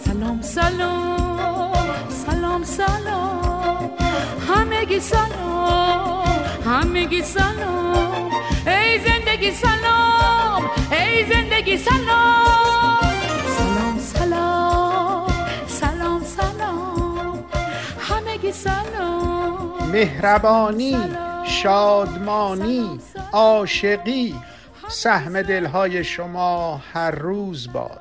سلام 0.04 0.42
سلام 0.42 2.08
سلام 2.26 2.64
سلام. 2.64 3.90
همگی 4.48 5.00
سلام 5.00 6.42
همگی 6.66 7.22
سلام. 7.22 8.30
ای 8.66 8.98
زندگی 8.98 9.50
سلام 9.50 10.70
ای 10.90 11.24
زندگی 11.32 11.78
سلام. 11.78 12.67
مهربانی 19.92 20.96
شادمانی 21.46 23.00
عاشقی 23.32 24.34
سهم 24.88 25.42
دلهای 25.42 26.04
شما 26.04 26.76
هر 26.76 27.10
روز 27.10 27.72
باد. 27.72 28.00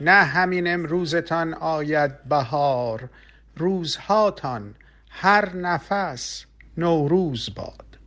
نه 0.00 0.12
همین 0.12 0.74
امروزتان 0.74 1.54
آید 1.54 2.24
بهار 2.24 3.08
روزهاتان 3.56 4.74
هر 5.10 5.56
نفس 5.56 6.44
نوروز 6.76 7.54
باد. 7.54 7.98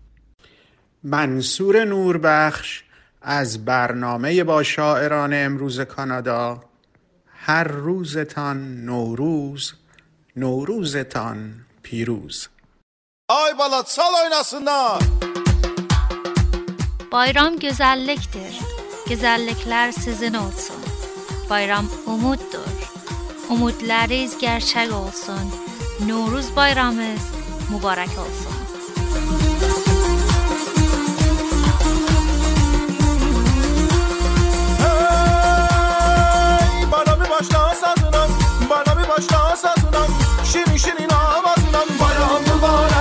منصور 1.04 1.86
نوربخش 1.86 2.84
از 3.22 3.66
برنامه 3.66 4.44
با 4.44 4.64
شاعران 4.64 5.34
امروز 5.34 5.80
کانادا 5.80 6.64
هر 7.26 7.64
روزتان 7.64 8.86
نوروز 8.86 9.74
نوروزتان 10.36 11.54
پیروز. 11.84 12.48
Ay 13.30 13.58
balat 13.58 13.92
sal 13.92 14.14
oynasınlar. 14.24 15.00
Bayram 17.12 17.60
güzelliktir. 17.60 18.60
Güzellikler 19.10 19.92
sizin 19.92 20.34
olsun. 20.34 20.76
Bayram 21.50 21.86
umuttur. 22.06 22.92
Umutlarınız 23.50 24.38
gerçek 24.38 24.94
olsun. 24.94 25.40
Nuruz 26.08 26.56
bayramınız 26.56 27.22
mübarek 27.70 28.10
olsun. 28.10 28.54
Hey, 34.78 35.92
bana 36.92 37.26
bir 37.26 37.30
başla 37.30 37.76
sazınan, 37.76 38.30
bana 38.70 39.04
bir 39.04 39.10
başla 39.10 39.56
sazınan. 39.56 40.08
Şirin. 40.46 41.10
Bayram 42.00 42.42
mübarek 42.42 42.99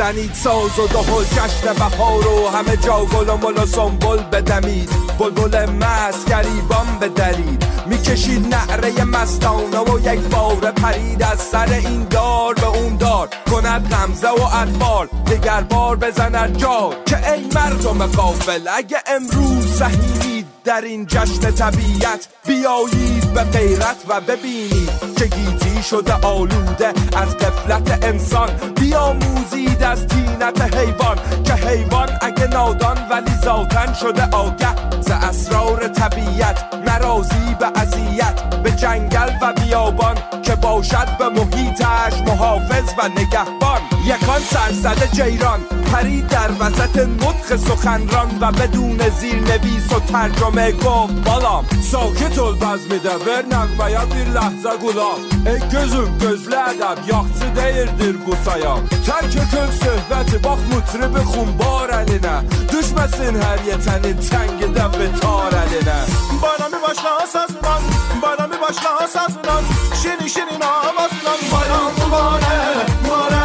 بزنید 0.00 0.34
ساز 0.34 0.78
و 0.78 0.86
دهل 0.86 1.24
جشن 1.24 1.72
بهار 1.72 2.26
و 2.26 2.48
همه 2.48 2.76
جا 2.76 3.04
گل 3.04 3.28
و 3.28 3.36
مل 3.36 3.62
و 3.62 3.66
سنبل 3.66 4.16
بدمید. 4.16 4.90
بلبل 5.18 5.70
مست 5.70 6.28
گریبان 6.28 6.98
بدرید. 7.00 7.64
می‌کشید 7.86 8.54
نعره 8.54 9.04
مستانه 9.04 9.78
و 9.78 9.98
یک 9.98 10.20
بار 10.20 10.56
پرید 10.56 11.22
از 11.22 11.38
سر 11.38 11.72
این 11.72 12.06
دار 12.10 12.54
به 12.54 12.66
اون 12.66 12.96
دار. 12.96 13.28
کند 13.50 13.90
غمزه 13.90 14.28
و 14.28 14.42
اطفال 14.42 15.06
دگر 15.06 15.60
بار 15.60 15.96
بزند 15.96 16.56
جا 16.56 16.90
که 17.06 17.32
ای 17.32 17.44
مردم 17.54 18.06
قافل 18.06 18.68
اگه 18.76 18.98
امروز 19.06 19.78
سهیمید 19.78 20.29
در 20.64 20.80
این 20.80 21.06
جشن 21.06 21.50
طبیعت 21.50 22.28
بیایید 22.46 23.34
به 23.34 23.42
غیرت 23.42 23.96
و 24.08 24.20
ببینید 24.20 24.90
که 25.16 25.24
گیتی 25.24 25.82
شده 25.82 26.12
آلوده 26.12 26.92
از 27.16 27.36
قفلت 27.36 28.04
انسان. 28.04 28.50
بیاموزید 28.80 29.82
از 29.82 30.06
تینت 30.06 30.74
حیوان 30.76 31.18
که 31.44 31.52
حیوان 31.54 32.08
اگه 32.20 32.46
نادان 32.46 32.98
ولی 33.10 33.32
ذاتن 33.44 33.92
شده 33.92 34.30
آگه. 34.30 35.00
ز 35.00 35.10
اسرار 35.10 35.88
طبیعت 35.88 36.74
نرازی 36.86 37.56
به 37.60 37.66
اذیت 37.80 38.62
به 38.62 38.70
جنگل 38.70 39.30
و 39.42 39.52
بیابان 39.52 40.16
که 40.42 40.54
باشد 40.54 41.18
به 41.18 41.28
محیطش 41.28 42.20
محافظ 42.26 42.94
و 42.98 43.08
نگهبان. 43.08 43.79
یکان 44.04 44.40
سرزده 44.40 45.06
جیران 45.06 45.60
پری 45.92 46.22
در 46.22 46.50
وسط 46.60 46.96
نطخ 46.96 47.56
سخنران 47.56 48.38
و 48.40 48.52
بدون 48.52 49.08
زیر 49.08 49.34
نویس 49.34 49.92
و 49.92 50.00
ترجمه 50.00 50.72
گفت 50.72 51.12
بالام 51.12 51.64
ساکت 51.90 52.38
ول 52.38 52.54
باز 52.54 52.80
میده 52.90 53.18
بر 53.18 53.44
و 53.78 53.90
یا 53.90 54.04
بیر 54.04 54.28
لحظه 54.28 54.76
گلا 54.82 55.10
ای 55.46 55.58
گزم 55.58 56.18
گزل 56.18 56.54
ادب 56.54 57.08
یاخچه 57.08 57.50
دیردیر 57.54 58.16
بو 58.16 58.34
سایا 58.44 58.82
ترک 59.06 59.50
کن 59.50 59.70
صحبت 59.70 60.34
باخ 60.34 60.58
مطره 60.58 61.08
به 61.08 61.20
خون 61.24 61.56
بار 61.56 61.94
نه. 61.94 62.42
دشمسین 62.68 63.36
هر 63.36 63.64
یه 63.66 63.76
تنین 63.76 64.16
تنگ 64.16 64.72
دب 64.74 65.20
تار 65.20 65.54
علی 65.54 65.84
نه. 65.84 66.04
بانا 66.42 66.68
می 66.72 66.86
باشلا 66.86 67.26
سازنان 67.32 67.82
بانا 68.22 68.46
می 68.46 68.56
باشلا 68.56 69.06
سازنان 69.06 69.64
شنی 70.02 70.28
شنی 70.28 70.58
نامازنان 70.60 71.40
بانا 71.50 72.06
مباره 72.06 72.86
مباره 73.04 73.39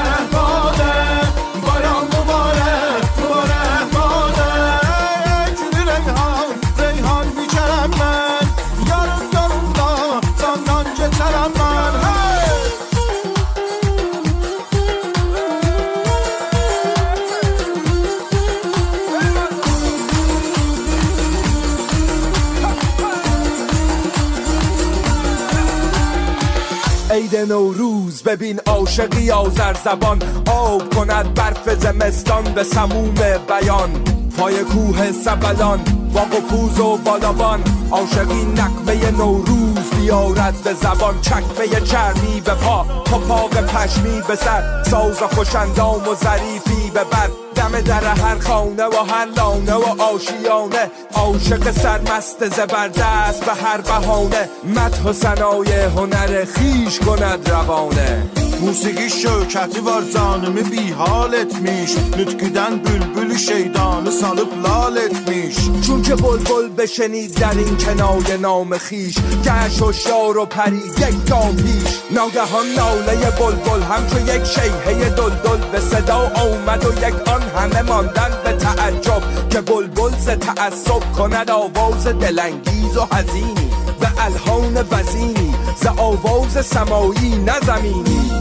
عید 27.35 27.51
نوروز. 27.51 28.23
ببین 28.23 28.59
عاشقی 28.65 29.31
آذر 29.31 29.73
زبان 29.85 30.21
آب 30.51 30.95
کند 30.95 31.33
برف 31.33 31.79
زمستان 31.79 32.43
به 32.43 32.63
سموم 32.63 33.13
بیان. 33.47 33.89
پای 34.37 34.63
کوه 34.63 35.11
سبلان 35.11 35.79
باغ 36.13 36.79
و 36.79 36.81
و 36.81 36.97
بالابان 36.97 37.63
عاشقی 37.91 38.45
نقمه 38.45 39.11
نوروز 39.11 39.89
بیارد 39.99 40.55
به 40.63 40.73
زبان. 40.73 41.21
چکمه 41.21 41.81
چرمی 41.81 42.41
به 42.41 42.53
پا 42.53 42.83
پاپاق 42.83 43.61
پشمی 43.61 44.21
به 44.27 44.35
سر. 44.35 44.83
ساز 44.83 45.23
خوشندام 45.23 46.07
و 46.07 46.15
ظریفی 46.15 46.89
به 46.93 47.03
بر. 47.03 47.44
دم 47.65 47.81
در 47.81 48.03
هر 48.03 48.39
خانه 48.39 48.83
و 48.85 49.03
هر 49.07 49.25
لانه 49.25 49.73
و 49.73 50.01
آشیانه. 50.01 50.91
عاشق 51.13 51.71
سرمست 51.71 52.49
زبردست 52.49 53.45
به 53.45 53.53
هر 53.53 53.81
بهانه. 53.81 54.49
مدح 54.63 55.03
و 55.03 55.13
ثنای 55.13 55.73
هنر 55.73 56.45
خیش 56.45 56.99
کند 56.99 57.49
روانه. 57.49 58.44
Musiqi 58.65 59.09
şökəti 59.21 59.85
var 59.85 60.03
canımı 60.13 60.71
bir 60.71 60.91
hal 60.91 61.33
etmiş. 61.33 61.91
Nütküdən 62.17 62.73
bülbül 62.85 63.37
şeydanı 63.37 64.11
salıp 64.11 64.51
lal 64.63 64.97
etmiş. 64.97 65.55
چون 65.87 66.01
که 66.01 66.15
بلبل 66.15 66.69
بشنید 66.77 67.39
در 67.39 67.57
این 67.57 67.77
کنای 67.77 68.37
نام 68.37 68.77
خیش 68.77 69.15
گشت 69.45 69.81
هوشیار 69.81 70.37
و 70.37 70.45
پری 70.45 70.77
یک 70.77 71.29
گام 71.29 71.55
پیش 71.55 71.91
ناگهان 72.11 72.67
ناله 72.77 73.31
بلبل 73.39 73.81
همچو 73.91 74.19
یک 74.19 74.43
شیهه 74.43 75.09
دلدل 75.09 75.61
به 75.71 75.79
صدا 75.79 76.31
آمد 76.45 76.85
و 76.85 76.91
یک 76.93 77.15
آن 77.29 77.41
همه 77.41 77.81
ماندن 77.81 78.31
به 78.43 78.51
تعجب 78.51 79.49
که 79.49 79.61
بلبل 79.61 80.17
ز 80.19 80.27
تعصب 80.29 81.11
کند 81.17 81.51
آواز 81.51 82.07
دلانگیز 82.07 82.97
و 82.97 83.07
حزینی 83.15 83.84
و 84.01 84.05
الهان 84.17 84.87
وزینی. 84.91 85.55
ز 85.81 85.85
آواز 85.85 86.65
سمایی 86.65 87.35
نه 87.45 87.59
زمینی. 87.65 88.31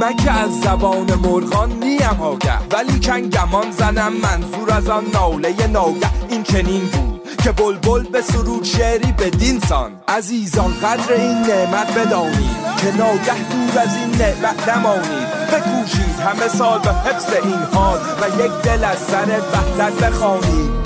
من 0.00 0.16
که 0.16 0.30
از 0.30 0.60
زبان 0.60 1.14
مرغان 1.14 1.72
نیم 1.72 2.20
آگه 2.20 2.58
ولی 2.70 3.00
کن 3.00 3.20
گمان 3.20 3.70
زنم 3.70 4.12
منظور 4.12 4.70
از 4.70 4.88
آن 4.88 5.04
ناله 5.14 5.66
ناگه. 5.66 6.10
این 6.28 6.42
چنین 6.42 6.80
بود 6.80 7.20
که 7.42 7.52
بلبل 7.52 8.02
به 8.02 8.22
سرود 8.22 8.64
شعری 8.64 9.12
بدین 9.12 9.60
سان. 9.60 9.92
عزیزان 10.08 10.74
قدر 10.82 11.12
این 11.12 11.38
نعمت 11.38 11.98
بدانید 11.98 12.56
که 12.76 12.96
ناگه 12.96 13.48
دور 13.50 13.82
از 13.82 13.96
این 13.96 14.10
نعمت 14.10 14.68
نمانید. 14.68 15.28
بکوشید 15.52 16.18
همه 16.20 16.48
سال 16.48 16.78
به 16.78 16.90
حفظ 16.90 17.32
این 17.44 17.62
حال 17.74 17.98
و 17.98 18.44
یک 18.44 18.52
دل 18.62 18.84
از 18.84 18.98
سر 18.98 19.40
وحدت 19.52 19.92
بخوانید. 19.92 20.81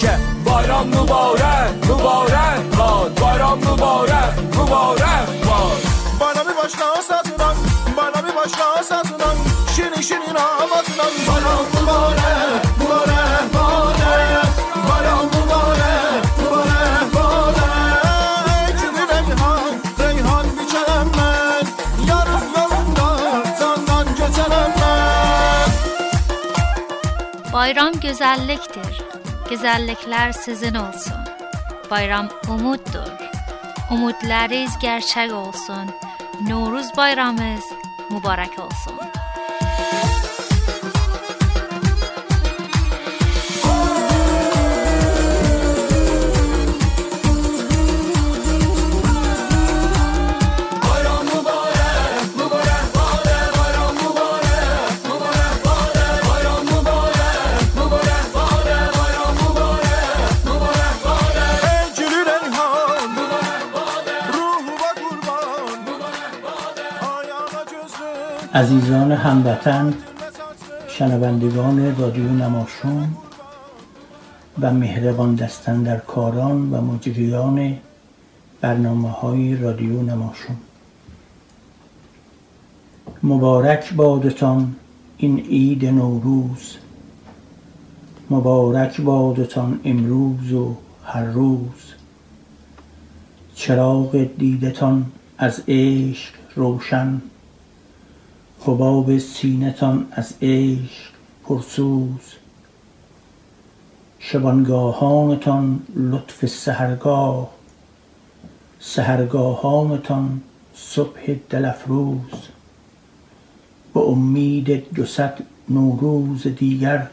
که 0.56 0.62
باران 0.62 0.88
مبارک 0.88 1.90
مبارک 1.90 2.76
باد 2.78 3.14
باران 3.20 3.58
مبارک 3.58 4.38
مبارک 4.56 5.28
باد 5.46 5.82
Bana 6.20 6.42
bir 6.48 6.56
başla 6.56 7.02
sazınan, 7.02 7.56
bana 7.96 8.28
bir 8.28 8.36
başla 8.36 8.82
sazınan. 8.82 9.36
Şirin 9.76 10.00
şirin 10.00 10.34
avazınan. 10.34 11.12
Bayram 11.28 11.64
mübarek, 11.74 12.64
mübarek 12.80 13.54
bade. 13.54 14.14
Bayram 14.88 15.26
mübarek, 15.26 16.24
mübarek 16.38 17.14
bade. 17.14 17.70
Gülü 18.80 19.04
reyhan, 19.08 19.72
reyhan 19.98 20.46
biçerem 20.58 21.08
ben. 21.18 21.66
Yarın 22.08 22.44
yolunda 22.56 23.08
candan 23.60 24.06
geçerem 24.14 24.72
ben. 24.80 25.68
Bayram 27.52 27.92
güzelliktir. 27.92 29.06
Güzellikler 29.50 30.32
sizin 30.32 30.74
olsun. 30.74 31.16
Bayram 31.90 32.28
umuttur. 32.48 33.12
Umutlarınız 33.90 34.78
gerçek 34.78 35.32
olsun. 35.32 35.90
Nuruz 36.48 36.96
bayramınız 36.96 37.64
mübarek 38.10 38.58
olsun. 38.58 38.94
عزیزان 68.56 69.12
هموطن 69.12 69.94
شنوندگان 70.88 71.96
رادیو 71.96 72.28
نماشون 72.28 73.08
و 74.60 74.72
مهربان 74.72 75.34
دستن 75.34 75.82
در 75.82 75.98
کاران 75.98 76.70
و 76.70 76.80
مجریان 76.80 77.76
برنامه 78.60 79.10
های 79.10 79.56
رادیو 79.56 80.02
نماشون. 80.02 80.56
مبارک 83.22 83.94
بادتان 83.94 84.76
این 85.16 85.38
عید 85.38 85.84
نوروز. 85.86 86.76
مبارک 88.30 89.00
بادتان 89.00 89.80
امروز 89.84 90.52
و 90.52 90.76
هر 91.04 91.24
روز. 91.24 91.94
چراغ 93.54 94.16
دیدتان 94.38 95.06
از 95.38 95.62
عشق 95.68 96.34
روشن. 96.54 97.22
حباب 98.60 99.18
سینتان 99.18 100.06
از 100.12 100.34
عشق 100.42 101.10
پرسوز. 101.44 102.34
شبانگاهانتان 104.18 105.80
لطف 105.94 106.46
سحرگاه 106.46 107.50
سحرگاهانتان 108.80 110.40
صبح 110.74 111.34
دل 111.50 111.64
افروز 111.64 112.48
به 113.94 114.00
امید 114.00 114.94
دو 114.94 115.04
صد 115.04 115.38
نوروز 115.68 116.46
دیگر 116.46 117.08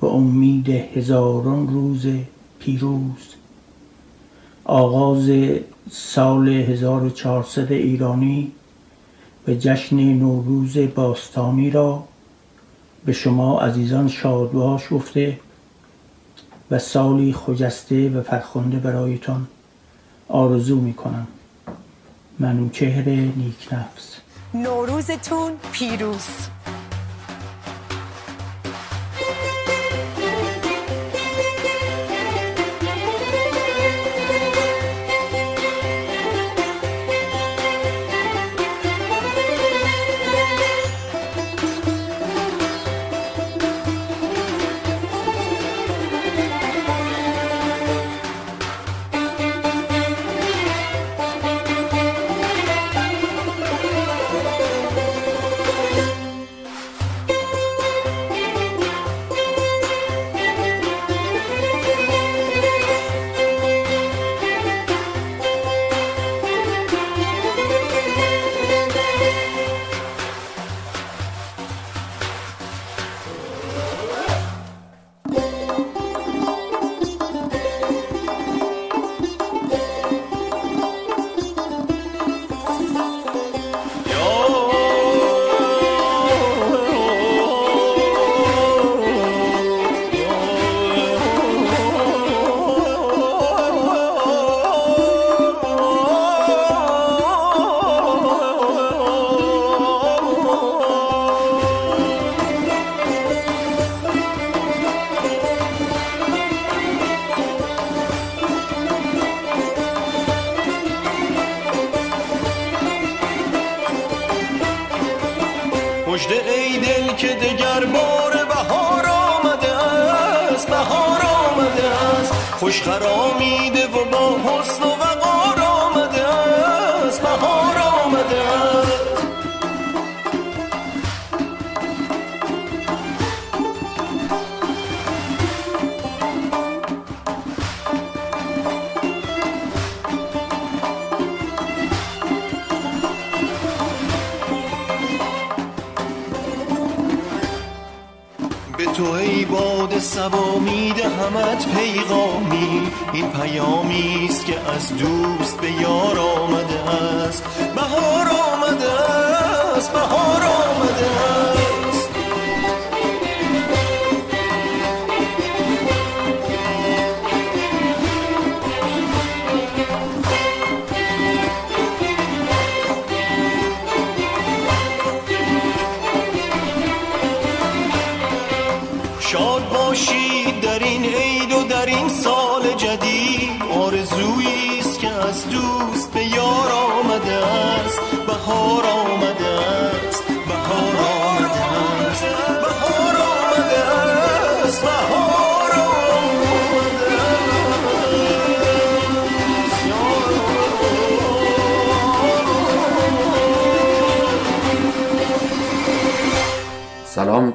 به 0.00 0.06
امید 0.06 0.68
هزاران 0.68 1.68
روز 1.68 2.06
پیروز. 2.58 3.34
آغاز 4.64 5.30
سال 5.90 6.48
1400 6.48 7.72
ایرانی 7.72 8.52
به 9.44 9.58
جشن 9.58 9.96
نوروز 9.96 10.76
باستانی 10.94 11.70
را 11.70 12.04
به 13.04 13.12
شما 13.12 13.60
عزیزان 13.60 14.08
شادباش 14.08 14.82
گفته 14.90 15.38
و 16.70 16.78
سالی 16.78 17.32
خجسته 17.32 18.08
و 18.08 18.22
فرخنده 18.22 18.76
برایتان 18.76 19.46
آرزو 20.28 20.80
می 20.80 20.94
کنم 20.94 21.26
منوچهر 22.38 23.08
نیک 23.08 23.68
نفس. 23.72 24.16
نوروزتون 24.54 25.52
پیروز. 25.72 26.26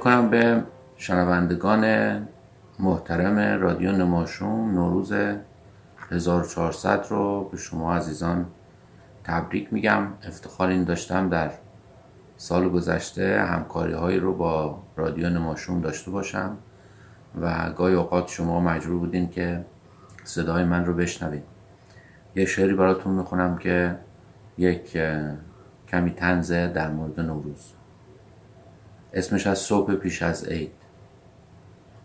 می‌کنم 0.07 0.29
به 0.29 0.63
شنوندگان 0.97 1.83
محترم 2.79 3.61
رادیو 3.61 3.91
نماشون 3.91 4.71
نوروز 4.71 5.13
1400 6.11 7.05
رو 7.09 7.49
به 7.51 7.57
شما 7.57 7.95
عزیزان 7.95 8.45
تبریک 9.23 9.73
میگم. 9.73 10.07
افتخار 10.23 10.69
این 10.69 10.83
داشتم 10.83 11.29
در 11.29 11.51
سال 12.37 12.69
گذشته 12.69 13.41
همکاری 13.41 13.93
هایی 13.93 14.19
رو 14.19 14.33
با 14.33 14.79
رادیو 14.95 15.29
نماشون 15.29 15.81
داشته 15.81 16.11
باشم 16.11 16.57
و 17.41 17.69
گاهی 17.69 17.95
اوقات 17.95 18.27
شما 18.27 18.59
مجبور 18.59 18.99
بودین 18.99 19.29
که 19.29 19.65
صدای 20.23 20.63
من 20.63 20.85
رو 20.85 20.93
بشنوید. 20.93 21.43
یه 22.35 22.45
شعری 22.45 22.73
براتون 22.73 23.13
می‌خونم 23.13 23.57
که 23.57 23.95
یک 24.57 24.97
کمی 25.87 26.11
تنزه 26.11 26.67
در 26.67 26.91
مورد 26.91 27.19
نوروز. 27.19 27.76
اسمش 29.13 29.47
از 29.47 29.59
صبح 29.59 29.95
پیش 29.95 30.21
از 30.21 30.43
عید. 30.43 30.71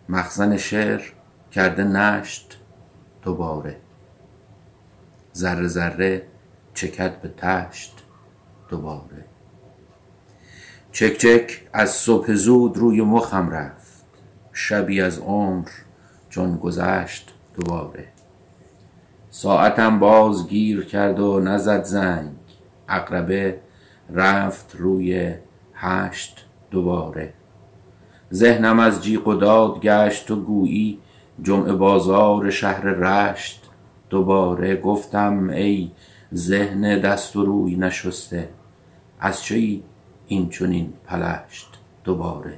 مخزن 0.08 0.56
شعر 0.56 1.02
کرده 1.52 1.84
نشت 1.84 2.58
دوباره. 3.22 3.76
ذره 5.34 5.66
ذره 5.66 6.26
چکد 6.74 7.20
به 7.20 7.28
تشت 7.36 8.04
دوباره. 8.68 9.24
چک 10.92 11.18
چک 11.18 11.68
از 11.72 11.90
صبح 11.90 12.32
زود 12.32 12.76
روی 12.76 13.02
مخم 13.02 13.50
رفت. 13.50 14.04
شبی 14.52 15.00
از 15.00 15.18
عمر 15.18 15.68
چون 16.28 16.56
گذشت 16.56 17.34
دوباره. 17.54 18.08
ساعتم 19.30 19.98
باز 19.98 20.48
گیر 20.48 20.84
کرد 20.84 21.20
و 21.20 21.40
نزد 21.40 21.84
زنگ. 21.84 22.36
اقربه 22.88 23.60
رفت 24.10 24.76
روی 24.78 25.34
هشت 25.74 26.46
دوباره. 26.72 27.34
ذهنم 28.32 28.78
از 28.78 29.02
جیغ 29.02 29.28
و 29.28 29.34
داد 29.34 29.80
گشت 29.80 30.30
و 30.30 30.36
گویی 30.36 30.98
جمعه 31.42 31.72
بازار 31.72 32.50
شهر 32.50 32.84
رشت. 32.84 33.62
دوباره 34.10 34.76
گفتم 34.76 35.50
ای 35.50 35.90
ذهن 36.34 37.00
دست 37.00 37.36
و 37.36 37.44
روی 37.44 37.76
نشسته 37.76 38.48
از 39.20 39.42
چه 39.42 39.80
این 40.26 40.48
چنین 40.48 40.92
پلشت 41.06 41.68
دوباره؟ 42.04 42.54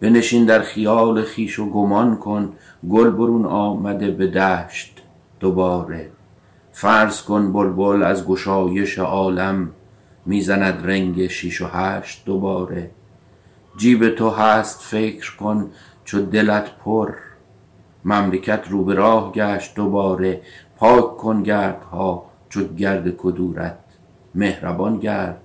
بنشین 0.00 0.44
در 0.44 0.60
خیال 0.60 1.22
خیش 1.22 1.58
و 1.58 1.70
گمان 1.70 2.16
کن 2.16 2.52
گل 2.90 3.10
برون 3.10 3.44
آمده 3.44 4.10
به 4.10 4.26
دشت 4.26 5.02
دوباره. 5.40 6.10
فرض 6.72 7.22
کن 7.22 7.52
بلبل 7.52 8.02
از 8.02 8.26
گشایش 8.26 8.98
عالم 8.98 9.70
می‌زند 10.26 10.86
رنگ 10.86 11.26
شیش 11.26 11.62
و 11.62 11.66
هشت 11.66 12.24
دوباره. 12.24 12.90
جیب 13.76 14.14
تو 14.14 14.30
هست 14.30 14.82
فکر 14.82 15.36
کن 15.36 15.70
چو 16.04 16.20
دلت 16.20 16.70
پر. 16.84 17.14
مملکت 18.04 18.64
رو 18.68 18.84
به 18.84 18.94
راه 18.94 19.32
گشت 19.32 19.74
دوباره 19.74 20.42
پاک 20.76 21.16
کن 21.16 21.42
گردها 21.42 22.30
چو 22.48 22.64
گرد 22.64 23.16
کدورت. 23.16 23.78
مهربان 24.34 24.98
گرد 24.98 25.40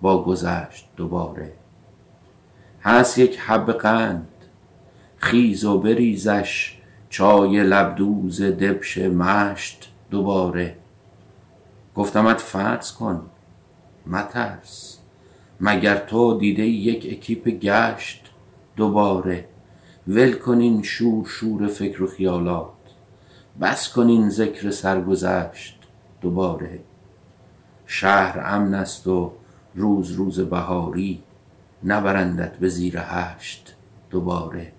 با 0.00 0.24
گذشت 0.24 0.88
دوباره. 0.96 1.52
هست 2.82 3.18
یک 3.18 3.40
حب 3.40 3.72
قند 3.72 4.28
خیز 5.16 5.64
و 5.64 5.78
بریزش 5.78 6.78
چای 7.10 7.62
لبدوز 7.62 8.42
دبش 8.42 8.98
مشت 8.98 9.92
دوباره. 10.10 10.76
گفتمت 11.94 12.40
فرض 12.40 12.92
کن 12.92 13.26
مترس. 14.06 14.95
مگر 15.60 15.96
تو 15.96 16.38
دیده 16.38 16.62
یک 16.62 17.06
اکیپ 17.12 17.48
گشت 17.48 18.30
دوباره؟ 18.76 19.48
ول 20.08 20.32
کنین 20.32 20.82
شور 20.82 21.26
شور 21.26 21.66
فکر 21.66 22.02
و 22.02 22.06
خیالات 22.06 22.68
بس 23.60 23.92
کنین 23.92 24.30
ذکر 24.30 24.70
سرگذشت 24.70 25.78
دوباره. 26.20 26.80
شهر 27.86 28.40
امن 28.44 28.74
است 28.74 29.06
و 29.06 29.32
روز 29.74 30.10
روز 30.10 30.40
بهاری 30.40 31.22
نبرندت 31.84 32.56
به 32.56 32.68
زیر 32.68 32.98
هشت 32.98 33.76
دوباره. 34.10 34.72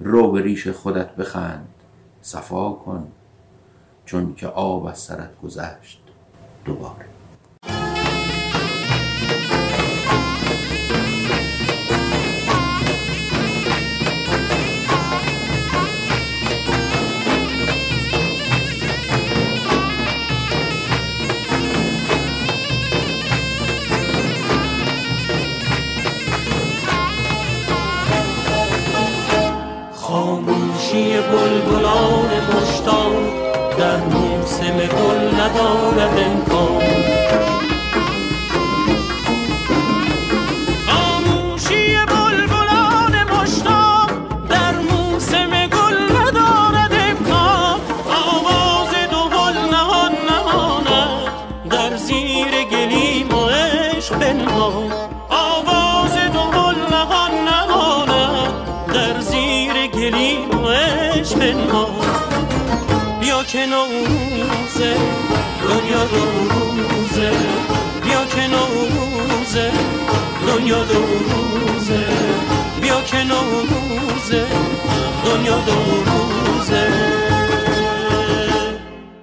رو 0.00 0.30
به 0.30 0.42
ریش 0.42 0.68
خودت 0.68 1.16
بخند 1.16 1.68
صفا 2.20 2.72
کن 2.72 3.12
چون 4.04 4.34
که 4.34 4.46
آب 4.46 4.86
از 4.86 4.98
سرت 4.98 5.40
گذشت 5.42 6.00
دوباره. 6.64 7.07
I 35.48 35.54
don't 35.54 35.96
have 35.96 36.14
been 36.14 36.57
دنیا 70.68 70.84
دوروزه. 70.84 72.06
بیا 72.82 73.00
که 73.00 73.16
نوروزه. 73.16 74.46
دنیا 75.24 75.58
دوروزه. 75.66 76.88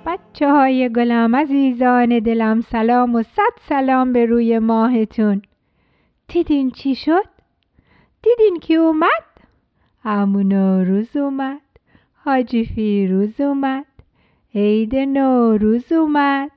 بچه 0.06 0.52
های 0.52 0.90
گلم 0.90 1.36
عزیزان 1.36 2.20
دلم 2.20 2.62
سلام 2.62 3.16
و 3.16 3.24
صد 3.24 3.56
سلام 3.70 4.14
به 4.14 4.26
روی 4.26 4.60
ماهتون. 4.60 5.42
دیدین 6.28 6.72
چی 6.72 6.96
شد؟ 6.96 7.26
دیدین 8.22 8.60
کی 8.60 8.76
اومد؟ 8.76 9.26
همون 10.04 10.48
نوروز 10.48 11.18
اومد. 11.18 11.62
حاجی 12.26 12.66
فیروز 12.66 13.42
اومد. 13.42 13.86
عید 14.56 14.96
نوروز 14.96 15.92
اومد. 15.92 16.52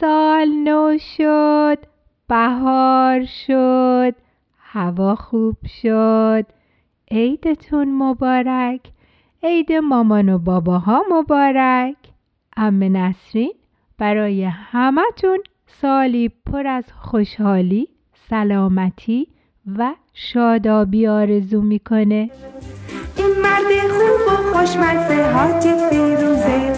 سال 0.00 0.48
نو 0.48 0.98
شد. 1.16 1.89
بهار 2.30 3.24
شد 3.24 4.14
هوا 4.58 5.14
خوب 5.14 5.56
شد. 5.82 6.46
عیدتون 7.10 7.94
مبارک. 7.94 8.80
عید 9.42 9.72
مامان 9.72 10.28
و 10.28 10.38
باباها 10.38 11.02
مبارک. 11.10 11.96
ام 12.56 12.96
نسرین 12.96 13.52
برای 13.98 14.44
همتون 14.44 15.38
سالی 15.66 16.30
پر 16.46 16.66
از 16.66 16.84
خوشحالی 17.00 17.88
سلامتی 18.30 19.28
و 19.78 19.94
شادابی 20.14 21.06
آرزو 21.06 21.62
می‌کنه. 21.62 22.30
این 23.16 23.30
مرد 23.42 23.90
خوب 23.90 24.20
و 24.28 24.36
خوشمزه 24.52 25.32
حاجی 25.32 25.72
فیروزه. 25.90 26.72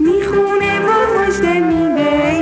می‌خونه 0.00 0.80
و 0.80 0.90
مجده 1.18 1.60
میده 1.60 2.37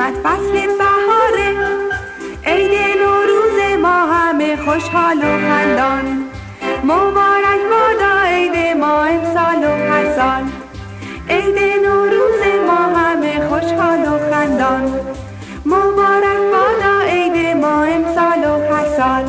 اومد 0.00 0.14
فصل 0.24 0.52
بهاره. 0.78 1.48
عید 2.46 2.72
نوروز 3.02 3.80
ما 3.82 4.12
همه 4.12 4.56
خوشحال 4.56 5.18
و 5.18 5.48
خندان. 5.48 6.24
مبارک 6.84 7.60
بادا 7.70 8.20
عید 8.24 8.76
ما 8.76 9.02
امسال 9.04 9.64
و 9.64 9.92
هر 9.92 10.16
سال 10.16 10.44
عید 11.28 11.58
نوروز 11.86 12.42
ما 12.66 12.98
همه 12.98 13.48
خوشحال 13.48 14.00
و 14.00 14.30
خندان. 14.30 14.84
مبارک 15.66 16.40
بادا 16.52 17.00
عید 17.00 17.56
ما 17.56 17.82
امسال 17.82 18.44
و 18.44 18.74
هر 18.74 18.96
سال 18.96 19.24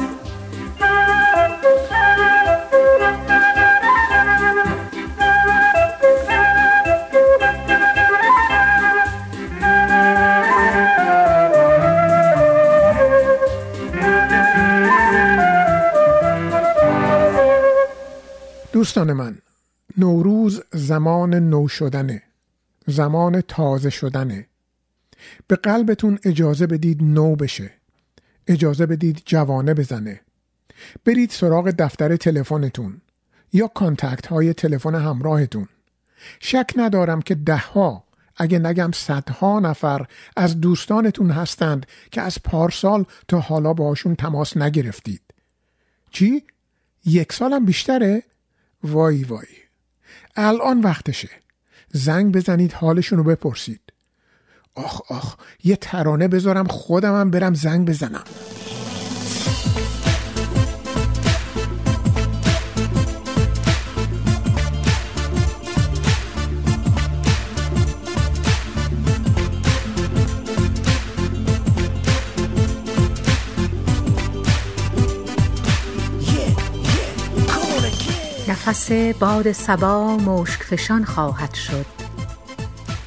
دوستان 18.82 19.14
من 19.14 19.38
نوروز 19.98 20.62
زمان 20.74 21.36
نو 21.36 21.68
شدنه 21.68 22.24
زمان 22.88 23.42
تازه 23.42 23.90
شدنه 23.90 24.48
به 25.48 25.56
قلبتون 25.56 26.20
اجازه 26.24 26.68
بدید 26.68 27.04
نو 27.04 27.36
بشه 27.36 27.72
اجازه 28.48 28.86
بدید 28.86 29.22
جوانه 29.26 29.74
بزنه 29.74 30.22
برید 31.06 31.30
سراغ 31.30 31.70
دفتر 31.70 32.16
تلفنتون 32.16 33.02
یا 33.54 33.68
کانتکت 33.68 34.28
های 34.28 34.54
تلفن 34.54 34.96
همراهتون 34.96 35.68
شک 36.40 36.72
ندارم 36.76 37.22
که 37.22 37.36
دهها 37.36 38.04
اگه 38.38 38.60
نگم 38.60 38.92
صدها 38.92 39.60
نفر 39.60 40.06
از 40.38 40.62
دوستانتون 40.62 41.32
هستند 41.32 41.86
که 42.12 42.22
از 42.22 42.38
پارسال 42.44 43.06
تا 43.28 43.40
حالا 43.40 43.74
باشون 43.74 44.16
تماس 44.16 44.58
نگرفتید 44.58 45.22
چی؟ 46.12 46.44
یک 47.06 47.34
سالم 47.34 47.66
بیشتره؟ 47.66 48.24
وای 48.84 49.24
وای. 49.24 49.48
الان 50.36 50.82
وقتشه. 50.82 51.30
زنگ 51.92 52.34
بزنید 52.34 52.74
حالشون 52.74 53.18
رو 53.18 53.24
بپرسید. 53.24 53.82
آخ 54.76 55.12
آخ 55.12 55.36
یه 55.64 55.76
ترانه 55.76 56.28
بذارم 56.28 56.68
خودمم 56.68 57.32
برم 57.32 57.54
زنگ 57.54 57.88
بزنم. 57.88 58.24
نفس 78.68 78.92
باد 78.92 79.52
سبا 79.52 80.18
مشک 80.18 80.64
فشان 80.64 81.06
خواهد 81.06 81.54
شد. 81.54 81.86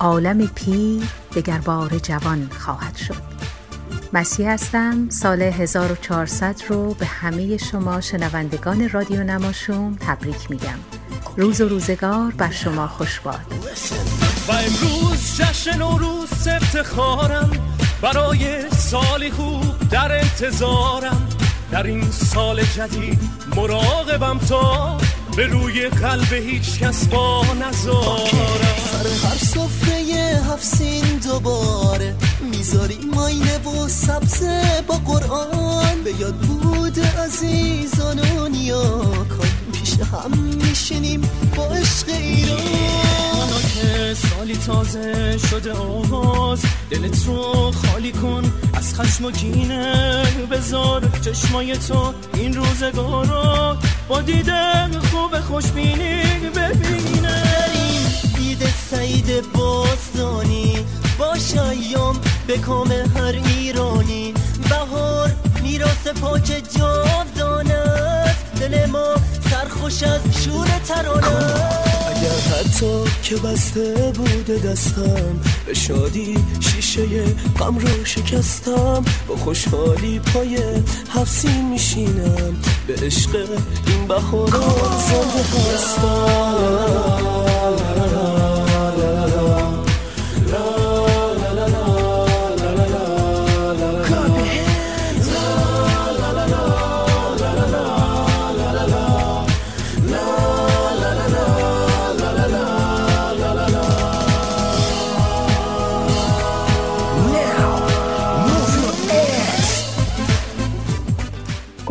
عالم 0.01 0.47
پیر 0.47 1.02
دگر 1.35 1.59
بار 1.59 1.98
جوان 1.98 2.51
خواهد 2.59 2.97
شد. 2.97 3.22
مسیح 4.12 4.51
هستم. 4.51 5.10
سال 5.10 5.43
1400 5.43 6.62
رو 6.68 6.94
به 6.94 7.06
همه 7.06 7.56
شما 7.56 8.01
شنوندگان 8.01 8.90
رادیو 8.90 9.24
نماشوم 9.24 9.97
تبریک 10.01 10.51
میگم. 10.51 10.78
روز 11.36 11.60
و 11.60 11.68
روزگار 11.68 12.31
بر 12.31 12.51
شما 12.51 12.86
خوش 12.89 13.20
باد. 13.20 13.55
و 14.48 14.52
امروز 14.52 15.36
جشن 15.36 15.78
نوروز 15.78 16.48
افتخارم. 16.48 17.51
برای 18.02 18.70
سالی 18.70 19.31
خوب 19.31 19.89
در 19.90 20.12
انتظارم. 20.12 21.28
در 21.70 21.86
این 21.86 22.10
سال 22.10 22.62
جدید 22.62 23.20
مراقبم 23.56 24.39
تا 24.39 24.98
به 25.36 25.47
روی 25.47 25.89
قلب 25.89 26.32
هیچ 26.32 26.78
کس 26.78 27.06
با 27.06 27.44
نزارم 27.44 28.27
سر 28.93 29.28
هر 29.28 29.39
صفره 29.39 30.43
هفت 30.52 30.65
سین 30.65 31.19
دوباره. 31.19 32.15
می‌ذاری 32.51 32.98
ماینه 33.15 33.59
و 33.59 33.89
سبزه 33.89 34.85
با 34.86 34.94
قرآن. 34.94 36.02
به 36.05 36.12
یاد 36.20 36.35
بود 36.35 37.01
عزیزان 37.01 38.19
و 38.19 38.48
نیاکان. 38.48 39.48
پیش 39.73 39.94
هم 40.01 40.39
میشینیم 40.39 41.20
با 41.56 41.66
عشق 41.66 42.09
ایران. 42.09 42.59
که 43.74 44.15
سالی 44.15 44.56
تازه 44.56 45.39
شده 45.51 45.73
آغاز. 45.73 46.62
دلت 46.90 47.27
رو 47.27 47.73
خالی 47.73 48.12
کن. 48.12 48.52
از 48.76 48.94
خشم 48.94 49.24
و 49.24 49.30
کینه 49.30 50.22
بذار 50.51 51.02
چشمای 51.24 51.76
تو 51.76 52.14
این 52.34 52.55
روزگارا 52.55 53.78
با 54.09 54.20
دیدن 54.20 54.90
خوب 54.98 55.40
خوشبینی 55.40 56.22
ببینه. 56.56 57.42
عید 58.38 58.62
سعید 58.90 59.52
باستانی 59.52 60.78
باش 61.18 61.56
ایام 61.56 62.20
به 62.46 62.59
کام 62.59 62.92
هر 62.92 63.40
ایرانی. 63.46 64.34
بهار 64.68 65.30
میراث 65.62 66.06
پاک 66.06 66.62
جاودانه 66.78 67.84
دل 68.60 68.86
ما 68.90 69.14
سرخوش 69.51 70.02
از 70.02 70.20
شور 70.44 70.66
ترانه 70.66 71.93
اگر 72.24 72.40
حتی 72.59 73.05
که 73.22 73.36
بسته 73.36 74.12
بوده 74.14 74.59
دستم 74.59 75.40
به 75.66 75.74
شادی 75.74 76.38
شیشه 76.60 77.24
غم 77.59 77.78
رو 77.78 78.05
شکستم 78.05 79.05
با 79.28 79.36
خوشحالی 79.36 80.18
پای 80.18 80.59
حفظین 81.14 81.68
میشینم 81.70 82.56
به 82.86 82.94
عشق 82.94 83.48
این 83.86 84.06
بهاران 84.09 84.98
زنده 84.98 85.44
هستم. 85.74 87.05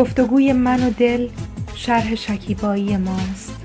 گفتگوی 0.04 0.54
من 0.54 0.88
و 0.88 0.90
دل 0.90 1.28
شرح 1.76 2.16
شکیبایی 2.16 2.98
ماست. 2.98 3.56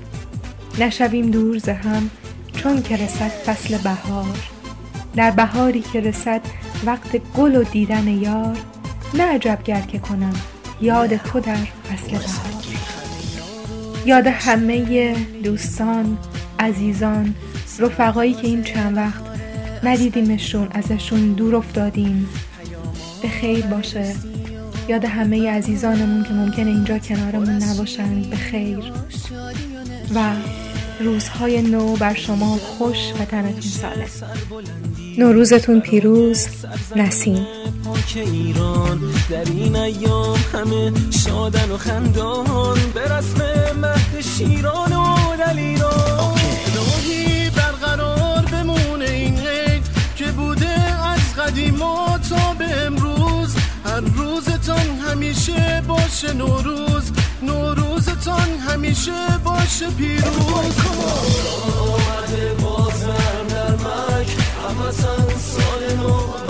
نشویم 0.79 1.31
دور 1.31 1.57
ز 1.57 1.69
هم 1.69 2.09
چون 2.55 2.81
که 2.81 2.97
رسد 2.97 3.29
فصل 3.29 3.77
بهار. 3.77 4.37
در 5.15 5.31
بهاری 5.31 5.81
که 5.81 5.99
رسد 5.99 6.41
وقت 6.85 7.17
گل 7.37 7.55
و 7.55 7.63
دیدن 7.63 8.07
یار. 8.07 8.57
نه 9.13 9.23
عجب 9.23 9.59
گر 9.63 9.81
که 9.81 9.99
کنم 9.99 10.33
یاد 10.81 11.17
تو 11.17 11.39
در 11.39 11.55
فصل 11.55 12.11
بهار. 12.11 12.63
یاد 14.05 14.27
همه 14.27 15.15
دوستان 15.43 16.17
عزیزان 16.59 17.35
رفقایی 17.79 18.33
که 18.33 18.47
این 18.47 18.63
چند 18.63 18.97
وقت 18.97 19.23
ندیدیمشون 19.83 20.67
ازشون 20.71 21.33
دور 21.33 21.55
افتادیم. 21.55 22.29
به 23.21 23.27
خیر 23.27 23.65
باشه. 23.65 24.15
یاد 24.89 25.05
همه 25.05 25.51
عزیزانمون 25.51 26.23
که 26.23 26.29
ممکنه 26.29 26.69
اینجا 26.69 26.97
کنارمون 26.97 27.63
نباشند 27.63 28.29
به 28.29 28.35
خیر. 28.35 28.79
و 30.15 30.31
روزهای 30.99 31.61
نو 31.61 31.95
بر 31.95 32.13
شما 32.13 32.57
خوش 32.57 32.97
و 33.19 33.25
تنتون 33.25 33.61
سالم. 33.61 34.07
نوروزتون 35.17 35.79
پیروز 35.79 36.47
نسیم. 36.95 37.47
ایران 38.15 38.99
در 39.29 39.45
این 39.45 39.75
ایام 39.75 40.37
همه 40.53 40.91
شادن 41.25 41.71
و 41.71 41.77
خندان 41.77 42.77
به 42.93 43.01
رسم 43.01 43.41
مهد 43.81 44.21
شیران 44.21 44.93
و 44.93 45.15
دلیران 45.45 46.39
الهی 46.77 47.49
برقرار 47.49 48.45
بمونه 48.51 49.05
این 49.05 49.39
که 50.15 50.25
بوده 50.25 50.69
از 51.05 51.35
قدیما 51.37 52.19
تا 52.29 52.53
به 52.53 52.58
امروز 52.58 52.58
هر 53.99 54.05
روزتان 54.15 54.99
همیشه 55.09 55.83
باشه 55.87 56.33
نوروز 56.33 57.11
نوروزتان 57.41 58.49
همیشه 58.69 59.37
باشه 59.43 59.89
پیروز. 59.89 60.75
آمده 61.79 62.53
بازم 62.61 63.47
در 63.49 63.71
مک 63.71 64.27
هموطن 64.69 65.37
سال 65.39 65.97
نو. 65.97 66.48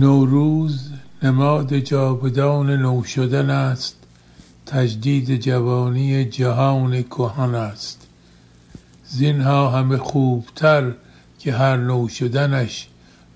نوروز 0.00 0.90
نماد 1.22 1.74
جاودان 1.74 2.70
نو 2.70 3.04
شدن 3.04 3.50
است 3.50 3.96
تجدید 4.66 5.36
جوانی 5.36 6.24
جهان 6.24 7.02
کهن 7.02 7.54
است. 7.54 8.06
زینها 9.06 9.70
همه 9.70 9.96
خوبتر 9.96 10.92
که 11.38 11.52
هر 11.52 11.76
نو 11.76 12.08
شدنش 12.08 12.88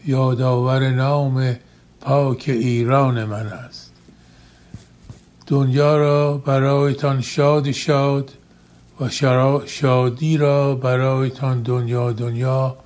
یادآور 0.07 0.91
نام 0.91 1.57
پاک 2.01 2.45
ایران 2.47 3.24
من 3.24 3.47
است. 3.47 3.93
دنیا 5.47 5.97
را 5.97 6.39
برایتان 6.39 7.20
شاد 7.20 7.70
شاد 7.70 8.32
و 9.01 9.09
شادی 9.66 10.36
را 10.36 10.74
برایتان 10.74 11.62
دنیا 11.62 12.12
دنیا 12.12 12.77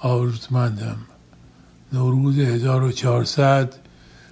آرزومندم 0.00 0.96
نوروز 1.92 2.38
1400 2.38 3.74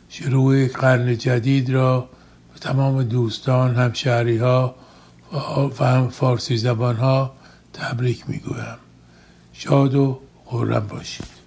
شروع 0.08 0.68
قرن 0.68 1.18
جدید 1.18 1.70
را 1.70 2.08
به 2.52 2.58
تمام 2.60 3.02
دوستان 3.02 3.74
همشهری 3.74 4.36
ها 4.36 4.74
و 5.80 5.84
هم 5.84 6.08
فارسی 6.08 6.56
زبان 6.56 6.96
ها 6.96 7.32
تبریک 7.72 8.24
می‌گویم. 8.28 8.78
شاد 9.52 9.94
و 9.94 10.20
خورم 10.44 10.86
باشید. 10.86 11.40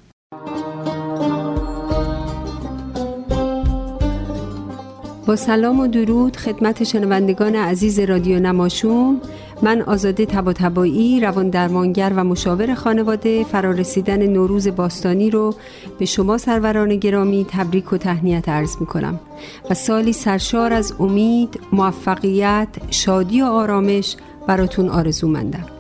با 5.27 5.35
سلام 5.35 5.79
و 5.79 5.87
درود 5.87 6.37
خدمت 6.37 6.83
شنوندگان 6.83 7.55
عزیز 7.55 7.99
رادیو 7.99 8.39
نماشوم 8.39 9.21
من 9.63 9.81
آزاده 9.81 10.25
تبا 10.25 10.53
تبایی 10.53 11.19
روان 11.19 11.49
درمانگر 11.49 12.13
و 12.15 12.23
مشاور 12.23 12.75
خانواده 12.75 13.43
فرارسیدن 13.43 14.27
نوروز 14.27 14.67
باستانی 14.67 15.29
رو 15.29 15.55
به 15.99 16.05
شما 16.05 16.37
سروران 16.37 16.95
گرامی 16.95 17.45
تبریک 17.49 17.93
و 17.93 17.97
تهنیت 17.97 18.49
عرض 18.49 18.77
می 18.79 18.85
کنم 18.85 19.19
و 19.69 19.73
سالی 19.73 20.13
سرشار 20.13 20.73
از 20.73 20.93
امید، 20.99 21.59
موفقیت، 21.71 22.67
شادی 22.89 23.41
و 23.41 23.45
آرامش 23.45 24.15
براتون 24.47 24.89
آرزو 24.89 25.27
مندم 25.27 25.72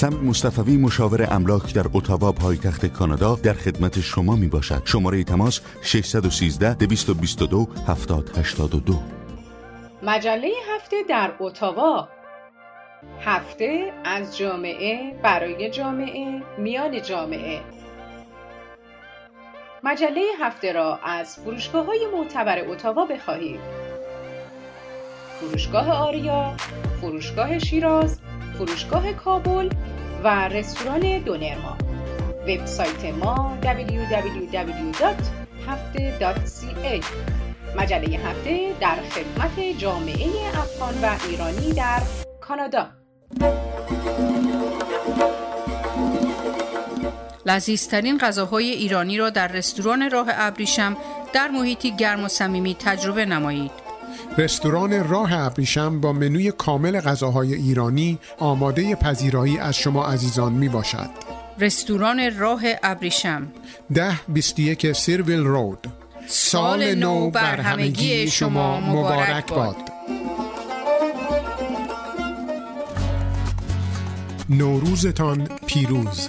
سم 0.00 0.14
مصطفوی 0.24 0.76
مشاور 0.76 1.28
املاک 1.30 1.74
در 1.74 1.86
اتاوا 1.94 2.32
پایتخت 2.32 2.86
کانادا 2.86 3.34
در 3.42 3.52
خدمت 3.52 4.00
شما 4.00 4.36
می 4.36 4.48
باشد 4.48 4.82
شماره 4.84 5.24
تماس 5.24 5.60
613 5.82 6.74
222 6.74 7.68
7082 7.86 8.94
مجله 10.02 10.48
هفته 10.74 10.96
در 11.08 11.32
اتاوا. 11.40 12.08
هفته 13.20 13.92
از 14.04 14.38
جامعه 14.38 15.14
برای 15.22 15.70
جامعه 15.70 16.42
میان 16.58 17.02
جامعه. 17.02 17.60
مجله 19.84 20.22
هفته 20.40 20.72
را 20.72 20.98
از 21.04 21.36
فروشگاه 21.36 21.86
های 21.86 22.06
معتبر 22.16 22.68
اتاوا 22.68 23.04
بخواهید. 23.04 23.60
فروشگاه 25.40 25.90
آریا، 25.90 26.56
فروشگاه 27.00 27.58
شیراز، 27.58 28.20
فروشگاه 28.60 29.12
کابل 29.12 29.68
و 30.24 30.48
رستوران 30.48 31.18
دونرما. 31.18 31.78
وبسایت 32.48 33.04
ما 33.04 33.58
www.hafte.ca 33.62 34.24
مجله 37.76 38.18
هفته 38.18 38.74
در 38.80 38.96
خدمت 39.10 39.60
جامعه 39.78 40.28
افغان 40.58 40.94
و 41.02 41.16
ایرانی 41.28 41.72
در 41.72 42.02
کانادا. 42.40 42.86
لذیذترین 47.46 48.18
غذاهای 48.18 48.70
ایرانی 48.70 49.18
را 49.18 49.30
در 49.30 49.48
رستوران 49.48 50.10
راه 50.10 50.26
ابریشم 50.30 50.96
در 51.32 51.48
محیطی 51.48 51.96
گرم 51.96 52.24
و 52.24 52.28
صمیمی 52.28 52.74
تجربه 52.74 53.24
نمایید. 53.24 53.89
رستوران 54.38 55.08
راه 55.08 55.32
ابریشم 55.32 56.00
با 56.00 56.12
منوی 56.12 56.52
کامل 56.52 57.00
غذاهای 57.00 57.54
ایرانی 57.54 58.18
آماده 58.38 58.94
پذیرایی 58.94 59.58
از 59.58 59.76
شما 59.76 60.06
عزیزان 60.06 60.52
می 60.52 60.68
باشد. 60.68 61.10
رستوران 61.58 62.38
راه 62.38 62.62
ابریشم. 62.82 63.52
ده 63.94 64.20
21 64.28 64.92
سیرویل 64.92 65.40
رود. 65.40 65.86
سال 66.26 66.94
نو 66.94 67.30
بر 67.30 67.60
همگی 67.60 68.30
شما 68.30 68.80
مبارک 68.80 69.46
باد. 69.46 69.76
نوروزتان 74.50 75.48
پیروز. 75.66 76.28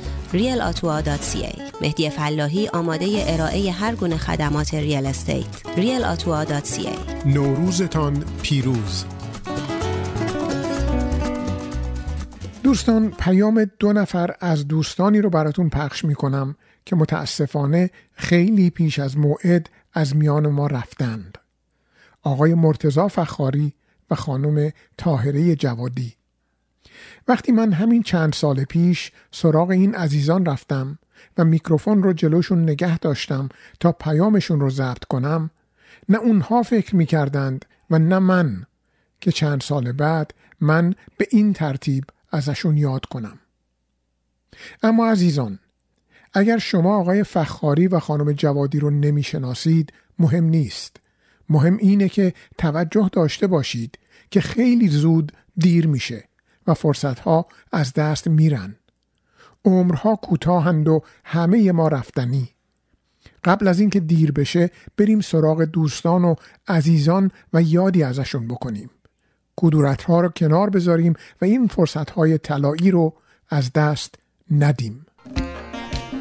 realatua.ca 0.33 1.81
مهدی 1.81 2.09
فلاحی 2.09 2.67
آماده 2.67 3.23
ارائه 3.27 3.71
هر 3.71 3.95
گونه 3.95 4.17
خدمات 4.17 4.73
real 4.73 5.05
estate. 5.05 5.61
realatua.ca 5.75 7.25
نوروزتان 7.25 8.23
پیروز. 8.41 9.05
دوستان 12.63 13.11
پیام 13.11 13.65
دو 13.79 13.93
نفر 13.93 14.35
از 14.39 14.67
دوستانی 14.67 15.21
رو 15.21 15.29
براتون 15.29 15.69
پخش 15.69 16.05
می 16.05 16.15
کنم 16.15 16.55
که 16.85 16.95
متاسفانه 16.95 17.89
خیلی 18.11 18.69
پیش 18.69 18.99
از 18.99 19.17
موعد 19.17 19.69
از 19.93 20.15
میان 20.15 20.47
ما 20.47 20.67
رفتند. 20.67 21.37
آقای 22.23 22.53
مرتزا 22.53 23.07
فخاری 23.07 23.73
و 24.11 24.15
خانم 24.15 24.71
تاهره 24.97 25.55
جوادی. 25.55 26.13
وقتی 27.31 27.51
من 27.51 27.71
همین 27.73 28.03
چند 28.03 28.33
سال 28.33 28.63
پیش 28.63 29.11
سراغ 29.31 29.69
این 29.69 29.95
عزیزان 29.95 30.45
رفتم 30.45 30.99
و 31.37 31.45
میکروفون 31.45 32.03
رو 32.03 32.13
جلوشون 32.13 32.63
نگه 32.63 32.97
داشتم 32.97 33.49
تا 33.79 33.91
پیامشون 33.91 34.59
رو 34.59 34.69
ضبط 34.69 35.03
کنم 35.03 35.49
نه 36.09 36.17
اونها 36.17 36.63
فکر 36.63 36.95
می 36.95 37.05
کردند 37.05 37.65
و 37.89 37.99
نه 37.99 38.19
من 38.19 38.65
که 39.21 39.31
چند 39.31 39.61
سال 39.61 39.91
بعد 39.91 40.33
من 40.61 40.95
به 41.17 41.27
این 41.29 41.53
ترتیب 41.53 42.03
ازشون 42.31 42.77
یاد 42.77 43.05
کنم. 43.05 43.39
اما 44.83 45.07
عزیزان 45.07 45.59
اگر 46.33 46.57
شما 46.57 46.97
آقای 46.97 47.23
فخاری 47.23 47.87
و 47.87 47.99
خانم 47.99 48.31
جوادی 48.31 48.79
رو 48.79 48.89
نمی‌شناسید 48.89 49.93
مهم 50.19 50.43
نیست. 50.43 50.97
مهم 51.49 51.77
اینه 51.77 52.09
که 52.09 52.33
توجه 52.57 53.09
داشته 53.13 53.47
باشید 53.47 53.99
که 54.31 54.41
خیلی 54.41 54.87
زود 54.87 55.31
دیر 55.57 55.87
میشه. 55.87 56.30
و 56.71 56.73
فرصتها 56.73 57.45
از 57.71 57.93
دست 57.93 58.27
میرن. 58.27 58.75
عمرها 59.65 60.15
کوتاهند 60.15 60.87
و 60.87 61.01
همه 61.23 61.71
ما 61.71 61.87
رفتنی. 61.87 62.49
قبل 63.43 63.67
از 63.67 63.79
اینکه 63.79 63.99
دیر 63.99 64.31
بشه 64.31 64.69
بریم 64.97 65.21
سراغ 65.21 65.61
دوستان 65.63 66.23
و 66.23 66.35
عزیزان 66.67 67.31
و 67.53 67.61
یادی 67.61 68.03
ازشون 68.03 68.47
بکنیم. 68.47 68.89
کدورت 69.55 70.03
ها 70.03 70.21
رو 70.21 70.29
کنار 70.29 70.69
بذاریم 70.69 71.13
و 71.41 71.45
این 71.45 71.67
فرصت 71.67 72.09
های 72.09 72.37
طلایی 72.37 72.91
رو 72.91 73.13
از 73.49 73.73
دست 73.73 74.15
ندیم. 74.51 75.05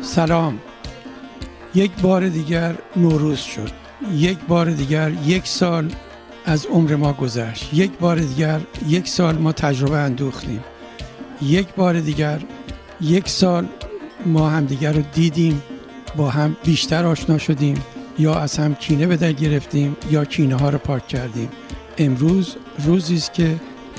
سلام. 0.02 0.58
یک 1.74 2.00
بار 2.02 2.28
دیگر 2.28 2.74
نوروز 2.96 3.38
شد. 3.38 3.70
یک 4.12 4.38
بار 4.48 4.70
دیگر 4.70 5.10
یک 5.10 5.46
سال 5.46 5.92
از 6.44 6.66
عمر 6.66 6.96
ما 6.96 7.12
گذشت. 7.12 7.74
یک 7.74 7.90
بار 7.98 8.18
دیگر 8.18 8.60
یک 8.88 9.08
سال 9.08 9.38
ما 9.38 9.52
تجربه 9.52 9.96
اندوختیم. 9.96 10.64
یک 11.42 11.74
بار 11.74 12.00
دیگر 12.00 12.40
یک 13.00 13.28
سال 13.28 13.66
ما 14.26 14.50
همدیگر 14.50 14.92
رو 14.92 15.02
دیدیم 15.14 15.62
با 16.16 16.30
هم 16.30 16.56
بیشتر 16.64 17.06
آشنا 17.06 17.38
شدیم 17.38 17.82
یا 18.18 18.34
از 18.34 18.56
هم 18.56 18.74
کینه 18.74 19.06
به 19.06 19.16
در 19.16 19.32
گرفتیم 19.32 19.96
یا 20.10 20.24
کینه 20.24 20.56
ها 20.56 20.70
رو 20.70 20.78
پاک 20.78 21.08
کردیم. 21.08 21.48
امروز 21.98 22.56
روزی 22.78 23.14
است 23.14 23.32
که 23.32 23.56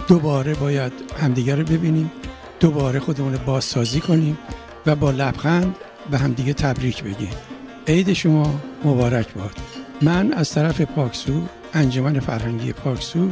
دوباره 0.07 0.53
باید 0.53 0.91
همدیگر 1.21 1.55
رو 1.55 1.63
ببینیم 1.63 2.11
دوباره 2.59 2.99
خودمون 2.99 3.33
رو 3.33 3.39
بازسازی 3.39 3.99
کنیم 3.99 4.37
و 4.85 4.95
با 4.95 5.11
لبخند 5.11 5.75
به 6.11 6.17
همدیگه 6.17 6.53
تبریک 6.53 7.03
بگیم. 7.03 7.33
عید 7.87 8.13
شما 8.13 8.59
مبارک 8.85 9.33
باد. 9.33 9.55
من 10.01 10.33
از 10.33 10.51
طرف 10.51 10.81
پاکسو 10.81 11.41
انجمن 11.73 12.19
فرهنگی 12.19 12.73
پاکسو 12.73 13.29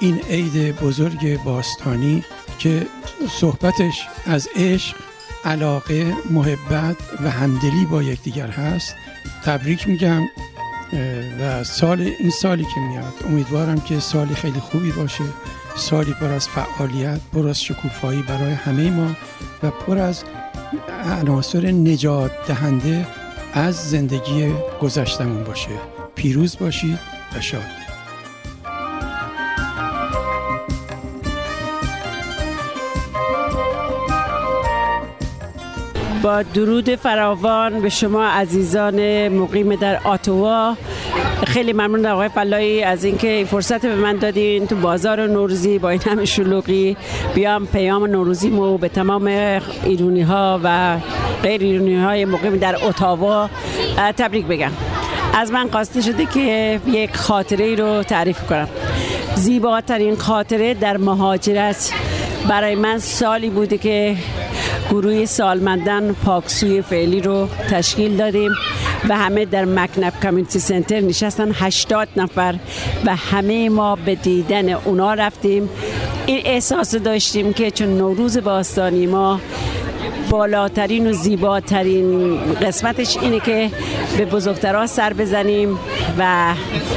این 0.00 0.20
عید 0.30 0.76
بزرگ 0.80 1.42
باستانی 1.42 2.24
که 2.58 2.86
صحبتش 3.30 4.06
از 4.26 4.48
عشق 4.56 4.96
علاقه 5.44 6.14
محبت 6.30 6.96
و 7.24 7.30
همدلی 7.30 7.86
با 7.90 8.02
یکدیگر 8.02 8.48
هست. 8.48 8.94
تبریک 9.44 9.88
میگم 9.88 10.22
و 11.40 11.64
سال 11.64 12.00
این 12.00 12.30
سالی 12.30 12.64
که 12.74 12.80
میاد 12.80 13.14
امیدوارم 13.26 13.80
که 13.80 14.00
سالی 14.00 14.34
خیلی 14.34 14.60
خوبی 14.60 14.92
باشه 14.92 15.24
سالی 15.76 16.12
پر 16.12 16.26
از 16.26 16.48
فعالیت 16.48 17.20
پر 17.32 17.48
از 17.48 17.62
شکوفایی 17.62 18.22
برای 18.22 18.52
همه 18.52 18.90
ما 18.90 19.10
و 19.62 19.70
پر 19.70 19.98
از 19.98 20.24
عناصر 21.20 21.66
نجات 21.66 22.32
دهنده 22.46 23.06
از 23.52 23.90
زندگی 23.90 24.54
گذشتمون 24.80 25.44
باشه. 25.44 25.70
پیروز 26.14 26.58
باشید. 26.58 27.13
و 27.36 27.40
شاد 27.40 27.84
با 36.22 36.42
درود 36.42 36.94
فراوان 36.94 37.80
به 37.80 37.88
شما 37.88 38.24
عزیزان 38.24 39.28
مقیم 39.28 39.74
در 39.74 40.00
آتوا 40.04 40.76
خیلی 41.46 41.72
ممنون 41.72 42.06
آقای 42.06 42.28
فلایی 42.28 42.82
از 42.82 43.04
اینکه 43.04 43.28
این 43.28 43.46
فرصت 43.46 43.86
به 43.86 43.94
من 43.94 44.16
دادین 44.16 44.66
تو 44.66 44.76
بازار 44.76 45.26
نوروزی 45.26 45.78
با 45.78 45.90
این 45.90 46.00
همه 46.00 46.24
شلوغی. 46.24 46.96
بیام 47.34 47.66
پیام 47.66 48.06
نوروزیمو 48.06 48.78
به 48.78 48.88
تمام 48.88 49.26
ایرونی 49.84 50.22
ها 50.22 50.60
و 50.64 50.98
غیر 51.42 51.60
ایرونی 51.60 51.96
های 51.96 52.24
مقیم 52.24 52.56
در 52.56 52.76
اتاوا 52.82 53.50
تبریک 53.96 54.46
بگم. 54.46 54.70
از 55.36 55.52
من 55.52 55.70
خواسته 55.70 56.00
شده 56.00 56.26
که 56.26 56.80
یک 56.86 57.16
خاطره 57.16 57.74
رو 57.74 58.02
تعریف 58.02 58.46
کنم. 58.46 58.68
زیباترین 59.36 60.16
خاطره 60.16 60.74
در 60.74 60.96
مهاجرت 60.96 61.92
برای 62.48 62.74
من 62.74 62.98
سالی 62.98 63.50
بوده 63.50 63.78
که 63.78 64.16
گروه 64.90 65.24
سالمندان 65.24 66.14
پاکسوی 66.14 66.82
فعلی 66.82 67.20
رو 67.20 67.48
تشکیل 67.70 68.16
دادیم 68.16 68.50
و 69.08 69.16
همه 69.16 69.44
در 69.44 69.64
مکنف 69.64 70.20
کامیونیتی 70.22 70.58
سنتر 70.58 71.00
نشستن 71.00 71.50
80 71.54 72.08
نفر 72.16 72.54
و 73.06 73.16
همه 73.16 73.68
ما 73.68 73.96
به 73.96 74.14
دیدن 74.14 74.68
اونا 74.68 75.14
رفتیم. 75.14 75.68
این 76.26 76.40
احساس 76.44 76.94
داشتیم 76.94 77.52
که 77.52 77.70
چون 77.70 77.88
نوروز 77.88 78.38
باستانی 78.38 79.06
ما 79.06 79.40
بالاترین 80.34 81.10
و 81.10 81.12
زیباترین 81.12 82.38
قسمتش 82.54 83.16
اینه 83.16 83.40
که 83.40 83.70
به 84.18 84.24
بزرگترها 84.24 84.86
سر 84.86 85.12
بزنیم 85.12 85.78
و 86.18 86.54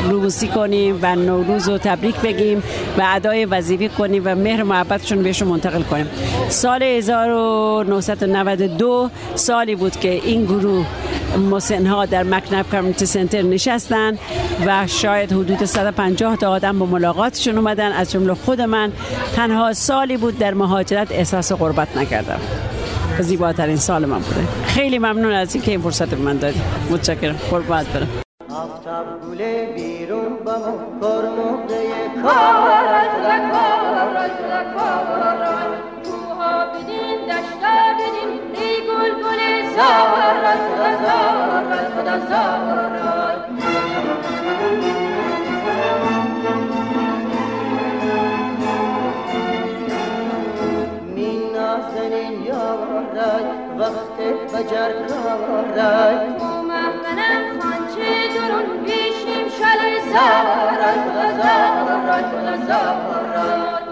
روبوسی 0.09 0.47
کنیم 0.47 0.99
و 1.01 1.15
نوروز 1.15 1.69
رو 1.69 1.77
تبریک 1.77 2.15
بگیم 2.15 2.63
و 2.97 3.03
ادای 3.05 3.45
وظیفه 3.45 3.87
کنیم 3.87 4.21
و 4.25 4.35
مهر 4.35 4.63
و 4.63 4.65
محبتشون 4.65 5.23
بهشون 5.23 5.47
منتقل 5.47 5.81
کنیم. 5.81 6.09
سال 6.49 6.83
1992 6.83 9.09
سالی 9.35 9.75
بود 9.75 9.99
که 9.99 10.11
این 10.11 10.45
گروه 10.45 10.85
مسنها 11.51 12.05
در 12.05 12.23
مکنب 12.23 12.69
کامیونیتی 12.69 13.05
سنتر 13.05 13.41
نشستن 13.41 14.17
و 14.65 14.87
شاید 14.87 15.31
حدود 15.31 15.65
150 15.65 16.35
تا 16.35 16.49
آدم 16.49 16.79
با 16.79 16.85
ملاقاتشون 16.85 17.57
اومدن. 17.57 17.91
از 17.91 18.11
جمله 18.11 18.33
خود 18.33 18.61
من 18.61 18.91
تنها 19.35 19.73
سالی 19.73 20.17
بود 20.17 20.39
در 20.39 20.53
مهاجرت 20.53 21.11
احساس 21.11 21.51
غربت 21.51 21.97
نکردم. 21.97 22.39
زیباترین 23.21 23.77
سال 23.77 24.05
من 24.05 24.19
بوده. 24.19 24.47
خیلی 24.65 24.99
ممنون 24.99 25.31
از 25.31 25.55
اینکه 25.55 25.71
این 25.71 25.81
فرصت 25.81 26.09
به 26.09 26.15
من 26.15 26.37
دادی. 26.37 26.61
متشکرم. 26.91 27.35
قربانت 27.51 27.87
برم. 27.87 28.07
آفتاب 28.49 29.05
گله 29.29 29.73
بیرون 29.75 30.31
ما 30.45 30.57
کرموده 31.01 31.83
کارت 32.23 33.13
و 33.23 33.29
کارت 33.51 34.37
و 34.49 34.53
کارت. 34.77 35.79
کوها 36.03 36.65
بدین 36.65 37.19
دشتا 37.27 37.75
بدین 37.99 38.31
ای 38.55 38.75
گل 38.87 39.13
گل 39.23 39.41
زارت 39.75 40.65
و 40.79 40.81
زارت 41.03 41.93
و 42.05 42.09
زارت. 42.29 43.41
وقت 53.79 54.17
بجر 54.53 54.93
کارت 55.07 56.41
منم 56.67 57.59
خانچه 57.59 58.09
درون 58.35 58.83
بیشیم 58.83 59.47
شل 59.49 59.81
زارت 60.11 61.05
و 61.15 61.19
زارت 61.37 62.33
و 62.33 62.65
زارت 62.67 63.87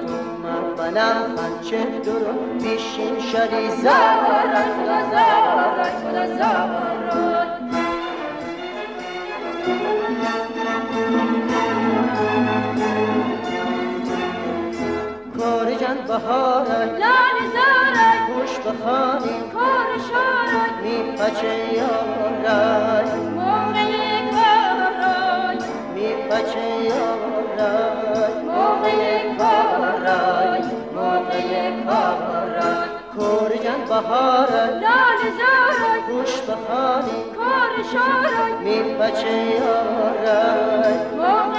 منم 0.77 1.35
خانچه 1.35 1.99
درون 1.99 2.57
زارت 3.69 4.75
و 4.87 5.11
زارت 5.11 6.03
و 6.13 6.37
زارت 6.37 7.05
کار 15.37 15.73
جان 15.73 15.97
بهارت. 16.07 16.91
لال 17.01 17.37
زارت 17.53 18.14
خوش 18.45 18.59
بخانی 18.59 19.39
کار 19.53 19.87
شارت 19.97 20.73
می 20.83 21.11
پچه 21.17 21.73
یارت 21.73 23.15
موقع 23.35 24.31
کارات 24.31 25.63
می 25.95 26.13
پچه 26.29 26.69
یارت 26.83 28.35
موقع 28.43 29.35
کارات 29.37 30.65
موقع 30.93 31.71
کارات 31.85 32.89
کار 33.17 33.51
جان 33.63 33.81
بهارت 33.89 34.69
لال 34.69 35.21
زارت 35.37 36.01
خوش 36.09 36.41
بخانی 36.41 37.19
کار 37.35 37.83
شارت 37.93 38.59
می 38.63 38.77
پچه 38.83 39.37
یارت 39.55 41.13
موقع 41.13 41.54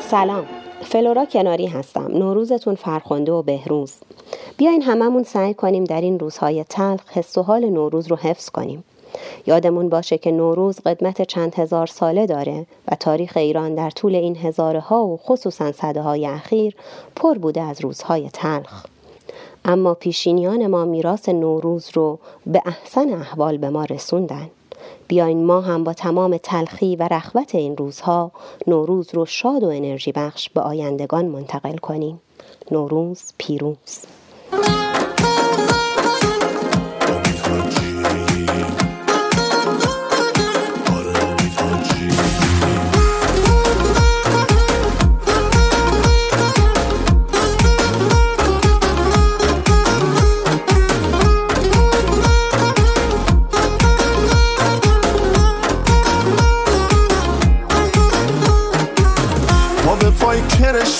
سلام. 0.00 0.46
فلورا 0.82 1.24
کناری 1.24 1.66
هستم. 1.66 2.06
نوروزتون 2.06 2.74
فرخنده 2.74 3.32
و 3.32 3.42
بهروز. 3.42 3.94
بیاین 4.56 4.82
هممون 4.82 5.22
سعی 5.22 5.54
کنیم 5.54 5.84
در 5.84 6.00
این 6.00 6.18
روزهای 6.18 6.64
تلخ 6.64 7.00
حس 7.10 7.38
و 7.38 7.42
حال 7.42 7.64
نوروز 7.64 8.06
رو 8.06 8.16
حفظ 8.16 8.48
کنیم. 8.48 8.84
یادمون 9.46 9.88
باشه 9.88 10.18
که 10.18 10.30
نوروز 10.30 10.80
قدمت 10.80 11.22
چند 11.22 11.54
هزار 11.54 11.86
ساله 11.86 12.26
داره 12.26 12.66
و 12.88 12.94
تاریخ 12.94 13.36
ایران 13.36 13.74
در 13.74 13.90
طول 13.90 14.14
این 14.14 14.36
هزاره 14.36 14.80
ها 14.80 15.06
و 15.06 15.16
خصوصا 15.16 15.72
صده 15.72 16.02
های 16.02 16.26
اخیر 16.26 16.76
پر 17.16 17.34
بوده 17.38 17.62
از 17.62 17.80
روزهای 17.80 18.30
تلخ. 18.32 18.86
اما 19.68 19.94
پیشینیان 19.94 20.66
ما 20.66 20.84
میراث 20.84 21.28
نوروز 21.28 21.90
رو 21.94 22.18
به 22.46 22.62
احسن 22.66 23.12
احوال 23.12 23.58
به 23.58 23.70
ما 23.70 23.84
رسوندن. 23.84 24.50
بیاین 25.08 25.44
ما 25.44 25.60
هم 25.60 25.84
با 25.84 25.92
تمام 25.92 26.36
تلخی 26.36 26.96
و 26.96 27.08
رخوت 27.10 27.54
این 27.54 27.76
روزها 27.76 28.30
نوروز 28.66 29.14
رو 29.14 29.26
شاد 29.26 29.64
و 29.64 29.68
انرژی 29.68 30.12
بخش 30.12 30.48
به 30.48 30.60
آیندگان 30.60 31.24
منتقل 31.24 31.76
کنیم. 31.76 32.20
نوروز 32.70 33.32
پیروز. 33.38 34.04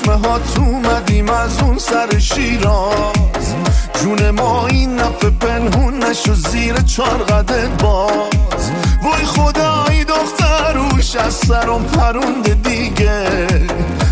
کرشمه 0.08 0.28
ها 0.28 0.40
اومدیم 0.58 1.30
از 1.30 1.62
اون 1.62 1.78
سر 1.78 2.18
شیراز. 2.18 3.54
جون 4.02 4.30
ما 4.30 4.66
این 4.66 4.96
نفه 4.96 5.30
پنهون 5.30 6.04
نشو 6.04 6.34
زیر 6.34 6.74
چار 6.74 7.18
قدت 7.18 7.82
باز. 7.82 8.70
وای 9.02 9.24
خدایی 9.24 10.04
دختروش 10.04 11.16
از 11.16 11.34
سرم 11.34 11.84
پرونده 11.84 12.54
دیگه. 12.54 13.46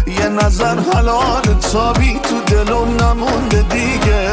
یه 0.06 0.28
نظر 0.28 0.78
حلال 0.94 1.42
تابی 1.72 2.20
تو 2.22 2.40
دلم 2.54 2.96
نمونده 3.04 3.62
دیگه. 3.62 4.30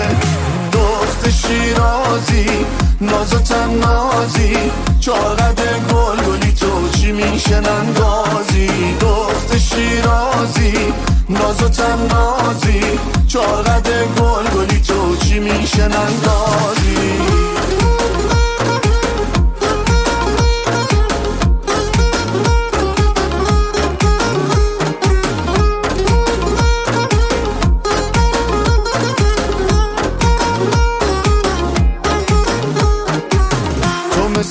دخت 0.74 1.30
شیرازی 1.30 2.66
ناز 3.02 3.34
و 3.34 3.40
تنازی 3.40 4.58
چاقد 5.00 5.60
گل 5.94 6.24
گلی 6.24 6.52
تو 6.52 6.90
چی 6.90 7.12
میشن 7.12 7.64
اندازی 7.66 8.96
دخت 9.02 9.58
شیرازی 9.58 10.94
ناز 11.30 11.64
و 11.64 11.70
تنازی. 11.70 12.82
چاقد 13.28 13.88
گل 14.18 14.50
گلی 14.50 14.82
تو 14.82 15.16
چی 15.16 15.40
میشن 15.40 15.82
اندازی 15.84 17.44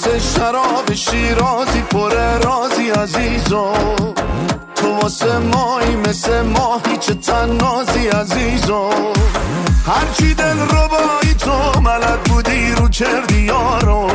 تو 0.03 0.19
شراب 0.19 0.95
شیرازی 0.95 1.81
پر 1.81 2.39
رازی 2.39 2.91
عزیزو. 2.91 3.73
تو 4.83 4.89
واسه 4.89 5.39
مایی 5.39 5.97
مثل 5.97 6.43
ماهی 6.43 6.97
چه 7.01 7.15
تنازی 7.15 8.09
عزیزو. 8.09 8.91
هرچی 9.87 10.35
دل 10.35 10.59
ربایی 10.61 11.35
تو 11.39 11.81
ملد 11.81 12.23
بودی 12.23 12.73
رو 12.73 12.89
کردی 12.89 13.39
یارو. 13.39 14.07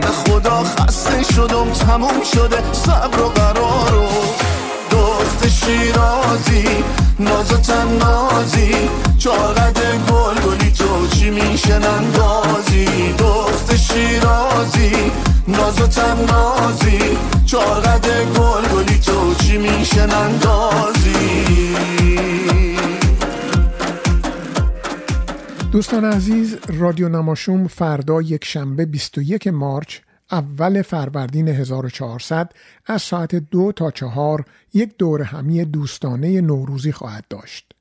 به 0.00 0.06
خدا 0.06 0.64
خسته 0.64 1.22
شدم 1.22 1.70
تموم 1.70 2.22
شده 2.34 2.72
صبر 2.72 3.20
و 3.20 3.28
قرارو. 3.28 4.08
دخت 4.90 5.21
شیرازی 5.52 6.64
ناز 7.18 7.52
و 7.52 7.56
تنازی. 7.56 8.72
چاقد 9.18 9.78
گل 10.10 10.40
گلی 10.40 10.70
تو 10.70 11.06
چی 11.06 11.30
میشه 11.30 11.78
نندازی؟ 11.78 13.12
دخت 13.18 13.76
شیرازی 13.76 14.92
ناز 15.48 15.76
تنازی. 15.76 16.98
چاقد 17.46 18.06
گل 18.36 18.68
گلی 18.74 18.98
تو 18.98 19.34
چی 19.34 19.58
میشه 19.58 20.06
نندازی؟ 20.06 21.12
دوستان 25.72 26.04
عزیز 26.04 26.56
رادیو 26.68 27.08
نماشوم 27.08 27.66
فردا 27.66 28.22
یک 28.22 28.44
شنبه 28.44 28.86
21 28.86 29.46
مارچ 29.46 29.98
اول 30.32 30.82
فروردین 30.82 31.48
1400 31.48 32.52
از 32.86 33.02
ساعت 33.02 33.34
دو 33.34 33.72
تا 33.72 33.90
چهار 33.90 34.44
یک 34.74 34.96
دور 34.98 35.22
همی 35.22 35.64
دوستانه 35.64 36.40
نوروزی 36.40 36.92
خواهد 36.92 37.24
داشت. 37.30 37.72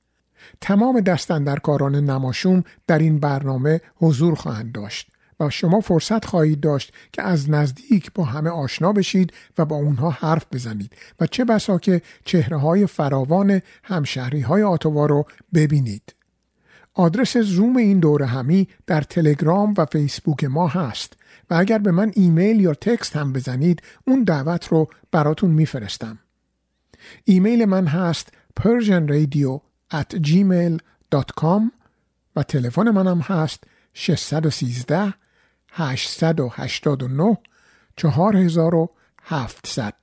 تمام 0.61 1.01
دستندرکاران 1.01 1.95
نماشوم 1.95 2.63
در 2.87 2.99
این 2.99 3.19
برنامه 3.19 3.81
حضور 3.95 4.35
خواهند 4.35 4.71
داشت 4.71 5.11
و 5.39 5.49
شما 5.49 5.79
فرصت 5.79 6.25
خواهید 6.25 6.59
داشت 6.59 6.93
که 7.13 7.21
از 7.21 7.49
نزدیک 7.49 8.11
با 8.13 8.23
همه 8.23 8.49
آشنا 8.49 8.93
بشید 8.93 9.33
و 9.57 9.65
با 9.65 9.75
اونها 9.75 10.09
حرف 10.09 10.45
بزنید 10.51 10.95
و 11.19 11.27
چه 11.27 11.45
بسا 11.45 11.77
که 11.77 12.01
چهره 12.25 12.57
های 12.57 12.87
فراوان 12.87 13.61
همشهری 13.83 14.41
های 14.41 14.63
آتوا 14.63 15.05
رو 15.05 15.25
ببینید. 15.53 16.15
آدرس 16.93 17.37
زوم 17.37 17.77
این 17.77 17.99
دوره 17.99 18.25
همی 18.25 18.67
در 18.87 19.01
تلگرام 19.01 19.73
و 19.77 19.85
فیسبوک 19.85 20.43
ما 20.43 20.67
هست 20.67 21.13
و 21.49 21.53
اگر 21.53 21.77
به 21.77 21.91
من 21.91 22.11
ایمیل 22.15 22.59
یا 22.59 22.73
تکست 22.73 23.15
هم 23.15 23.33
بزنید 23.33 23.81
اون 24.07 24.23
دعوت 24.23 24.67
رو 24.67 24.87
براتون 25.11 25.51
میفرستم. 25.51 26.19
ایمیل 27.23 27.65
من 27.65 27.87
هست 27.87 28.29
persianradio 28.59 29.61
at 29.93 30.15
gmail.com 30.27 31.71
و 32.35 32.43
تلفن 32.43 32.89
منم 32.89 33.19
هست 33.19 33.63
613 33.93 35.13
889 35.71 37.37
4700 37.97 39.93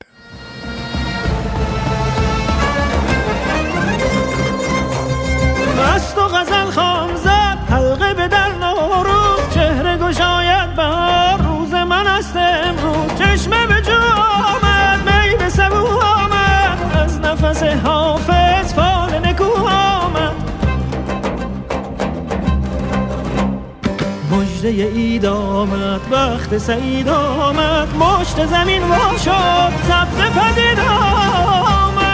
مست 5.79 6.19
و 6.19 6.21
غزل 6.21 6.71
خام 6.71 6.98
مجده 24.59 24.69
اید 24.69 25.27
آمد 25.27 26.01
وقت 26.11 26.59
سعید 26.59 27.09
آمد 27.09 27.89
مشت 27.97 28.47
زمین 28.47 28.83
وا 28.83 29.17
شد 29.25 29.73
سبز 29.89 30.17
پدید 30.17 30.81
آمد. 31.79 32.09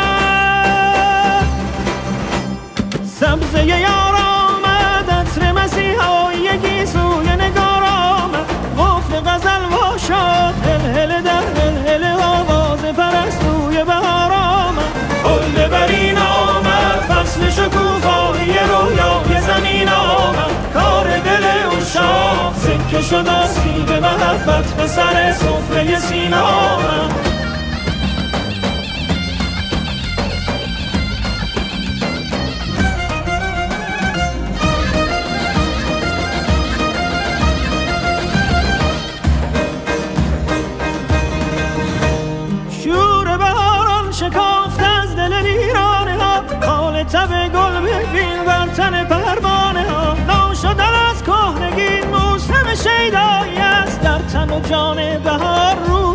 سبزه 3.21 3.67
یار 3.67 4.15
آمد 4.15 5.11
عطر 5.11 5.53
مسیحایی 5.53 6.87
سوی 6.87 7.29
نگار 7.29 7.83
آمد. 7.83 8.47
قفل 8.79 9.21
غزل 9.21 9.65
وا 9.65 9.99
شد 9.99 10.55
هل 10.67 10.99
هل 10.99 11.23
در 11.23 11.45
هل 11.61 11.89
هل 11.89 12.05
آواز 12.23 12.81
پرستوی 12.81 13.85
بهار 13.85 14.33
آمد. 14.33 14.93
حل 15.25 15.69
برین 15.69 16.19
آمد 16.19 17.01
فصل 17.09 17.51
شکوفایی 17.51 18.59
رویای 18.59 19.41
زمین 19.41 19.89
آمد. 19.89 20.55
کار 20.75 21.07
سکه 22.63 23.03
شد 23.03 23.29
آسیب 23.29 23.91
محبت 23.91 24.65
به 24.65 24.87
سر 24.87 25.33
سفره 25.33 25.99
سینا 25.99 26.79
و 54.55 54.61
جان 54.61 55.19
بهار 55.19 55.75
روح 55.87 56.15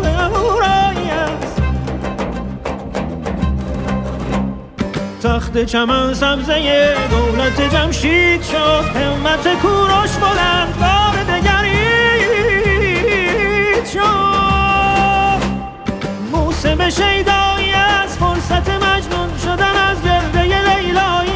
تخت 5.22 5.64
چمن 5.64 6.14
سبزه 6.14 6.94
دولت 7.10 7.60
جمشید 7.74 8.42
شد 8.42 8.84
همت 8.96 9.54
کوروش 9.62 10.10
بلند 10.10 10.78
بار 10.80 11.24
دگرید 11.24 12.26
شد. 13.86 15.40
موسم 16.32 16.90
شیدایی 16.90 17.72
از 17.72 18.18
فرصت 18.18 18.70
مجنون 18.70 19.38
شدن 19.44 19.76
از 19.90 20.02
گرده 20.02 20.42
لیلایی 20.42 21.29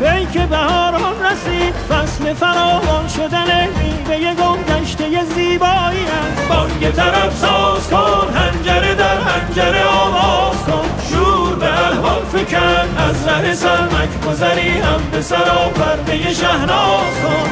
ای 0.00 0.26
که 0.26 0.46
بهاران 0.46 1.24
رسید 1.24 1.74
فصل 1.74 2.34
فراوان 2.34 3.08
شدن 3.08 3.68
میوه 3.68 4.34
گم 4.34 4.62
گشته 4.62 5.24
زیبایی 5.24 6.04
است. 6.04 6.48
بانگ 6.48 6.90
طرب 6.90 7.30
ساز 7.30 7.90
کن 7.90 8.34
هنجره 8.34 8.94
در 8.94 9.20
هنجره 9.20 9.84
آواز 9.84 10.56
کن. 10.56 10.88
شور 11.10 11.54
به 11.54 11.86
الحال 11.86 12.24
فکن 12.24 12.98
از 12.98 13.28
ره 13.28 13.54
سرمک 13.54 14.08
گذری 14.28 14.70
هم 14.70 15.00
به 15.12 15.22
سرا 15.22 15.68
پرده 15.68 16.34
شهناز 16.34 17.14
کن. 17.22 17.50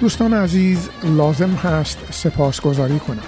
دوستان 0.00 0.34
عزیز 0.34 0.88
لازم 1.04 1.50
هست 1.50 1.98
سپاسگزاری 2.10 2.98
کنم. 2.98 3.18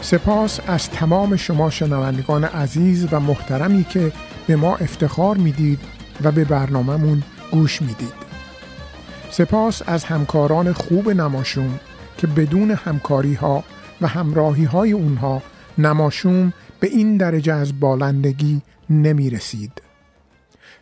سپاس 0.00 0.60
از 0.66 0.90
تمام 0.90 1.36
شما 1.36 1.70
شنوندگان 1.70 2.44
عزیز 2.44 3.08
و 3.12 3.20
محترمی 3.20 3.84
که 3.84 4.12
به 4.46 4.56
ما 4.56 4.76
افتخار 4.76 5.36
می‌دید 5.36 5.80
و 6.22 6.32
به 6.32 6.44
برنامهمون 6.44 7.22
گوش 7.50 7.82
می‌دید 7.82 8.22
سپاس 9.30 9.82
از 9.86 10.04
همکاران 10.04 10.72
خوب 10.72 11.10
نماشوم 11.10 11.80
که 12.18 12.26
بدون 12.26 12.70
همکاری 12.70 13.34
ها 13.34 13.64
و 14.00 14.06
همراهی 14.06 14.64
های 14.64 14.92
اونها 14.92 15.42
نماشوم 15.78 16.52
به 16.80 16.86
این 16.86 17.16
درجه 17.16 17.54
از 17.54 17.80
بالندگی 17.80 18.62
نمی 18.90 19.30
رسید. 19.30 19.82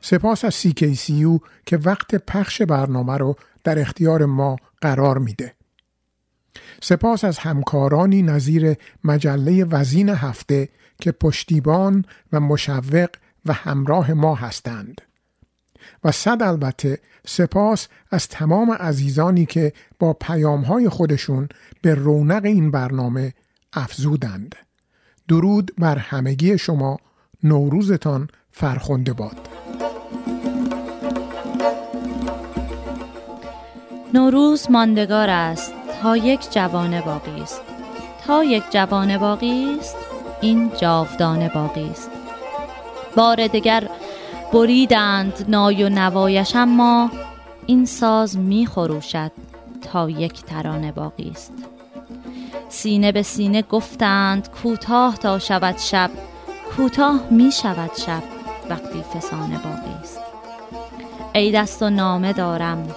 سپاس 0.01 0.45
از 0.45 0.67
CKCU 0.67 1.41
که 1.67 1.77
وقت 1.77 2.15
پخش 2.15 2.63
برنامه 2.63 3.17
رو 3.17 3.37
در 3.65 3.79
اختیار 3.79 4.25
ما 4.25 4.57
قرار 4.81 5.19
میده. 5.19 5.55
سپاس 6.83 7.25
از 7.25 7.39
همکارانی 7.39 8.23
نظیر 8.23 8.75
مجله 9.05 9.65
وزین 9.65 10.09
هفته 10.09 10.69
که 11.01 11.13
پشتیبان 11.13 12.05
و 12.33 12.41
مشوق 12.41 13.11
و 13.47 13.53
همراه 13.53 14.13
ما 14.13 14.35
هستند. 14.35 15.01
و 16.05 16.13
صد 16.13 16.43
البته 16.43 16.99
سپاس 17.27 17.89
از 18.11 18.29
تمام 18.29 18.73
عزیزانی 18.73 19.47
که 19.47 19.73
با 19.99 20.13
پیامهای 20.13 20.89
خودشون 20.89 21.49
به 21.83 21.95
رونق 21.95 22.45
این 22.45 22.71
برنامه 22.71 23.35
افزودند. 23.73 24.55
درود 25.29 25.71
بر 25.79 25.99
همگی 25.99 26.59
شما 26.59 26.99
نوروزتان 27.43 28.29
فرخنده 28.53 29.13
باد. 29.13 29.49
نوروز 34.15 34.71
ماندگار 34.71 35.31
است 35.31 35.73
تا 36.03 36.17
یک 36.17 36.53
جوانه 36.53 37.03
باقی 37.03 37.43
است 37.43 37.61
تا 38.27 38.45
یک 38.45 38.63
جوانه 38.71 39.19
باقی 39.19 39.77
است 39.81 39.97
این 40.41 40.71
جاودانه 40.81 41.49
باقی 41.49 41.91
است 41.91 42.10
بار 43.17 43.47
دگر 43.47 43.89
بریدند 44.53 45.45
نای 45.49 45.85
و 45.85 45.89
نوایش 45.89 46.57
اما 46.57 47.11
این 47.67 47.85
ساز 47.85 48.39
می 48.39 48.67
خروشد 48.67 49.33
تا 49.93 50.11
یک 50.11 50.43
ترانه 50.43 50.93
باقی 50.93 51.31
است. 51.31 51.53
سینه 52.69 53.13
به 53.13 53.23
سینه 53.23 53.63
گفتند 53.63 54.51
کوتاه 54.51 55.17
تا 55.17 55.39
شود 55.39 55.79
شب 55.79 56.11
کوتاه 56.77 57.21
می 57.31 57.53
شود 57.53 57.91
شب 58.07 58.23
وقتی 58.71 59.03
فسانه 59.03 59.59
باقی 59.59 59.95
است. 60.01 60.21
ای 61.35 61.53
دست 61.53 61.83
و 61.83 61.91
نامه 61.91 62.33
دارم 62.33 62.89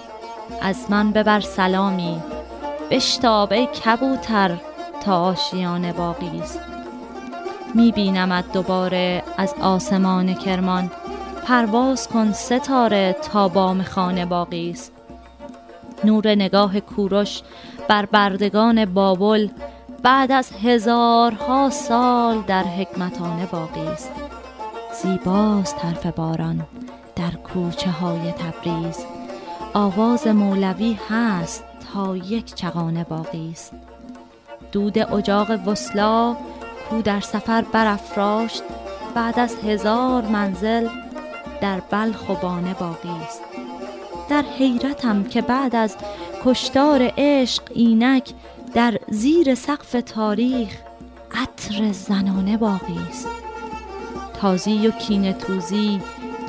از 0.62 0.90
من 0.90 1.12
ببر 1.12 1.40
سلامی 1.40 2.22
بشتاب 2.90 3.52
ای 3.52 3.66
کبوتر 3.66 4.56
تا 5.04 5.22
آشیانه 5.22 5.92
باقی 5.92 6.40
است. 6.40 6.73
میبینمت 7.74 8.52
دوباره 8.52 9.22
از 9.36 9.54
آسمان 9.60 10.34
کرمان. 10.34 10.90
پرواز 11.46 12.08
کن 12.08 12.32
ستاره 12.32 13.16
تا 13.22 13.48
بام 13.48 13.82
خانه 13.82 14.26
باقی 14.26 14.70
است. 14.70 14.92
نور 16.04 16.28
نگاه 16.28 16.80
کوروش 16.80 17.42
بر 17.88 18.06
بردگان 18.06 18.84
بابل 18.84 19.48
بعد 20.02 20.32
از 20.32 20.50
هزارها 20.64 21.70
سال 21.70 22.42
در 22.46 22.62
حکمتانه 22.62 23.46
باقی 23.46 23.86
است. 23.86 24.10
زیباست 25.02 25.84
حرف 25.84 26.06
باران 26.06 26.66
در 27.16 27.30
کوچه 27.30 27.90
های 27.90 28.32
تبریز. 28.32 29.04
آواز 29.74 30.26
مولوی 30.26 30.98
هست 31.10 31.64
تا 31.92 32.16
یک 32.16 32.54
چغانه 32.54 33.04
باقی 33.04 33.50
است. 33.52 33.72
دود 34.72 34.98
اجاق 34.98 35.68
وسلا 35.68 36.36
کو 36.90 37.02
در 37.02 37.20
سفر 37.20 37.62
برافراشت 37.62 38.62
بعد 39.14 39.38
از 39.38 39.56
هزار 39.56 40.22
منزل 40.22 40.88
در 41.60 41.80
بلخ 41.80 42.28
و 42.28 42.34
بانه 42.34 42.74
باقی 42.74 43.08
است. 43.24 43.42
در 44.28 44.42
حیرتم 44.42 45.24
که 45.24 45.42
بعد 45.42 45.76
از 45.76 45.96
کشتار 46.44 47.12
عشق 47.18 47.62
اینک 47.74 48.32
در 48.74 48.98
زیر 49.08 49.54
سقف 49.54 49.96
تاریخ 50.06 50.80
عطر 51.34 51.92
زنانه 51.92 52.56
باقی 52.56 52.98
است. 53.10 53.28
تازی 54.40 54.88
و 54.88 54.90
کینه 54.90 55.32
توزی 55.32 56.00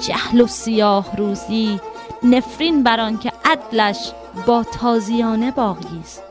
جهل 0.01 0.41
و 0.41 0.47
سیاه 0.47 1.15
روزی 1.17 1.79
نفرین 2.23 2.83
بر 2.83 2.99
آن 2.99 3.17
که 3.17 3.31
عدلش 3.45 4.11
با 4.45 4.63
تازیانه 4.63 5.51
باقی 5.51 5.99
است. 5.99 6.23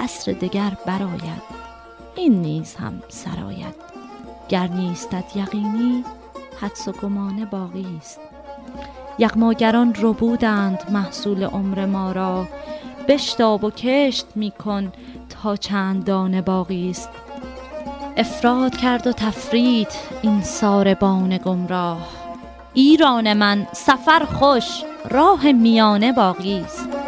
عصر 0.00 0.32
دگر 0.32 0.72
براید 0.86 1.53
این 2.16 2.42
نیز 2.42 2.74
هم 2.74 3.02
سرایت 3.08 3.74
گر 4.48 4.66
نیستت 4.66 5.36
یقینی 5.36 6.04
حدس 6.60 6.88
و 6.88 6.92
گمانه 6.92 7.44
باقی 7.44 7.86
است. 7.98 8.20
یغماگران 9.18 9.94
ربودند 9.98 10.90
محصول 10.90 11.42
عمر 11.42 11.86
ما 11.86 12.12
را. 12.12 12.46
بشتاب 13.08 13.64
و 13.64 13.70
کشت 13.70 14.26
میکن 14.34 14.92
تا 15.28 15.56
چند 15.56 16.04
دانه 16.04 16.42
باقی 16.42 16.90
است. 16.90 17.10
افراد 18.16 18.76
کرد 18.76 19.06
و 19.06 19.12
تفرید 19.12 19.88
این 20.22 20.42
ساربان 20.42 21.38
گمراه. 21.38 22.08
ایران 22.74 23.32
من 23.32 23.66
سفر 23.72 24.24
خوش 24.24 24.82
راه 25.10 25.52
میانه 25.52 26.12
باقی 26.12 26.58
است. 26.58 27.03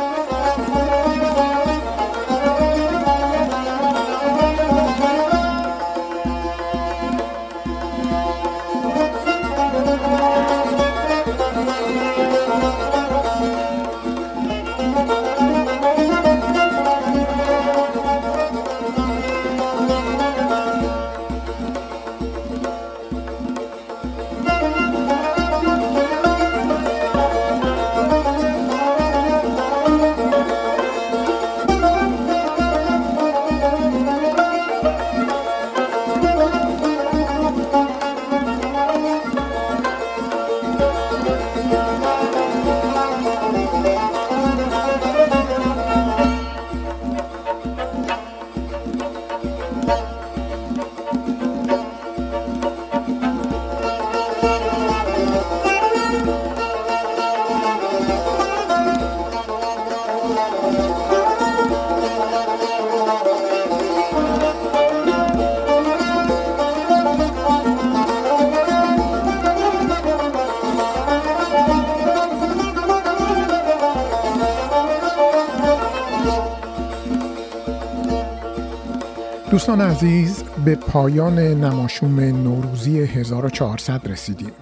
دوستان 79.76 79.90
عزیز 79.90 80.42
به 80.64 80.74
پایان 80.74 81.38
نماشوم 81.38 82.20
نوروزی 82.20 82.98
1400 83.00 84.08
رسیدیم. 84.08 84.52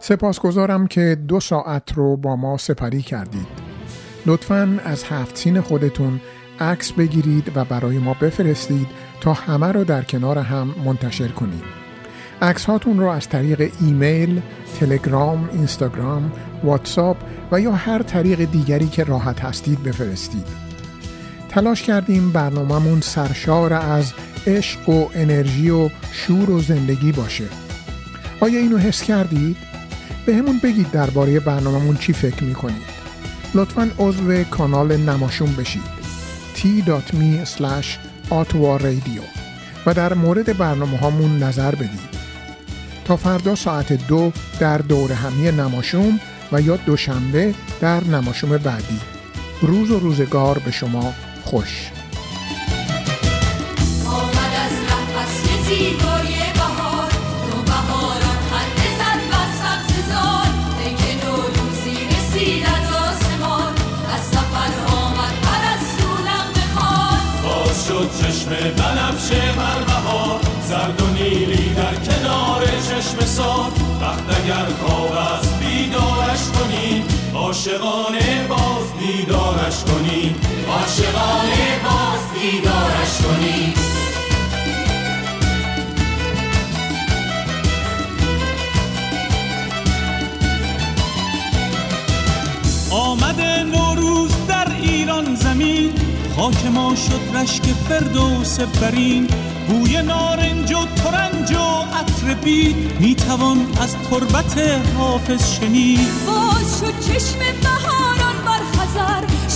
سپاسگزارم 0.00 0.86
که 0.86 1.18
دو 1.28 1.40
ساعت 1.40 1.92
رو 1.92 2.16
با 2.16 2.36
ما 2.36 2.56
سپری 2.56 3.02
کردید. 3.02 3.46
لطفا 4.26 4.80
از 4.84 5.04
هفت 5.04 5.36
سین 5.36 5.60
خودتون 5.60 6.20
عکس 6.60 6.92
بگیرید 6.92 7.52
و 7.56 7.64
برای 7.64 7.98
ما 7.98 8.14
بفرستید 8.14 8.86
تا 9.20 9.32
همه 9.32 9.72
رو 9.72 9.84
در 9.84 10.02
کنار 10.02 10.38
هم 10.38 10.74
منتشر 10.84 11.28
کنید 11.28 11.64
عکس 12.42 12.64
هاتون 12.64 13.00
رو 13.00 13.08
از 13.08 13.28
طریق 13.28 13.72
ایمیل، 13.80 14.40
تلگرام، 14.80 15.48
اینستاگرام، 15.52 16.32
واتساپ 16.64 17.16
و 17.52 17.60
یا 17.60 17.72
هر 17.72 18.02
طریق 18.02 18.50
دیگری 18.50 18.86
که 18.86 19.04
راحت 19.04 19.40
هستید 19.40 19.82
بفرستید. 19.82 20.65
تلاش 21.56 21.82
کردیم 21.82 22.32
برنامهمون 22.32 23.00
سرشار 23.00 23.72
از 23.72 24.12
عشق 24.46 24.88
و 24.88 25.08
انرژی 25.14 25.70
و 25.70 25.90
شور 26.12 26.50
و 26.50 26.60
زندگی 26.60 27.12
باشه. 27.12 27.44
آیا 28.40 28.60
اینو 28.60 28.78
حس 28.78 29.02
کردید؟ 29.02 29.56
به 30.26 30.36
همون 30.36 30.60
بگید 30.62 30.90
درباره 30.90 31.40
برنامهمون 31.40 31.96
چی 31.96 32.12
فکر 32.12 32.44
می‌کنید. 32.44 32.82
لطفا 33.54 33.90
عضو 33.98 34.44
کانال 34.44 34.96
نماشون 34.96 35.52
بشید. 35.52 35.82
t.me 36.56 37.46
radio 38.82 39.22
و 39.86 39.94
در 39.94 40.14
مورد 40.14 40.58
برنامه 40.58 40.98
هامون 40.98 41.42
نظر 41.42 41.74
بدید. 41.74 42.16
تا 43.04 43.16
فردا 43.16 43.54
ساعت 43.54 43.92
دو 43.92 44.32
در 44.60 44.78
دور 44.78 45.12
همی 45.12 45.52
نماشوم 45.52 46.20
و 46.52 46.60
یا 46.60 46.76
دوشنبه 46.76 47.54
در 47.80 48.04
نماشوم 48.04 48.56
بعدی. 48.56 49.00
روز 49.62 49.90
و 49.90 49.98
روزگار 49.98 50.58
به 50.58 50.70
شما 50.70 51.14
خوش. 51.46 51.90
آمد 54.06 54.52
از 54.64 54.76
نفس 54.90 55.66
زیبای 55.66 56.34
بهار 56.54 57.10
نو 57.48 57.62
بهاران 57.62 58.38
خنده 58.50 58.88
زد 58.98 59.20
بر 59.32 59.50
سبززار 59.62 60.48
ای 60.84 60.94
که 60.94 61.26
نوروزی 61.26 61.98
رسید 62.06 62.64
از 62.64 62.88
آسمان 62.92 63.72
از 64.14 64.20
سفر 64.32 64.94
آمد 64.96 65.34
پرستونم 65.42 66.46
بخوان 66.56 67.18
باز 67.44 67.86
شد 67.86 68.10
چشم 68.20 68.50
بنفشه 68.50 69.52
بر 69.56 69.80
بهار 69.86 70.40
زرد 70.68 71.02
و 71.02 71.06
نیلی 71.06 71.74
در 71.74 71.94
کنار 71.94 72.62
چشم 72.66 73.26
سار. 73.26 73.70
وقت 74.00 74.42
اگر 74.42 74.66
خواب 74.80 75.12
است 75.12 75.58
بیدارش 75.58 76.42
کنیم 76.58 77.04
عاشقانه 77.34 78.46
باز 78.48 78.86
دیدارش 79.00 79.84
کنیم. 79.84 80.55
عاشقانه 80.68 81.80
باز 81.84 82.20
دیدارش 82.34 83.18
کنیم 83.22 83.74
آمده 92.90 93.62
نوروز 93.62 94.30
در 94.48 94.72
ایران 94.82 95.34
زمین 95.34 95.92
خاک 96.36 96.66
ما 96.66 96.94
شد 96.94 97.36
رشک 97.36 97.62
فردوس 97.62 98.60
برین. 98.60 99.28
بوی 99.68 100.02
نارنج 100.02 100.72
و 100.72 100.86
ترنج 100.86 101.52
و 101.52 101.96
عطر 101.96 102.34
بید 102.44 102.76
می‌توان 103.00 103.66
از 103.80 103.96
تربت 104.10 104.58
حافظ 104.98 105.52
شنید. 105.52 106.08
باز 106.26 106.80
شد 106.80 107.00
چشم 107.00 107.38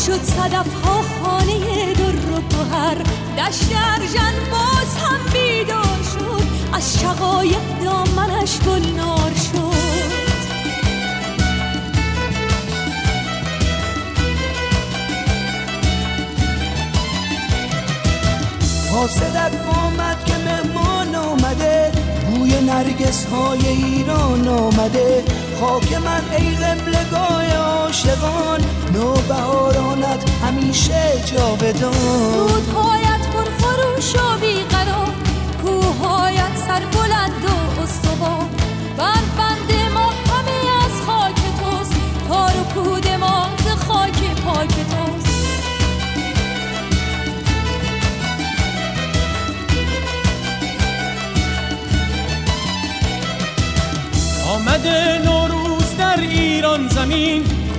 شد 0.07 0.23
صدف 0.23 0.85
ها 0.85 1.03
خانه 1.23 1.93
در 1.93 2.33
و 2.33 2.41
گوهر. 2.41 2.95
دشت 3.39 3.71
ارژن 3.93 4.35
باز 4.51 4.97
هم 4.97 5.33
بیدار 5.33 5.99
شد. 6.13 6.43
از 6.73 7.01
شقایق 7.01 7.61
دامنش 7.85 8.59
گلنار 8.61 9.33
شد. 9.53 10.01
حاسدت 18.93 19.53
آمد 19.67 20.25
که 20.25 20.35
مهمان 20.35 21.15
آمده. 21.15 21.91
نرگس 22.71 23.25
های 23.25 23.67
ایران 23.67 24.49
آمده. 24.49 25.25
خاک 25.61 25.93
من 25.93 26.25
ای 26.39 26.57
قبلگاه 26.57 27.57
عاشقان 27.57 28.61
نوبهارانت 28.95 30.31
همیشه 30.45 31.03
جاودان. 31.27 31.93
رودهایت 32.39 33.27
پر 33.33 33.45
خروش 33.45 34.15
و 34.15 34.39
بیقرار 34.41 35.15
کوههایت 35.63 36.57
سر 36.67 36.81
بلند 36.81 37.45
و 37.45 37.81
استوار. 37.83 38.49
بر 38.97 39.23
بند 39.39 39.73
ما 39.95 40.07
همه 40.31 40.85
از 40.85 41.03
خاک 41.07 41.35
توست 41.61 41.95
تار 42.29 42.57
و 42.61 42.65
پود 42.65 43.09
ما 43.09 43.51
ز 43.65 43.69
خاک 43.87 44.35
پاک 44.45 44.69
توست. 44.69 45.31
آمده 54.55 55.21
زمین 55.21 55.50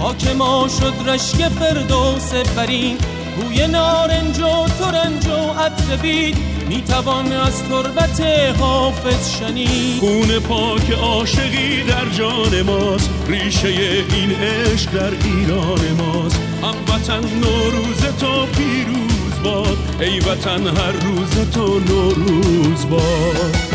خاک 0.01 0.27
ما 0.27 0.67
شد 0.67 1.09
رشک 1.09 1.47
فردوس 1.47 2.33
برین. 2.33 2.97
بوی 3.37 3.67
نارنج 3.67 4.39
و 4.39 4.67
ترنج 4.79 5.27
و 5.27 5.59
عطر 5.59 5.95
بید 6.01 6.37
می‌توان 6.69 7.31
از 7.31 7.63
تربت 7.63 8.21
حافظ 8.59 9.37
شنید. 9.39 9.99
خون 9.99 10.39
پاک 10.39 10.91
عاشقی 10.91 11.83
در 11.83 12.09
جان 12.17 12.61
ماست. 12.61 13.09
ریشه 13.27 13.67
این 13.67 14.31
عشق 14.31 14.91
در 14.91 15.11
ایران 15.23 15.91
ماست. 15.97 16.39
هموطن 16.63 17.29
نوروز 17.35 18.01
تو 18.19 18.45
پیروز 18.45 19.43
باد. 19.43 19.77
ای 19.99 20.19
وطن 20.19 20.67
هر 20.67 20.91
روز 20.91 21.51
تو 21.53 21.79
نوروز 21.79 22.89
باد. 22.89 23.70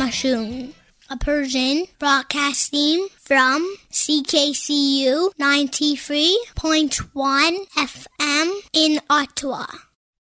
Is 0.00 0.72
a 1.10 1.18
Persian 1.18 1.84
broadcasting 1.98 3.08
from 3.18 3.76
CKCU 3.90 5.32
93.1 5.38 7.66
FM 7.76 8.52
in 8.72 9.00
Ottawa. 9.10 9.66